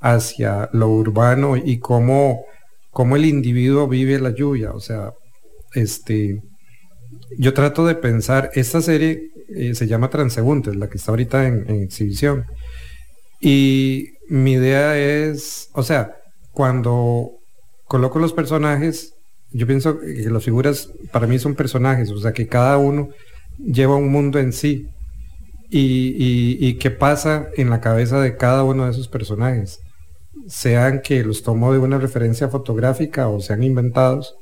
hacia 0.00 0.68
lo 0.72 0.88
urbano 0.88 1.56
y 1.56 1.78
cómo, 1.78 2.44
cómo 2.90 3.14
el 3.14 3.24
individuo 3.24 3.86
vive 3.86 4.18
la 4.18 4.30
lluvia. 4.30 4.72
O 4.72 4.80
sea, 4.80 5.12
este, 5.74 6.42
yo 7.38 7.54
trato 7.54 7.86
de 7.86 7.94
pensar, 7.94 8.50
esta 8.54 8.80
serie 8.80 9.30
eh, 9.54 9.76
se 9.76 9.86
llama 9.86 10.10
Transeúntes, 10.10 10.74
la 10.74 10.88
que 10.88 10.98
está 10.98 11.12
ahorita 11.12 11.46
en, 11.46 11.70
en 11.70 11.82
exhibición. 11.82 12.46
Y 13.40 14.08
mi 14.28 14.54
idea 14.54 14.98
es, 14.98 15.70
o 15.74 15.84
sea, 15.84 16.16
cuando 16.50 17.30
coloco 17.84 18.18
los 18.18 18.32
personajes, 18.32 19.14
yo 19.52 19.66
pienso 19.66 20.00
que 20.00 20.30
las 20.30 20.44
figuras 20.44 20.90
para 21.10 21.26
mí 21.26 21.38
son 21.38 21.54
personajes, 21.54 22.10
o 22.10 22.18
sea 22.18 22.32
que 22.32 22.46
cada 22.46 22.78
uno 22.78 23.10
lleva 23.58 23.96
un 23.96 24.10
mundo 24.10 24.38
en 24.38 24.52
sí 24.52 24.88
y, 25.70 26.74
qué 26.74 26.90
pasa 26.90 27.48
en 27.56 27.70
la 27.70 27.80
cabeza 27.80 28.20
de 28.20 28.36
cada 28.36 28.64
uno 28.64 28.84
de 28.84 28.90
esos 28.90 29.08
personajes, 29.08 29.80
sean 30.48 31.00
que 31.00 31.22
los 31.22 31.42
tomo 31.42 31.72
de 31.72 31.78
una 31.78 31.98
referencia 31.98 32.48
fotográfica 32.48 33.28
o 33.28 33.40
sean 33.40 33.62
inventados, 33.62 34.34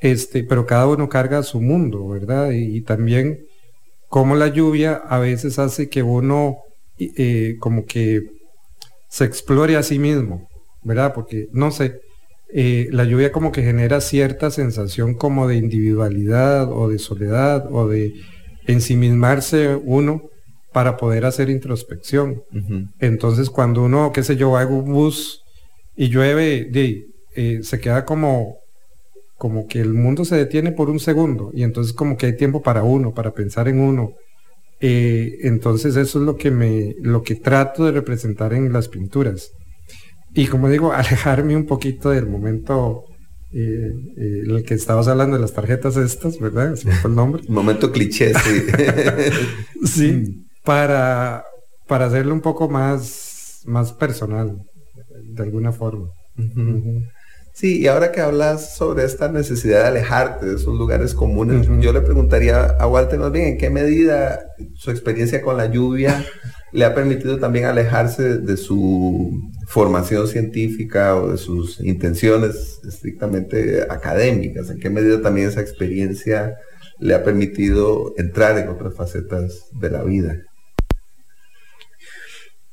este, 0.00 0.42
pero 0.42 0.66
cada 0.66 0.88
uno 0.88 1.08
carga 1.08 1.42
su 1.42 1.60
mundo, 1.60 2.08
¿verdad? 2.08 2.50
Y, 2.50 2.80
también 2.82 3.46
como 4.08 4.36
la 4.36 4.48
lluvia 4.48 4.94
a 4.94 5.18
veces 5.18 5.58
hace 5.58 5.88
que 5.88 6.02
uno 6.02 6.58
eh, 6.98 7.56
como 7.58 7.84
que 7.86 8.22
se 9.08 9.24
explore 9.24 9.76
a 9.76 9.82
sí 9.82 9.98
mismo, 9.98 10.48
¿verdad? 10.82 11.14
Porque 11.14 11.48
no 11.52 11.70
sé, 11.70 12.00
eh, 12.56 12.88
la 12.92 13.02
lluvia 13.02 13.32
como 13.32 13.50
que 13.50 13.64
genera 13.64 14.00
cierta 14.00 14.48
sensación 14.52 15.14
como 15.14 15.48
de 15.48 15.56
individualidad 15.56 16.70
o 16.70 16.88
de 16.88 17.00
soledad 17.00 17.66
o 17.72 17.88
de 17.88 18.14
ensimismarse 18.68 19.74
uno 19.74 20.30
para 20.72 20.96
poder 20.96 21.24
hacer 21.24 21.50
introspección. 21.50 22.44
Entonces 23.00 23.50
cuando 23.50 23.82
uno, 23.82 24.12
qué 24.12 24.22
sé 24.22 24.36
yo, 24.36 24.52
va 24.52 24.62
en 24.62 24.72
un 24.72 24.92
bus 24.92 25.42
y 25.96 26.10
llueve, 26.10 26.70
eh, 27.34 27.58
se 27.64 27.80
queda 27.80 28.04
como, 28.04 28.58
como 29.36 29.66
que 29.66 29.80
el 29.80 29.92
mundo 29.92 30.24
se 30.24 30.36
detiene 30.36 30.70
por 30.70 30.90
un 30.90 31.00
segundo 31.00 31.50
y 31.52 31.64
entonces 31.64 31.92
como 31.92 32.16
que 32.16 32.26
hay 32.26 32.36
tiempo 32.36 32.62
para 32.62 32.84
uno, 32.84 33.14
para 33.14 33.34
pensar 33.34 33.66
en 33.66 33.80
uno. 33.80 34.12
Eh, 34.78 35.38
entonces 35.42 35.96
eso 35.96 36.20
es 36.20 36.24
lo 36.24 36.36
que 36.36 36.52
me, 36.52 36.94
lo 37.00 37.24
que 37.24 37.34
trato 37.34 37.84
de 37.84 37.90
representar 37.90 38.54
en 38.54 38.72
las 38.72 38.86
pinturas 38.86 39.50
y 40.34 40.46
como 40.46 40.68
digo, 40.68 40.92
alejarme 40.92 41.56
un 41.56 41.66
poquito 41.66 42.10
del 42.10 42.26
momento 42.26 43.04
el 43.56 44.64
que 44.66 44.74
estabas 44.74 45.06
hablando 45.06 45.36
de 45.36 45.42
las 45.42 45.52
tarjetas 45.52 45.96
estas, 45.96 46.40
¿verdad? 46.40 46.74
¿Se 46.74 46.90
fue 46.90 47.08
el 47.08 47.16
nombre? 47.16 47.42
Momento 47.48 47.92
cliché, 47.92 48.32
sí. 48.34 48.62
sí, 49.86 50.46
para, 50.64 51.44
para 51.86 52.06
hacerlo 52.06 52.34
un 52.34 52.40
poco 52.40 52.68
más, 52.68 53.62
más 53.66 53.92
personal, 53.92 54.58
de 55.22 55.42
alguna 55.42 55.70
forma. 55.70 56.08
Sí, 57.52 57.82
y 57.82 57.86
ahora 57.86 58.10
que 58.10 58.20
hablas 58.20 58.74
sobre 58.74 59.04
esta 59.04 59.30
necesidad 59.30 59.82
de 59.82 59.88
alejarte 59.88 60.46
de 60.46 60.56
esos 60.56 60.76
lugares 60.76 61.14
comunes, 61.14 61.68
yo 61.80 61.92
le 61.92 62.00
preguntaría 62.00 62.64
a 62.64 62.88
Walter 62.88 63.20
más 63.20 63.30
bien 63.30 63.46
en 63.46 63.58
qué 63.58 63.70
medida 63.70 64.40
su 64.74 64.90
experiencia 64.90 65.40
con 65.40 65.56
la 65.56 65.66
lluvia 65.66 66.24
le 66.72 66.84
ha 66.84 66.92
permitido 66.92 67.38
también 67.38 67.66
alejarse 67.66 68.38
de 68.38 68.56
su 68.56 69.30
formación 69.66 70.28
científica 70.28 71.16
o 71.16 71.32
de 71.32 71.38
sus 71.38 71.80
intenciones 71.80 72.80
estrictamente 72.86 73.82
académicas, 73.88 74.70
en 74.70 74.78
qué 74.78 74.90
medida 74.90 75.20
también 75.20 75.48
esa 75.48 75.60
experiencia 75.60 76.56
le 76.98 77.14
ha 77.14 77.24
permitido 77.24 78.14
entrar 78.18 78.58
en 78.58 78.68
otras 78.68 78.94
facetas 78.94 79.66
de 79.72 79.90
la 79.90 80.02
vida. 80.04 80.36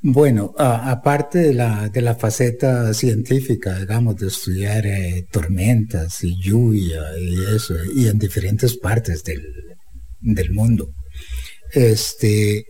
Bueno, 0.04 0.54
aparte 0.58 1.38
de 1.40 1.54
la, 1.54 1.88
de 1.90 2.02
la 2.02 2.16
faceta 2.16 2.92
científica, 2.94 3.78
digamos, 3.78 4.16
de 4.16 4.28
estudiar 4.28 4.84
eh, 4.88 5.28
tormentas 5.32 6.24
y 6.24 6.42
lluvia 6.42 7.02
y 7.20 7.56
eso, 7.56 7.76
y 7.96 8.08
en 8.08 8.18
diferentes 8.18 8.78
partes 8.78 9.24
del, 9.24 9.44
del 10.20 10.52
mundo, 10.54 10.90
este, 11.72 12.66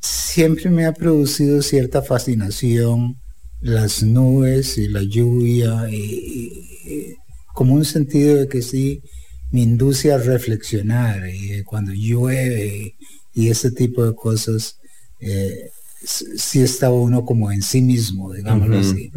siempre 0.00 0.68
me 0.68 0.84
ha 0.84 0.92
producido 0.92 1.62
cierta 1.62 2.02
fascinación 2.02 3.16
las 3.60 4.02
nubes 4.02 4.78
y 4.78 4.88
la 4.88 5.02
lluvia, 5.02 5.88
y, 5.90 7.14
como 7.54 7.74
un 7.74 7.84
sentido 7.84 8.36
de 8.36 8.48
que 8.48 8.62
sí 8.62 9.02
me 9.50 9.62
induce 9.62 10.12
a 10.12 10.18
reflexionar, 10.18 11.28
y 11.28 11.62
cuando 11.62 11.92
llueve 11.92 12.96
y 13.34 13.48
ese 13.48 13.70
tipo 13.70 14.04
de 14.04 14.14
cosas, 14.14 14.78
eh, 15.20 15.70
si 16.06 16.60
está 16.60 16.90
uno 16.90 17.24
como 17.24 17.50
en 17.50 17.62
sí 17.62 17.82
mismo, 17.82 18.32
digámoslo 18.32 18.78
así, 18.78 19.10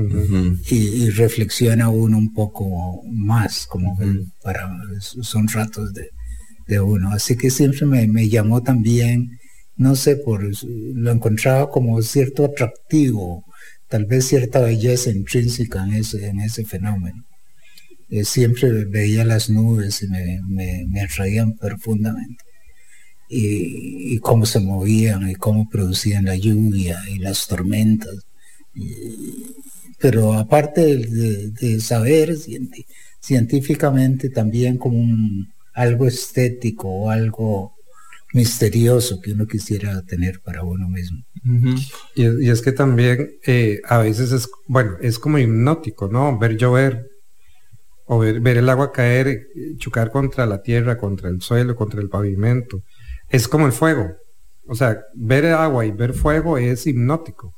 y, 0.70 1.10
reflexiona 1.12 1.90
uno 1.90 2.18
un 2.18 2.34
poco 2.34 3.04
más, 3.06 3.68
como 3.68 3.98
para, 4.42 4.70
son 5.22 5.48
ratos 5.48 5.94
de, 5.94 6.80
uno. 6.80 7.12
Así 7.12 7.36
que 7.36 7.50
siempre 7.50 7.86
me, 7.86 8.30
llamó 8.30 8.62
también, 8.62 9.40
no 9.76 9.96
sé, 9.96 10.18
por 10.18 10.44
lo 10.44 11.12
encontraba 11.12 11.70
como 11.70 12.02
cierto 12.02 12.46
atractivo, 12.46 13.44
tal 13.90 14.06
vez 14.06 14.26
cierta 14.28 14.62
belleza 14.62 15.10
intrínseca 15.12 15.84
en 15.84 15.94
ese, 15.96 16.28
en 16.28 16.40
ese 16.40 16.64
fenómeno. 16.66 17.26
Eh, 18.10 18.24
siempre 18.24 18.86
veía 18.86 19.26
las 19.26 19.50
nubes 19.50 20.02
y 20.04 20.08
me, 20.08 20.40
me, 20.48 20.86
me 20.88 21.08
profundamente 21.60 22.44
y, 23.30 24.20
cómo 24.20 24.46
se 24.46 24.60
movían 24.60 25.30
y 25.30 25.36
cómo 25.36 25.70
producían 25.70 26.26
la 26.26 26.36
lluvia 26.36 27.00
y 27.10 27.20
las 27.20 27.48
tormentas. 27.48 28.16
pero 30.00 30.34
aparte 30.34 30.98
de, 30.98 31.80
saber 31.82 32.36
científicamente 33.20 34.30
también 34.30 34.78
como 34.78 35.04
algo 35.74 36.08
estético 36.08 36.90
o 36.90 37.10
algo 37.10 37.74
misterioso 38.34 39.20
que 39.22 39.34
uno 39.34 39.48
quisiera 39.48 40.02
tener 40.04 40.42
para 40.42 40.64
uno 40.64 40.88
mismo. 40.88 41.20
y, 42.16 42.50
es 42.50 42.62
que 42.62 42.72
también 42.72 43.38
eh, 43.46 43.82
a 43.86 43.98
veces 44.00 44.32
es, 44.32 44.50
bueno, 44.68 44.98
es 45.02 45.18
como 45.18 45.40
hipnótico, 45.40 46.08
¿no? 46.08 46.38
Ver 46.38 46.58
llover 46.58 47.10
o 48.06 48.20
ver, 48.20 48.40
ver, 48.40 48.58
el 48.58 48.70
agua 48.70 48.92
caer, 48.92 49.48
chocar 49.78 50.12
contra 50.12 50.46
la 50.46 50.62
tierra, 50.62 50.98
contra 50.98 51.30
el 51.30 51.42
suelo, 51.42 51.76
contra 51.76 52.02
el 52.02 52.10
pavimento 52.10 52.84
es 53.30 53.48
como 53.48 53.66
el 53.66 53.72
fuego. 53.72 54.18
O 54.68 54.76
sea, 54.76 55.00
ver 55.16 55.46
agua 55.48 55.86
y 55.86 55.92
ver 55.92 56.14
fuego 56.14 56.58
es 56.58 56.86
hipnótico. 56.86 57.54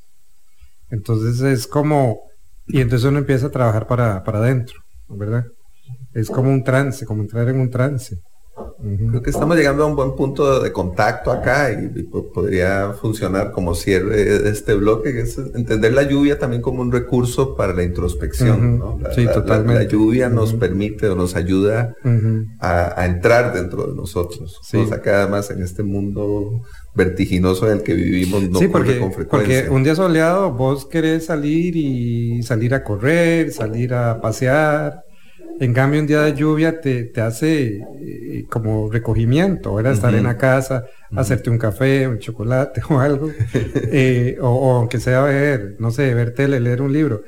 Entonces 0.90 1.42
es 1.42 1.68
como, 1.68 2.22
y 2.68 2.82
entonces 2.82 3.08
uno 3.08 3.20
empieza 3.20 3.48
a 3.48 3.52
trabajar 3.52 3.88
para, 3.88 4.24
para 4.24 4.40
adentro, 4.40 4.80
¿verdad? 5.08 5.46
Es 6.14 6.30
como 6.30 6.50
un 6.50 6.64
trance, 6.64 7.06
como 7.06 7.22
entrar 7.22 7.48
en 7.48 7.60
un 7.60 7.70
trance. 7.70 8.18
Creo 9.10 9.22
que 9.22 9.30
estamos 9.30 9.56
llegando 9.58 9.84
a 9.84 9.88
un 9.88 9.96
buen 9.96 10.16
punto 10.16 10.60
de 10.60 10.72
contacto 10.72 11.32
acá 11.32 11.72
y, 11.72 12.04
podría 12.34 12.94
funcionar 12.94 13.52
como 13.52 13.76
cierre 13.76 14.40
de 14.40 14.50
este 14.50 14.74
bloque, 14.74 15.14
que 15.14 15.22
es 15.22 15.38
entender 15.38 15.94
la 15.94 16.04
lluvia 16.04 16.40
también 16.40 16.62
como 16.62 16.82
un 16.82 16.92
recurso 16.92 17.56
para 17.56 17.74
la 17.74 17.84
introspección. 17.84 19.00
la, 19.02 19.14
sí, 19.14 19.26
totalmente. 19.26 19.84
La, 19.84 19.90
lluvia 19.90 20.30
nos 20.30 20.54
permite 20.54 21.08
o 21.10 21.16
nos 21.16 21.36
ayuda 21.36 21.96
a, 22.60 23.06
entrar 23.06 23.54
dentro 23.54 23.88
de 23.88 23.96
nosotros. 23.96 24.60
Sí. 24.64 24.80
acá 24.92 25.24
además 25.24 25.50
en 25.52 25.62
este 25.62 25.84
mundo 25.84 26.62
vertiginoso 26.94 27.68
en 27.68 27.78
el 27.78 27.84
que 27.84 27.94
vivimos 27.94 28.50
no 28.50 28.60
sí, 28.60 28.68
porque, 28.68 29.00
con 29.00 29.14
frecuencia. 29.14 29.62
Porque 29.62 29.70
un 29.70 29.84
día 29.84 29.96
soleado 29.96 30.52
vos 30.52 30.86
querés 30.86 31.26
salir 31.26 31.76
y 31.76 32.44
salir 32.44 32.74
a 32.74 32.84
correr, 32.84 33.52
salir 33.52 33.94
a 33.94 34.20
pasear 34.20 35.06
en 35.60 35.74
cambio, 35.74 36.00
un 36.00 36.08
día 36.08 36.22
de 36.22 36.34
lluvia 36.34 36.82
te, 36.82 37.12
hace 37.22 37.78
eh, 38.00 38.46
como 38.50 38.92
recogimiento, 38.92 39.80
era 39.80 39.92
estar 39.92 40.14
en 40.16 40.24
la 40.24 40.38
casa, 40.38 40.86
hacerte 41.16 41.50
un 41.50 41.58
café, 41.58 42.08
un 42.08 42.20
chocolate 42.20 42.82
o 42.90 43.00
algo, 43.00 43.30
eh, 43.54 44.38
o, 44.42 44.78
aunque 44.78 45.00
sea 45.00 45.22
ver, 45.24 45.76
no 45.80 45.92
sé, 45.92 46.14
ver 46.14 46.34
tele, 46.34 46.60
leer 46.60 46.82
un 46.82 46.94
libro. 46.94 47.24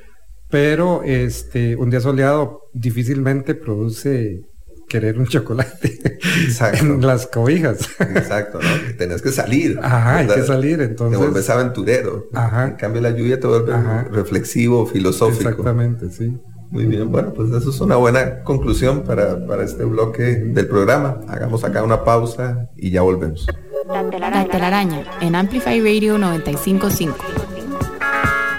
Pero 0.49 1.01
este, 1.03 1.75
un 1.75 1.89
día 1.89 1.99
soleado 1.99 2.61
difícilmente 2.73 3.55
produce 3.55 4.41
querer 4.87 5.17
un 5.17 5.25
chocolate 5.25 6.19
en 6.79 7.05
las 7.05 7.25
cobijas. 7.25 7.89
Exacto, 7.99 8.59
¿no? 8.61 8.95
Tenés 8.97 9.21
que 9.23 9.31
salir. 9.31 9.79
Ajá, 9.81 10.17
hay 10.17 10.27
que 10.27 10.43
salir, 10.43 10.81
entonces. 10.81 11.17
Te 11.17 11.25
vuelves 11.25 11.49
aventurero. 11.49 12.27
Ajá. 12.33 12.65
En 12.69 12.75
cambio, 12.75 13.01
la 13.01 13.09
lluvia 13.09 13.39
te 13.39 13.47
vuelve 13.47 13.73
reflexivo, 14.11 14.85
filosófico. 14.85 15.49
Exactamente, 15.49 16.09
sí. 16.09 16.37
Muy 16.73 16.85
bien, 16.85 17.11
bueno, 17.11 17.31
pues 17.35 17.51
eso 17.51 17.69
es 17.69 17.79
una 17.81 17.97
buena 17.97 18.41
conclusión 18.43 19.03
para, 19.03 19.37
este 19.63 19.83
bloque 19.83 20.23
del 20.23 20.67
programa. 20.67 21.19
Hagamos 21.27 21.63
acá 21.63 21.83
una 21.83 22.03
pausa 22.03 22.67
y 22.75 22.89
ya 22.89 23.03
volvemos. 23.03 23.45
La 23.87 24.47
telaraña, 24.47 25.03
en 25.21 25.35
Amplify 25.35 25.79
Radio 25.81 26.17
955. 26.17 27.15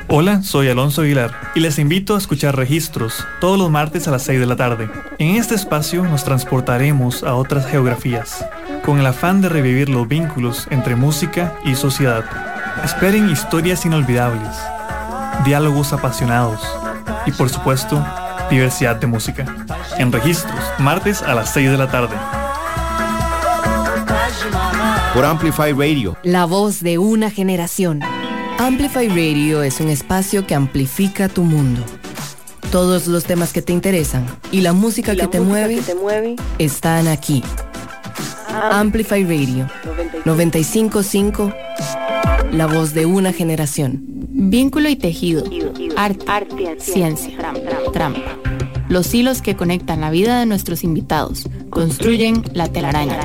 Hola, 0.06 0.44
soy 0.44 0.68
Alonso 0.68 1.02
Aguilar 1.02 1.32
y 1.56 1.60
les 1.60 1.80
invito 1.80 2.14
a 2.14 2.18
escuchar 2.18 2.56
Registros 2.56 3.26
todos 3.40 3.58
los 3.58 3.68
martes 3.68 4.06
a 4.06 4.12
las 4.12 4.22
6 4.22 4.38
de 4.38 4.46
la 4.46 4.54
tarde. 4.54 4.88
En 5.18 5.34
este 5.34 5.56
espacio 5.56 6.04
nos 6.04 6.22
transportaremos 6.22 7.24
a 7.24 7.34
otras 7.34 7.66
geografías, 7.66 8.46
con 8.84 9.00
el 9.00 9.06
afán 9.06 9.40
de 9.40 9.48
revivir 9.48 9.88
los 9.88 10.06
vínculos 10.06 10.68
entre 10.70 10.94
música 10.94 11.58
y 11.64 11.74
sociedad. 11.74 12.24
Esperen 12.84 13.28
historias 13.28 13.84
inolvidables, 13.84 14.56
diálogos 15.44 15.92
apasionados 15.92 16.60
y 17.26 17.32
por 17.32 17.48
supuesto, 17.48 18.04
diversidad 18.50 18.96
de 18.96 19.06
música. 19.06 19.44
En 19.98 20.12
registros, 20.12 20.58
martes 20.78 21.22
a 21.22 21.34
las 21.34 21.52
6 21.52 21.70
de 21.70 21.78
la 21.78 21.90
tarde. 21.90 22.16
Por 25.14 25.24
Amplify 25.24 25.72
Radio. 25.72 26.16
La 26.22 26.44
voz 26.44 26.80
de 26.80 26.98
una 26.98 27.30
generación. 27.30 28.00
Amplify 28.58 29.08
Radio 29.08 29.62
es 29.62 29.80
un 29.80 29.88
espacio 29.88 30.46
que 30.46 30.54
amplifica 30.54 31.28
tu 31.28 31.42
mundo. 31.44 31.82
Todos 32.70 33.06
los 33.06 33.24
temas 33.24 33.52
que 33.52 33.62
te 33.62 33.72
interesan 33.72 34.26
y 34.50 34.60
la 34.60 34.72
música, 34.72 35.14
que, 35.14 35.28
te 35.28 35.40
mueve, 35.40 36.36
están 36.58 37.06
aquí. 37.06 37.42
Amplify 38.72 39.22
Radio 39.22 39.68
955, 40.24 41.52
la 42.52 42.66
voz 42.66 42.94
de 42.94 43.06
una 43.06 43.32
generación. 43.32 44.02
Vínculo 44.06 44.88
y 44.88 44.96
tejido 44.96 45.44
arte, 45.96 46.76
ciencia, 46.78 47.36
trampa. 47.92 48.38
Los 48.88 49.14
hilos 49.14 49.42
que 49.42 49.56
conectan 49.56 50.00
la 50.00 50.10
vida 50.10 50.40
de 50.40 50.46
nuestros 50.46 50.84
invitados 50.84 51.48
construyen 51.70 52.42
la 52.52 52.68
telaraña. 52.68 53.20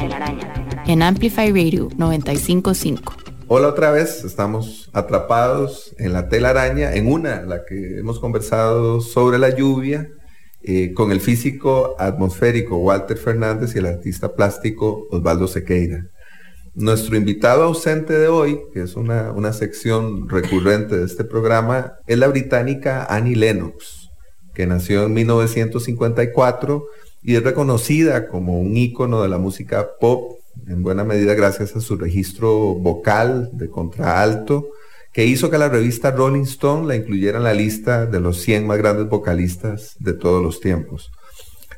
En 0.85 1.01
Amplify 1.01 1.49
Radio 1.49 1.89
955. 1.97 3.13
Hola 3.47 3.69
otra 3.69 3.91
vez, 3.91 4.23
estamos 4.23 4.89
atrapados 4.93 5.95
en 5.97 6.13
la 6.13 6.29
telaraña, 6.29 6.93
en 6.93 7.11
una, 7.11 7.41
la 7.41 7.65
que 7.65 7.99
hemos 7.99 8.19
conversado 8.19 9.01
sobre 9.01 9.39
la 9.39 9.55
lluvia, 9.55 10.09
eh, 10.61 10.93
con 10.93 11.11
el 11.11 11.21
físico 11.21 11.95
atmosférico 11.97 12.77
Walter 12.77 13.17
Fernández 13.17 13.75
y 13.75 13.79
el 13.79 13.87
artista 13.87 14.33
plástico 14.35 15.07
Osvaldo 15.09 15.47
Sequeira. 15.47 16.05
Nuestro 16.75 17.17
invitado 17.17 17.63
ausente 17.63 18.17
de 18.17 18.27
hoy, 18.27 18.59
que 18.73 18.83
es 18.83 18.95
una, 18.95 19.53
sección 19.53 20.29
recurrente 20.29 20.97
de 20.97 21.05
este 21.05 21.23
programa, 21.23 21.93
es 22.07 22.17
la 22.17 22.27
británica 22.27 23.05
Annie 23.09 23.35
Lennox, 23.35 24.09
que 24.53 24.67
nació 24.67 25.05
en 25.05 25.13
1954 25.13 26.85
y 27.23 27.35
es 27.35 27.43
reconocida 27.43 28.27
como 28.27 28.59
un 28.59 28.77
ícono 28.77 29.21
de 29.21 29.29
la 29.29 29.37
música 29.37 29.87
pop, 29.99 30.39
en 30.67 30.83
buena 30.83 31.03
medida 31.03 31.33
gracias 31.33 31.75
a 31.75 31.81
su 31.81 31.97
registro 31.97 32.75
vocal 32.75 33.49
de 33.53 33.69
contraalto, 33.69 34.69
que 35.11 35.25
hizo 35.25 35.49
que 35.49 35.57
la 35.57 35.69
revista 35.69 36.11
Rolling 36.11 36.43
Stone 36.43 36.87
la 36.87 36.95
incluyera 36.95 37.39
en 37.39 37.43
la 37.43 37.53
lista 37.53 38.05
de 38.05 38.19
los 38.19 38.41
100 38.41 38.67
más 38.67 38.77
grandes 38.77 39.09
vocalistas 39.09 39.95
de 39.99 40.13
todos 40.13 40.43
los 40.43 40.59
tiempos. 40.59 41.11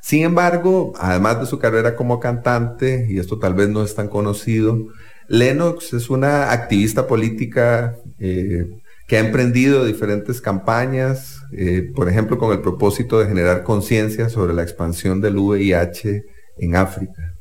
Sin 0.01 0.23
embargo, 0.23 0.93
además 0.99 1.39
de 1.39 1.45
su 1.45 1.59
carrera 1.59 1.95
como 1.95 2.19
cantante, 2.19 3.05
y 3.07 3.19
esto 3.19 3.37
tal 3.37 3.53
vez 3.53 3.69
no 3.69 3.83
es 3.83 3.93
tan 3.95 4.07
conocido, 4.07 4.87
Lennox 5.27 5.93
es 5.93 6.09
una 6.09 6.51
activista 6.51 7.07
política 7.07 7.95
eh, 8.19 8.65
que 9.07 9.17
ha 9.17 9.19
emprendido 9.19 9.85
diferentes 9.85 10.41
campañas, 10.41 11.41
eh, 11.53 11.91
por 11.95 12.09
ejemplo, 12.09 12.37
con 12.37 12.51
el 12.51 12.61
propósito 12.61 13.19
de 13.19 13.27
generar 13.27 13.63
conciencia 13.63 14.29
sobre 14.29 14.53
la 14.53 14.63
expansión 14.63 15.21
del 15.21 15.37
VIH 15.37 16.23
en 16.57 16.75
África. 16.75 17.35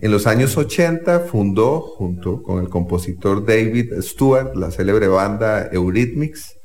En 0.00 0.10
los 0.10 0.26
años 0.26 0.56
80 0.56 1.20
fundó, 1.20 1.80
junto 1.80 2.42
con 2.42 2.60
el 2.60 2.68
compositor 2.68 3.46
David 3.46 3.92
Stewart, 4.00 4.54
la 4.54 4.70
célebre 4.70 5.08
banda 5.08 5.68
Eurythmics, 5.72 6.56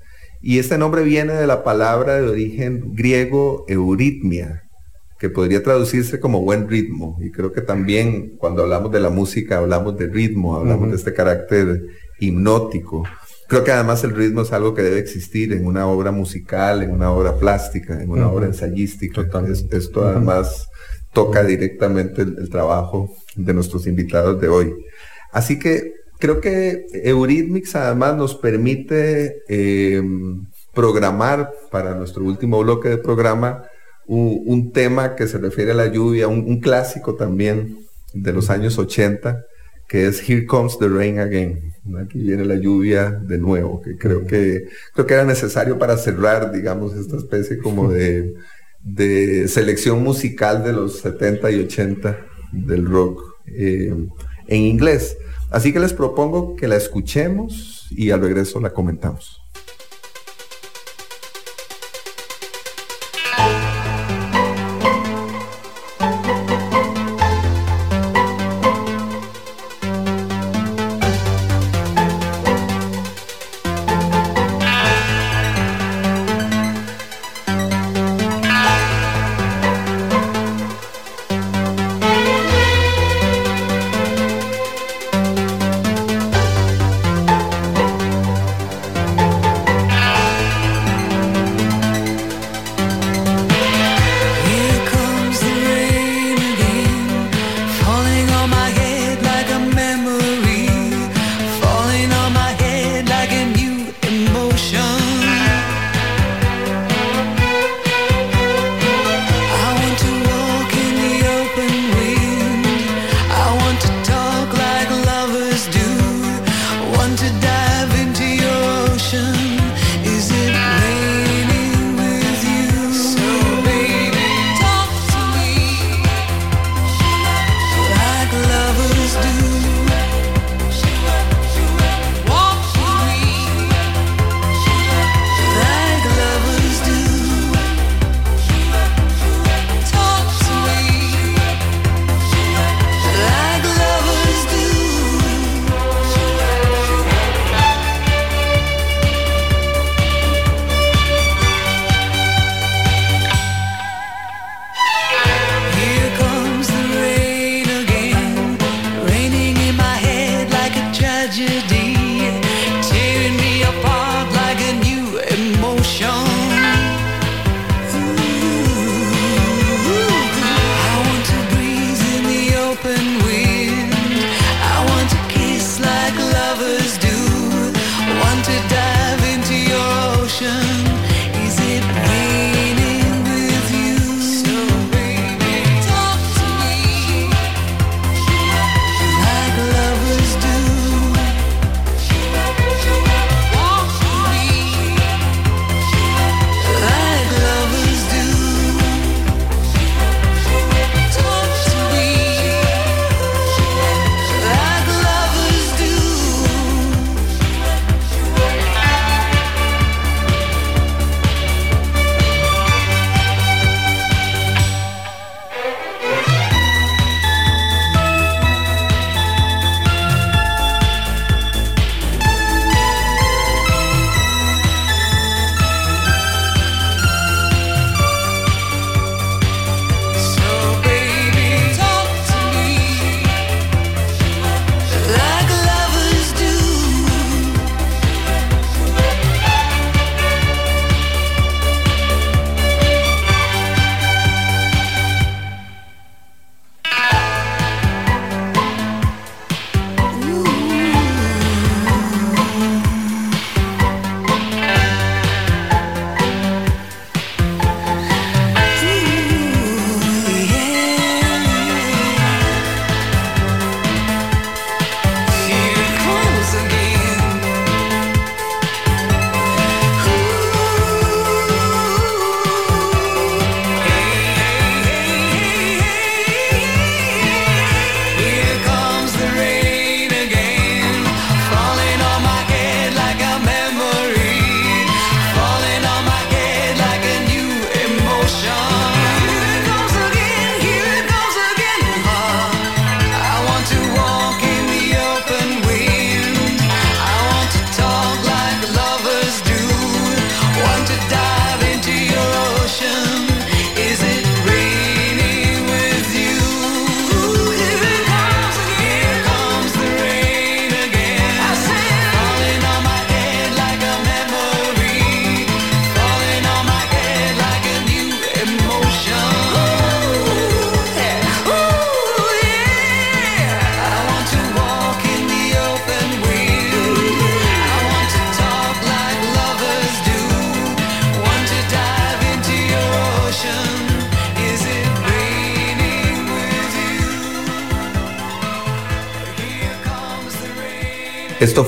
y 0.41 0.59
este 0.59 0.77
nombre 0.77 1.03
viene 1.03 1.33
de 1.33 1.47
la 1.47 1.63
palabra 1.63 2.19
de 2.19 2.27
origen 2.27 2.93
griego 2.93 3.65
euritmia, 3.67 4.68
que 5.19 5.29
podría 5.29 5.61
traducirse 5.61 6.19
como 6.19 6.41
buen 6.41 6.69
ritmo. 6.69 7.17
Y 7.21 7.29
creo 7.29 7.51
que 7.51 7.61
también 7.61 8.37
cuando 8.37 8.63
hablamos 8.63 8.91
de 8.91 9.01
la 9.01 9.09
música 9.09 9.57
hablamos 9.57 9.97
de 9.97 10.07
ritmo, 10.07 10.55
hablamos 10.55 10.89
de 10.89 10.95
este 10.95 11.13
carácter 11.13 11.87
hipnótico. 12.19 13.03
Creo 13.49 13.65
que 13.65 13.71
además 13.71 14.03
el 14.05 14.15
ritmo 14.15 14.43
es 14.43 14.53
algo 14.53 14.73
que 14.73 14.81
debe 14.81 14.99
existir 14.99 15.51
en 15.51 15.65
una 15.65 15.87
obra 15.87 16.11
musical, 16.11 16.83
en 16.83 16.91
una 16.91 17.11
obra 17.11 17.35
plástica, 17.35 18.01
en 18.01 18.09
una 18.09 18.29
obra 18.29 18.45
ensayística. 18.45 19.27
esto 19.71 20.07
además 20.07 20.69
toca 21.11 21.43
directamente 21.43 22.21
el, 22.21 22.49
trabajo 22.49 23.13
de 23.35 23.53
nuestros 23.53 23.87
invitados 23.87 24.39
de 24.39 24.47
hoy. 24.47 24.73
Así 25.33 25.59
que 25.59 25.95
creo 26.17 26.39
que 26.39 26.85
Eurythmics 26.93 27.75
además 27.75 28.15
nos 28.15 28.35
permite 28.35 29.41
eh, 29.49 30.01
programar 30.73 31.51
para 31.71 31.95
nuestro 31.95 32.23
último 32.23 32.59
bloque 32.59 32.87
de 32.87 32.97
programa 32.99 33.63
un, 34.09 34.71
tema 34.71 35.15
que 35.15 35.27
se 35.27 35.37
refiere 35.37 35.71
a 35.71 35.75
la 35.75 35.87
lluvia, 35.87 36.27
un, 36.27 36.59
clásico 36.59 37.15
también 37.15 37.77
de 38.13 38.33
los 38.33 38.49
años 38.49 38.77
80, 38.77 39.45
que 39.87 40.07
es 40.07 40.27
Here 40.27 40.45
Comes 40.45 40.77
the 40.79 40.87
Rain 40.87 41.19
Again. 41.19 41.73
Aquí 42.03 42.19
viene 42.19 42.45
la 42.45 42.55
lluvia 42.55 43.11
de 43.11 43.37
nuevo, 43.37 43.81
que 43.81 43.97
creo 43.97 44.25
que 44.25 44.67
creo 44.93 45.05
que 45.07 45.13
era 45.13 45.25
necesario 45.25 45.79
para 45.79 45.97
cerrar, 45.97 46.51
digamos, 46.51 46.95
esta 46.95 47.17
especie 47.17 47.57
como 47.59 47.91
de 47.91 48.35
de 48.81 49.47
selección 49.47 50.03
musical 50.03 50.63
de 50.63 50.73
los 50.73 50.99
70 50.99 51.51
y 51.51 51.59
80 51.61 52.17
del 52.51 52.85
rock 52.85 53.21
eh, 53.47 53.93
en 54.47 54.61
inglés. 54.61 55.17
Así 55.51 55.73
que 55.73 55.79
les 55.79 55.93
propongo 55.93 56.55
que 56.55 56.67
la 56.67 56.75
escuchemos 56.75 57.87
y 57.91 58.11
al 58.11 58.21
regreso 58.21 58.59
la 58.59 58.71
comentamos. 58.71 59.41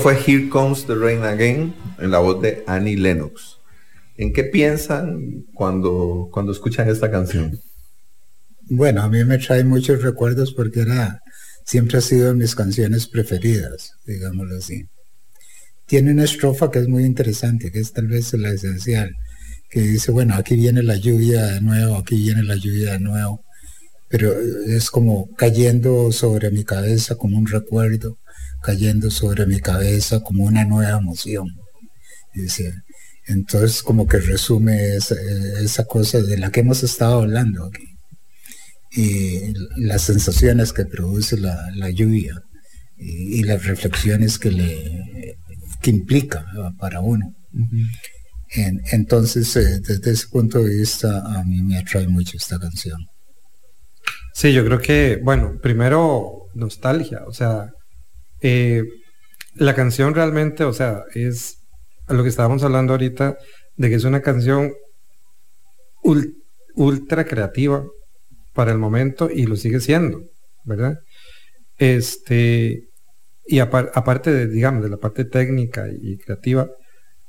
Fue 0.02 0.18
Here 0.26 0.48
Comes 0.48 0.84
the 0.86 0.96
Rain 0.96 1.22
Again 1.22 1.72
en 2.00 2.10
la 2.10 2.18
voz 2.18 2.42
de 2.42 2.64
Annie 2.66 2.96
Lennox. 2.96 3.58
¿En 4.16 4.32
qué 4.32 4.42
piensan 4.42 5.44
cuando, 5.54 6.28
cuando 6.32 6.50
escuchan 6.50 6.88
esta 6.88 7.08
canción? 7.08 7.60
Bueno, 8.62 9.02
a 9.02 9.08
mí 9.08 9.24
me 9.24 9.38
trae 9.38 9.62
muchos 9.62 10.02
recuerdos 10.02 10.52
porque 10.54 10.80
era, 10.80 11.22
siempre 11.64 11.98
ha 11.98 12.00
sido 12.00 12.28
de 12.28 12.34
mis 12.34 12.56
canciones 12.56 13.06
preferidas, 13.06 13.92
digámoslo 14.04 14.56
así. 14.56 14.86
Tiene 15.86 16.10
una 16.10 16.24
estrofa 16.24 16.72
que 16.72 16.80
es 16.80 16.88
muy 16.88 17.04
interesante, 17.04 17.70
que 17.70 17.78
es 17.78 17.92
tal 17.92 18.08
vez 18.08 18.32
la 18.34 18.50
esencial, 18.50 19.14
que 19.70 19.82
dice, 19.82 20.10
bueno, 20.10 20.34
aquí 20.34 20.56
viene 20.56 20.82
la 20.82 20.96
lluvia 20.96 21.46
de 21.46 21.60
nuevo, 21.60 21.94
aquí 21.94 22.16
viene 22.16 22.42
la 22.42 22.56
lluvia 22.56 22.94
de 22.94 22.98
nuevo, 22.98 23.44
pero 24.08 24.32
es 24.66 24.90
como 24.90 25.28
cayendo 25.36 26.10
sobre 26.10 26.50
mi 26.50 26.64
cabeza 26.64 27.14
como 27.14 27.38
un 27.38 27.46
recuerdo, 27.46 28.18
cayendo 28.62 29.10
sobre 29.10 29.46
mi 29.46 29.60
cabeza 29.60 30.20
como 30.20 30.44
una 30.44 30.64
nueva 30.64 30.98
emoción. 30.98 31.48
Dice, 32.34 32.72
entonces 33.26 33.82
como 33.82 34.06
que 34.06 34.18
resume 34.18 34.96
esa, 34.96 35.84
cosa 35.84 36.20
de 36.22 36.38
la 36.38 36.50
que 36.50 36.60
hemos 36.60 36.82
estado 36.82 37.22
hablando 37.22 37.66
aquí 37.66 37.88
y 38.94 39.54
las 39.76 40.02
sensaciones 40.02 40.72
que 40.72 40.84
produce 40.84 41.38
la, 41.38 41.90
lluvia 41.90 42.34
y, 42.98 43.42
las 43.44 43.64
reflexiones 43.64 44.38
que 44.38 44.50
le 44.50 45.38
que 45.80 45.90
implica 45.90 46.46
para 46.78 47.00
uno. 47.00 47.34
entonces, 48.92 49.56
eh, 49.56 49.80
desde 49.80 50.12
ese 50.12 50.28
punto 50.28 50.62
de 50.62 50.76
vista, 50.76 51.22
a 51.26 51.42
mí 51.44 51.62
me 51.62 51.78
atrae 51.78 52.06
mucho 52.06 52.36
esta 52.36 52.58
canción. 52.58 52.98
Sí, 54.34 54.52
yo 54.52 54.64
creo 54.64 54.80
que, 54.80 55.20
bueno, 55.22 55.58
primero 55.60 56.48
nostalgia, 56.54 57.22
o 57.26 57.32
sea, 57.32 57.70
eh, 58.42 58.84
la 59.54 59.74
canción 59.74 60.14
realmente, 60.14 60.64
o 60.64 60.72
sea, 60.72 61.04
es 61.14 61.58
lo 62.08 62.22
que 62.22 62.28
estábamos 62.28 62.62
hablando 62.62 62.92
ahorita, 62.92 63.36
de 63.76 63.88
que 63.88 63.94
es 63.94 64.04
una 64.04 64.20
canción 64.20 64.72
ultra 66.74 67.24
creativa 67.24 67.84
para 68.54 68.72
el 68.72 68.78
momento 68.78 69.30
y 69.30 69.46
lo 69.46 69.56
sigue 69.56 69.80
siendo, 69.80 70.22
¿verdad? 70.64 70.98
Este, 71.78 72.88
y 73.46 73.58
aparte 73.60 74.32
de, 74.32 74.48
digamos, 74.48 74.82
de 74.82 74.90
la 74.90 74.96
parte 74.98 75.24
técnica 75.24 75.86
y 75.88 76.18
creativa, 76.18 76.68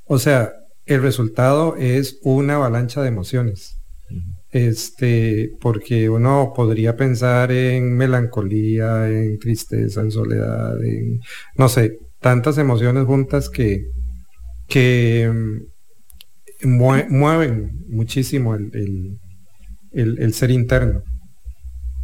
o 0.05 0.19
sea, 0.19 0.53
el 0.85 1.01
resultado 1.01 1.75
es 1.77 2.19
una 2.23 2.55
avalancha 2.55 3.01
de 3.01 3.07
emociones. 3.07 3.77
Este, 4.53 5.49
porque 5.59 6.07
uno 6.11 6.53
podría 6.55 6.95
pensar 6.95 7.51
en 7.51 7.97
melancolía, 7.97 9.09
en 9.09 9.39
tristeza, 9.39 10.01
en 10.01 10.11
soledad, 10.11 10.79
en, 10.85 11.19
no 11.57 11.67
sé, 11.67 11.97
tantas 12.19 12.59
emociones 12.59 13.05
juntas 13.07 13.49
que, 13.49 13.87
que 14.67 15.27
mm, 16.63 17.09
mueven 17.09 17.83
muchísimo 17.87 18.53
el, 18.53 19.17
ser 20.33 20.51
interno. 20.51 21.01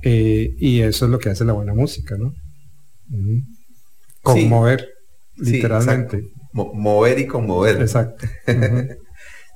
Eh, 0.01 0.55
y 0.57 0.81
eso 0.81 1.05
es 1.05 1.11
lo 1.11 1.19
que 1.19 1.29
hace 1.29 1.45
la 1.45 1.53
buena 1.53 1.75
música, 1.75 2.17
¿no? 2.17 2.33
Conmover, 4.23 4.89
literalmente. 5.37 6.23
mover 6.53 7.19
y 7.19 7.27
conmover. 7.27 7.79
Exacto. 7.79 8.25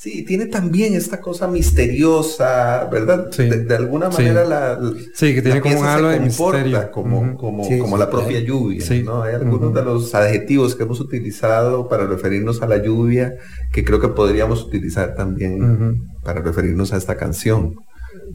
Sí, 0.03 0.25
tiene 0.25 0.47
también 0.47 0.95
esta 0.95 1.21
cosa 1.21 1.47
misteriosa, 1.47 2.89
¿verdad? 2.91 3.29
De, 3.29 3.73
alguna 3.73 4.09
manera 4.09 4.43
la, 4.43 4.77
sí, 5.13 5.33
que 5.33 5.41
tiene 5.41 5.61
como 5.61 5.79
un 5.79 5.85
halo 5.85 6.09
de 6.09 6.19
misterio. 6.19 6.91
como, 6.91 7.37
como, 7.37 7.65
como 7.79 7.95
la 7.95 8.09
propia 8.09 8.41
lluvia, 8.41 8.83
¿no? 9.05 9.23
Hay 9.23 9.35
algunos 9.35 9.73
de 9.73 9.81
los 9.81 10.13
adjetivos 10.13 10.75
que 10.75 10.83
hemos 10.83 10.99
utilizado 10.99 11.87
para 11.87 12.05
referirnos 12.05 12.61
a 12.61 12.67
la 12.67 12.83
lluvia 12.83 13.35
que 13.71 13.85
creo 13.85 14.01
que 14.01 14.09
podríamos 14.09 14.65
utilizar 14.65 15.15
también 15.15 16.03
para 16.21 16.41
referirnos 16.41 16.91
a 16.91 16.97
esta 16.97 17.15
canción. 17.15 17.73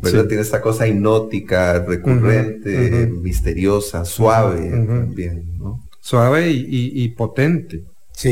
¿verdad? 0.00 0.24
Tiene 0.24 0.44
esta 0.44 0.62
cosa 0.62 0.88
hipnótica, 0.88 1.80
recurrente, 1.80 3.10
misteriosa, 3.20 4.06
suave 4.06 4.70
también, 4.70 5.58
¿no? 5.58 5.80
Suave 6.00 6.50
y, 6.50 7.08
potente 7.10 7.84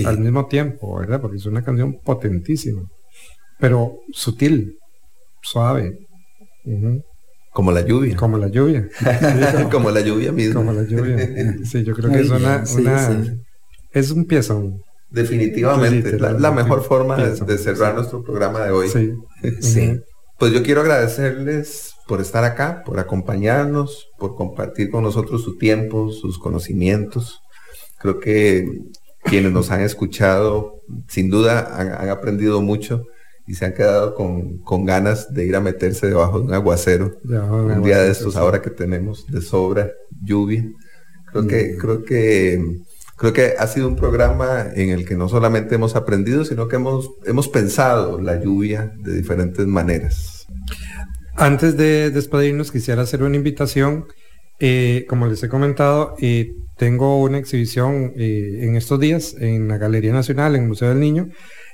al 0.07 0.20
mismo 0.20 0.47
tiempo, 0.47 1.01
¿verdad? 1.01 1.20
Porque 1.20 1.37
es 1.37 1.45
una 1.45 1.62
canción 1.62 1.99
potentísima 2.03 2.80
pero 3.59 4.01
sutil, 4.13 4.79
suave. 5.43 5.99
Como 7.53 7.73
la 7.73 7.81
lluvia. 7.81 8.17
Como 8.17 8.37
la 8.37 8.49
lluvia. 8.49 8.89
como 9.71 9.91
la 9.91 10.01
lluvia 10.01 10.33
misma. 10.33 10.61
Como 10.61 10.73
la 10.73 10.83
lluvia. 10.83 11.57
Sí, 11.65 11.85
yo 11.85 11.95
creo 11.95 12.11
que 12.11 12.21
es 12.21 12.31
una, 12.31 12.63
es 13.93 14.11
un 14.11 14.25
piezón. 14.27 14.83
Definitivamente, 15.09 16.19
la, 16.19 16.51
mejor 16.51 16.83
forma 16.83 17.17
de, 17.17 17.59
cerrar 17.59 17.95
nuestro 17.95 18.23
programa 18.23 18.61
de 18.61 18.71
hoy. 18.71 18.89
Sí. 19.61 20.01
Pues 20.39 20.53
yo 20.53 20.63
quiero 20.63 20.83
agradecerles 20.83 21.95
por 22.07 22.21
estar 22.21 22.45
acá, 22.45 22.83
por 22.85 22.99
acompañarnos, 22.99 24.09
por 24.19 24.35
compartir 24.35 24.91
con 24.91 25.03
nosotros 25.03 25.43
su 25.43 25.57
tiempo, 25.57 26.13
sus 26.13 26.39
conocimientos. 26.39 27.41
Creo 27.99 28.21
que 28.21 28.69
quienes 29.25 29.53
nos 29.53 29.71
han 29.71 29.81
escuchado, 29.81 30.83
sin 31.09 31.31
duda, 31.31 31.75
han 31.79 32.11
aprendido 32.11 32.61
mucho 32.61 33.07
y 33.47 33.55
se 33.55 33.64
han 33.64 33.74
quedado 33.74 34.14
con, 34.14 34.84
ganas 34.84 35.32
de 35.32 35.47
ir 35.47 35.55
a 35.55 35.61
meterse 35.61 36.09
debajo 36.09 36.40
de 36.40 36.47
un 36.47 36.55
aguacero 36.55 37.18
un, 37.24 37.82
día 37.82 37.99
de 37.99 38.11
estos 38.11 38.36
ahora 38.36 38.61
que 38.61 38.70
tenemos 38.70 39.26
de 39.28 39.40
sobra 39.40 39.92
lluvia. 40.24 40.64
Creo 41.30 41.47
que 41.47 41.74
mm. 41.74 41.78
creo 41.78 42.05
que 42.05 42.76
creo 43.16 43.32
que 43.32 43.55
ha 43.59 43.66
sido 43.66 43.88
un 43.88 43.97
programa 43.97 44.66
en 44.74 44.90
el 44.90 45.07
que 45.07 45.16
no 45.16 45.28
solamente 45.28 45.76
hemos 45.76 45.97
aprendido 45.97 46.44
sino 46.44 46.68
que 46.68 46.76
hemos 46.76 47.11
hemos 47.24 47.49
pensado 47.49 48.20
la 48.20 48.40
lluvia 48.42 48.92
de 48.99 49.14
diferentes 49.14 49.66
maneras. 49.66 50.47
Antes 51.36 51.76
de 51.76 52.11
despedirnos 52.11 52.72
quisiera 52.72 53.03
hacer 53.03 53.22
una 53.22 53.36
invitación. 53.36 54.07
Eh, 54.59 55.05
como 55.07 55.26
les 55.26 55.42
he 55.42 55.51
comentado 55.51 56.14
eh, 56.18 56.55
tengo 56.78 57.20
una 57.20 57.36
exhibición 57.36 58.14
eh, 58.16 58.61
en 58.62 58.74
estos 58.74 58.99
días 58.99 59.34
en 59.38 59.68
la 59.68 59.76
Galería 59.76 60.14
Nacional 60.14 60.57
en 60.57 60.62
el 60.62 60.68
Museo 60.68 60.88
del 60.88 60.99
Niño 60.99 61.28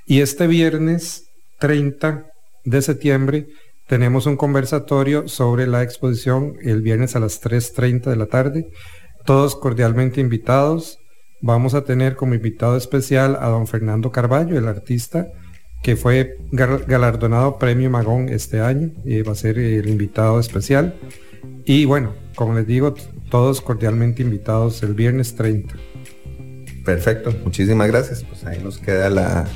y 0.05 0.21
este 0.21 0.49
viernes 0.49 1.32
30 1.63 2.27
de 2.65 2.83
septiembre 2.83 3.47
tenemos 3.87 4.27
un 4.27 4.37
conversatorio 4.37 5.29
sobre 5.29 5.69
la 5.69 5.85
exposición 5.85 6.57
el 6.61 6.83
viernes 6.83 7.15
a 7.15 7.21
las 7.21 7.41
3.30 7.41 8.11
de 8.11 8.17
la 8.17 8.27
tarde. 8.27 8.71
Todos 9.25 9.55
cordialmente 9.55 10.21
invitados. 10.21 10.99
Vamos 11.41 11.75
a 11.75 11.85
tener 11.85 12.17
como 12.17 12.35
invitado 12.35 12.77
especial 12.77 13.39
a 13.41 13.47
don 13.47 13.69
Fernando 13.69 14.11
Carballo, 14.11 14.59
el 14.59 14.67
artista 14.67 15.29
que 15.85 15.95
fue 15.95 16.37
galardonado 16.51 17.61
Premio 17.61 17.91
Magón 17.91 18.29
este 18.29 18.59
año. 18.59 18.91
y 19.05 19.23
va 19.23 19.31
a 19.31 19.37
ser 19.37 19.57
el 19.61 19.89
invitado 19.89 20.41
especial. 20.41 20.97
Y 21.65 21.85
bueno, 21.85 22.13
como 22.35 22.55
les 22.55 22.67
digo, 22.67 22.93
todos 23.31 23.61
cordialmente 23.61 24.23
invitados 24.23 24.83
el 24.83 24.95
viernes 24.95 25.37
30. 25.37 25.77
Perfecto, 26.85 27.33
muchísimas 27.45 27.87
gracias. 27.87 28.25
Pues 28.25 28.45
ahí 28.47 28.61
nos 28.65 28.79
queda 28.79 29.09
la, 29.11 29.47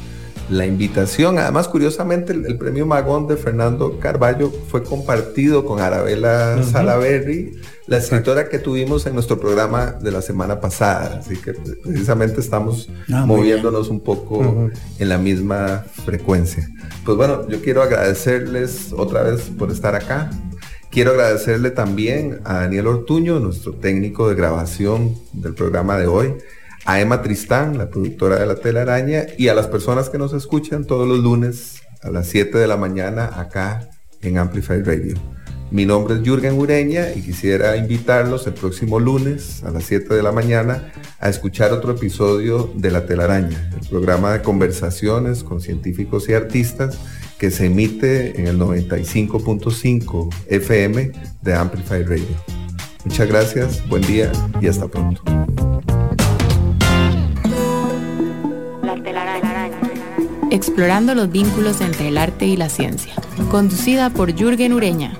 la 0.48 0.66
invitación. 0.66 1.38
Además, 1.38 1.68
curiosamente, 1.68 2.32
el, 2.32 2.56
premio 2.58 2.86
Magón 2.86 3.26
de 3.26 3.36
Fernando 3.36 3.98
Carballo 3.98 4.50
fue 4.68 4.82
compartido 4.82 5.64
con 5.64 5.80
Arabella 5.80 6.62
Salaberry, 6.62 7.56
la 7.86 7.98
escritora 7.98 8.48
que 8.48 8.58
tuvimos 8.58 9.06
en 9.06 9.14
nuestro 9.14 9.38
programa 9.38 9.92
de 9.92 10.10
la 10.10 10.22
semana 10.22 10.60
pasada. 10.60 11.18
Así 11.20 11.36
que 11.36 11.52
precisamente 11.54 12.40
estamos 12.40 12.88
ah, 13.12 13.26
moviéndonos 13.26 13.88
un 13.88 14.00
poco 14.00 14.70
en 14.98 15.08
la 15.08 15.18
misma 15.18 15.84
frecuencia. 16.04 16.68
Pues 17.04 17.16
bueno, 17.16 17.48
yo 17.48 17.60
quiero 17.60 17.82
agradecerles 17.82 18.92
otra 18.96 19.22
vez 19.22 19.42
por 19.58 19.70
estar 19.70 19.94
acá. 19.94 20.30
Quiero 20.90 21.10
agradecerle 21.10 21.70
también 21.70 22.40
a 22.44 22.60
Daniel 22.60 22.86
Ortuño, 22.86 23.38
nuestro 23.38 23.74
técnico 23.74 24.28
de 24.28 24.34
grabación 24.34 25.14
del 25.32 25.54
programa 25.54 25.98
de 25.98 26.06
hoy 26.06 26.34
a 26.86 27.00
Emma 27.00 27.20
Tristán, 27.20 27.76
la 27.76 27.90
productora 27.90 28.38
de 28.38 28.46
La 28.46 28.54
Telaraña, 28.54 29.26
y 29.36 29.48
a 29.48 29.54
las 29.54 29.66
personas 29.66 30.08
que 30.08 30.18
nos 30.18 30.32
escuchan 30.32 30.84
todos 30.84 31.06
los 31.06 31.18
lunes 31.18 31.82
a 32.02 32.10
las 32.10 32.28
7 32.28 32.56
de 32.56 32.66
la 32.68 32.76
mañana 32.76 33.30
acá 33.38 33.90
en 34.22 34.38
Amplify 34.38 34.82
Radio. 34.82 35.14
Mi 35.72 35.84
nombre 35.84 36.14
es 36.14 36.20
Jürgen 36.22 36.56
Ureña 36.56 37.12
y 37.12 37.22
quisiera 37.22 37.76
invitarlos 37.76 38.46
el 38.46 38.54
próximo 38.54 39.00
lunes 39.00 39.64
a 39.64 39.70
las 39.70 39.82
7 39.84 40.14
de 40.14 40.22
la 40.22 40.30
mañana 40.30 40.92
a 41.18 41.28
escuchar 41.28 41.72
otro 41.72 41.90
episodio 41.90 42.70
de 42.76 42.92
La 42.92 43.04
Telaraña, 43.04 43.70
el 43.80 43.88
programa 43.88 44.32
de 44.32 44.42
conversaciones 44.42 45.42
con 45.42 45.60
científicos 45.60 46.28
y 46.28 46.34
artistas 46.34 46.98
que 47.36 47.50
se 47.50 47.66
emite 47.66 48.40
en 48.40 48.46
el 48.46 48.60
95.5 48.60 50.32
FM 50.46 51.10
de 51.42 51.54
Amplify 51.54 52.04
Radio. 52.04 52.24
Muchas 53.04 53.26
gracias, 53.26 53.88
buen 53.88 54.02
día 54.02 54.30
y 54.60 54.68
hasta 54.68 54.86
pronto. 54.86 55.22
Explorando 60.56 61.14
los 61.14 61.30
vínculos 61.30 61.82
entre 61.82 62.08
el 62.08 62.16
arte 62.16 62.46
y 62.46 62.56
la 62.56 62.70
ciencia. 62.70 63.12
Conducida 63.50 64.08
por 64.08 64.34
Jürgen 64.34 64.72
Ureña. 64.72 65.12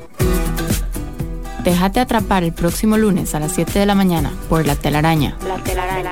Déjate 1.62 2.00
atrapar 2.00 2.42
el 2.42 2.54
próximo 2.54 2.96
lunes 2.96 3.34
a 3.34 3.40
las 3.40 3.52
7 3.52 3.78
de 3.78 3.84
la 3.84 3.94
mañana 3.94 4.32
por 4.48 4.66
La 4.66 4.76
Telaraña. 4.76 5.36
La 5.46 5.62
Telaraña. 5.62 6.10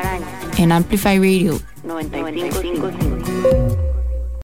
en 0.59 0.73
Amplify 0.73 1.17
Radio 1.17 1.59
95.5. 1.87 3.94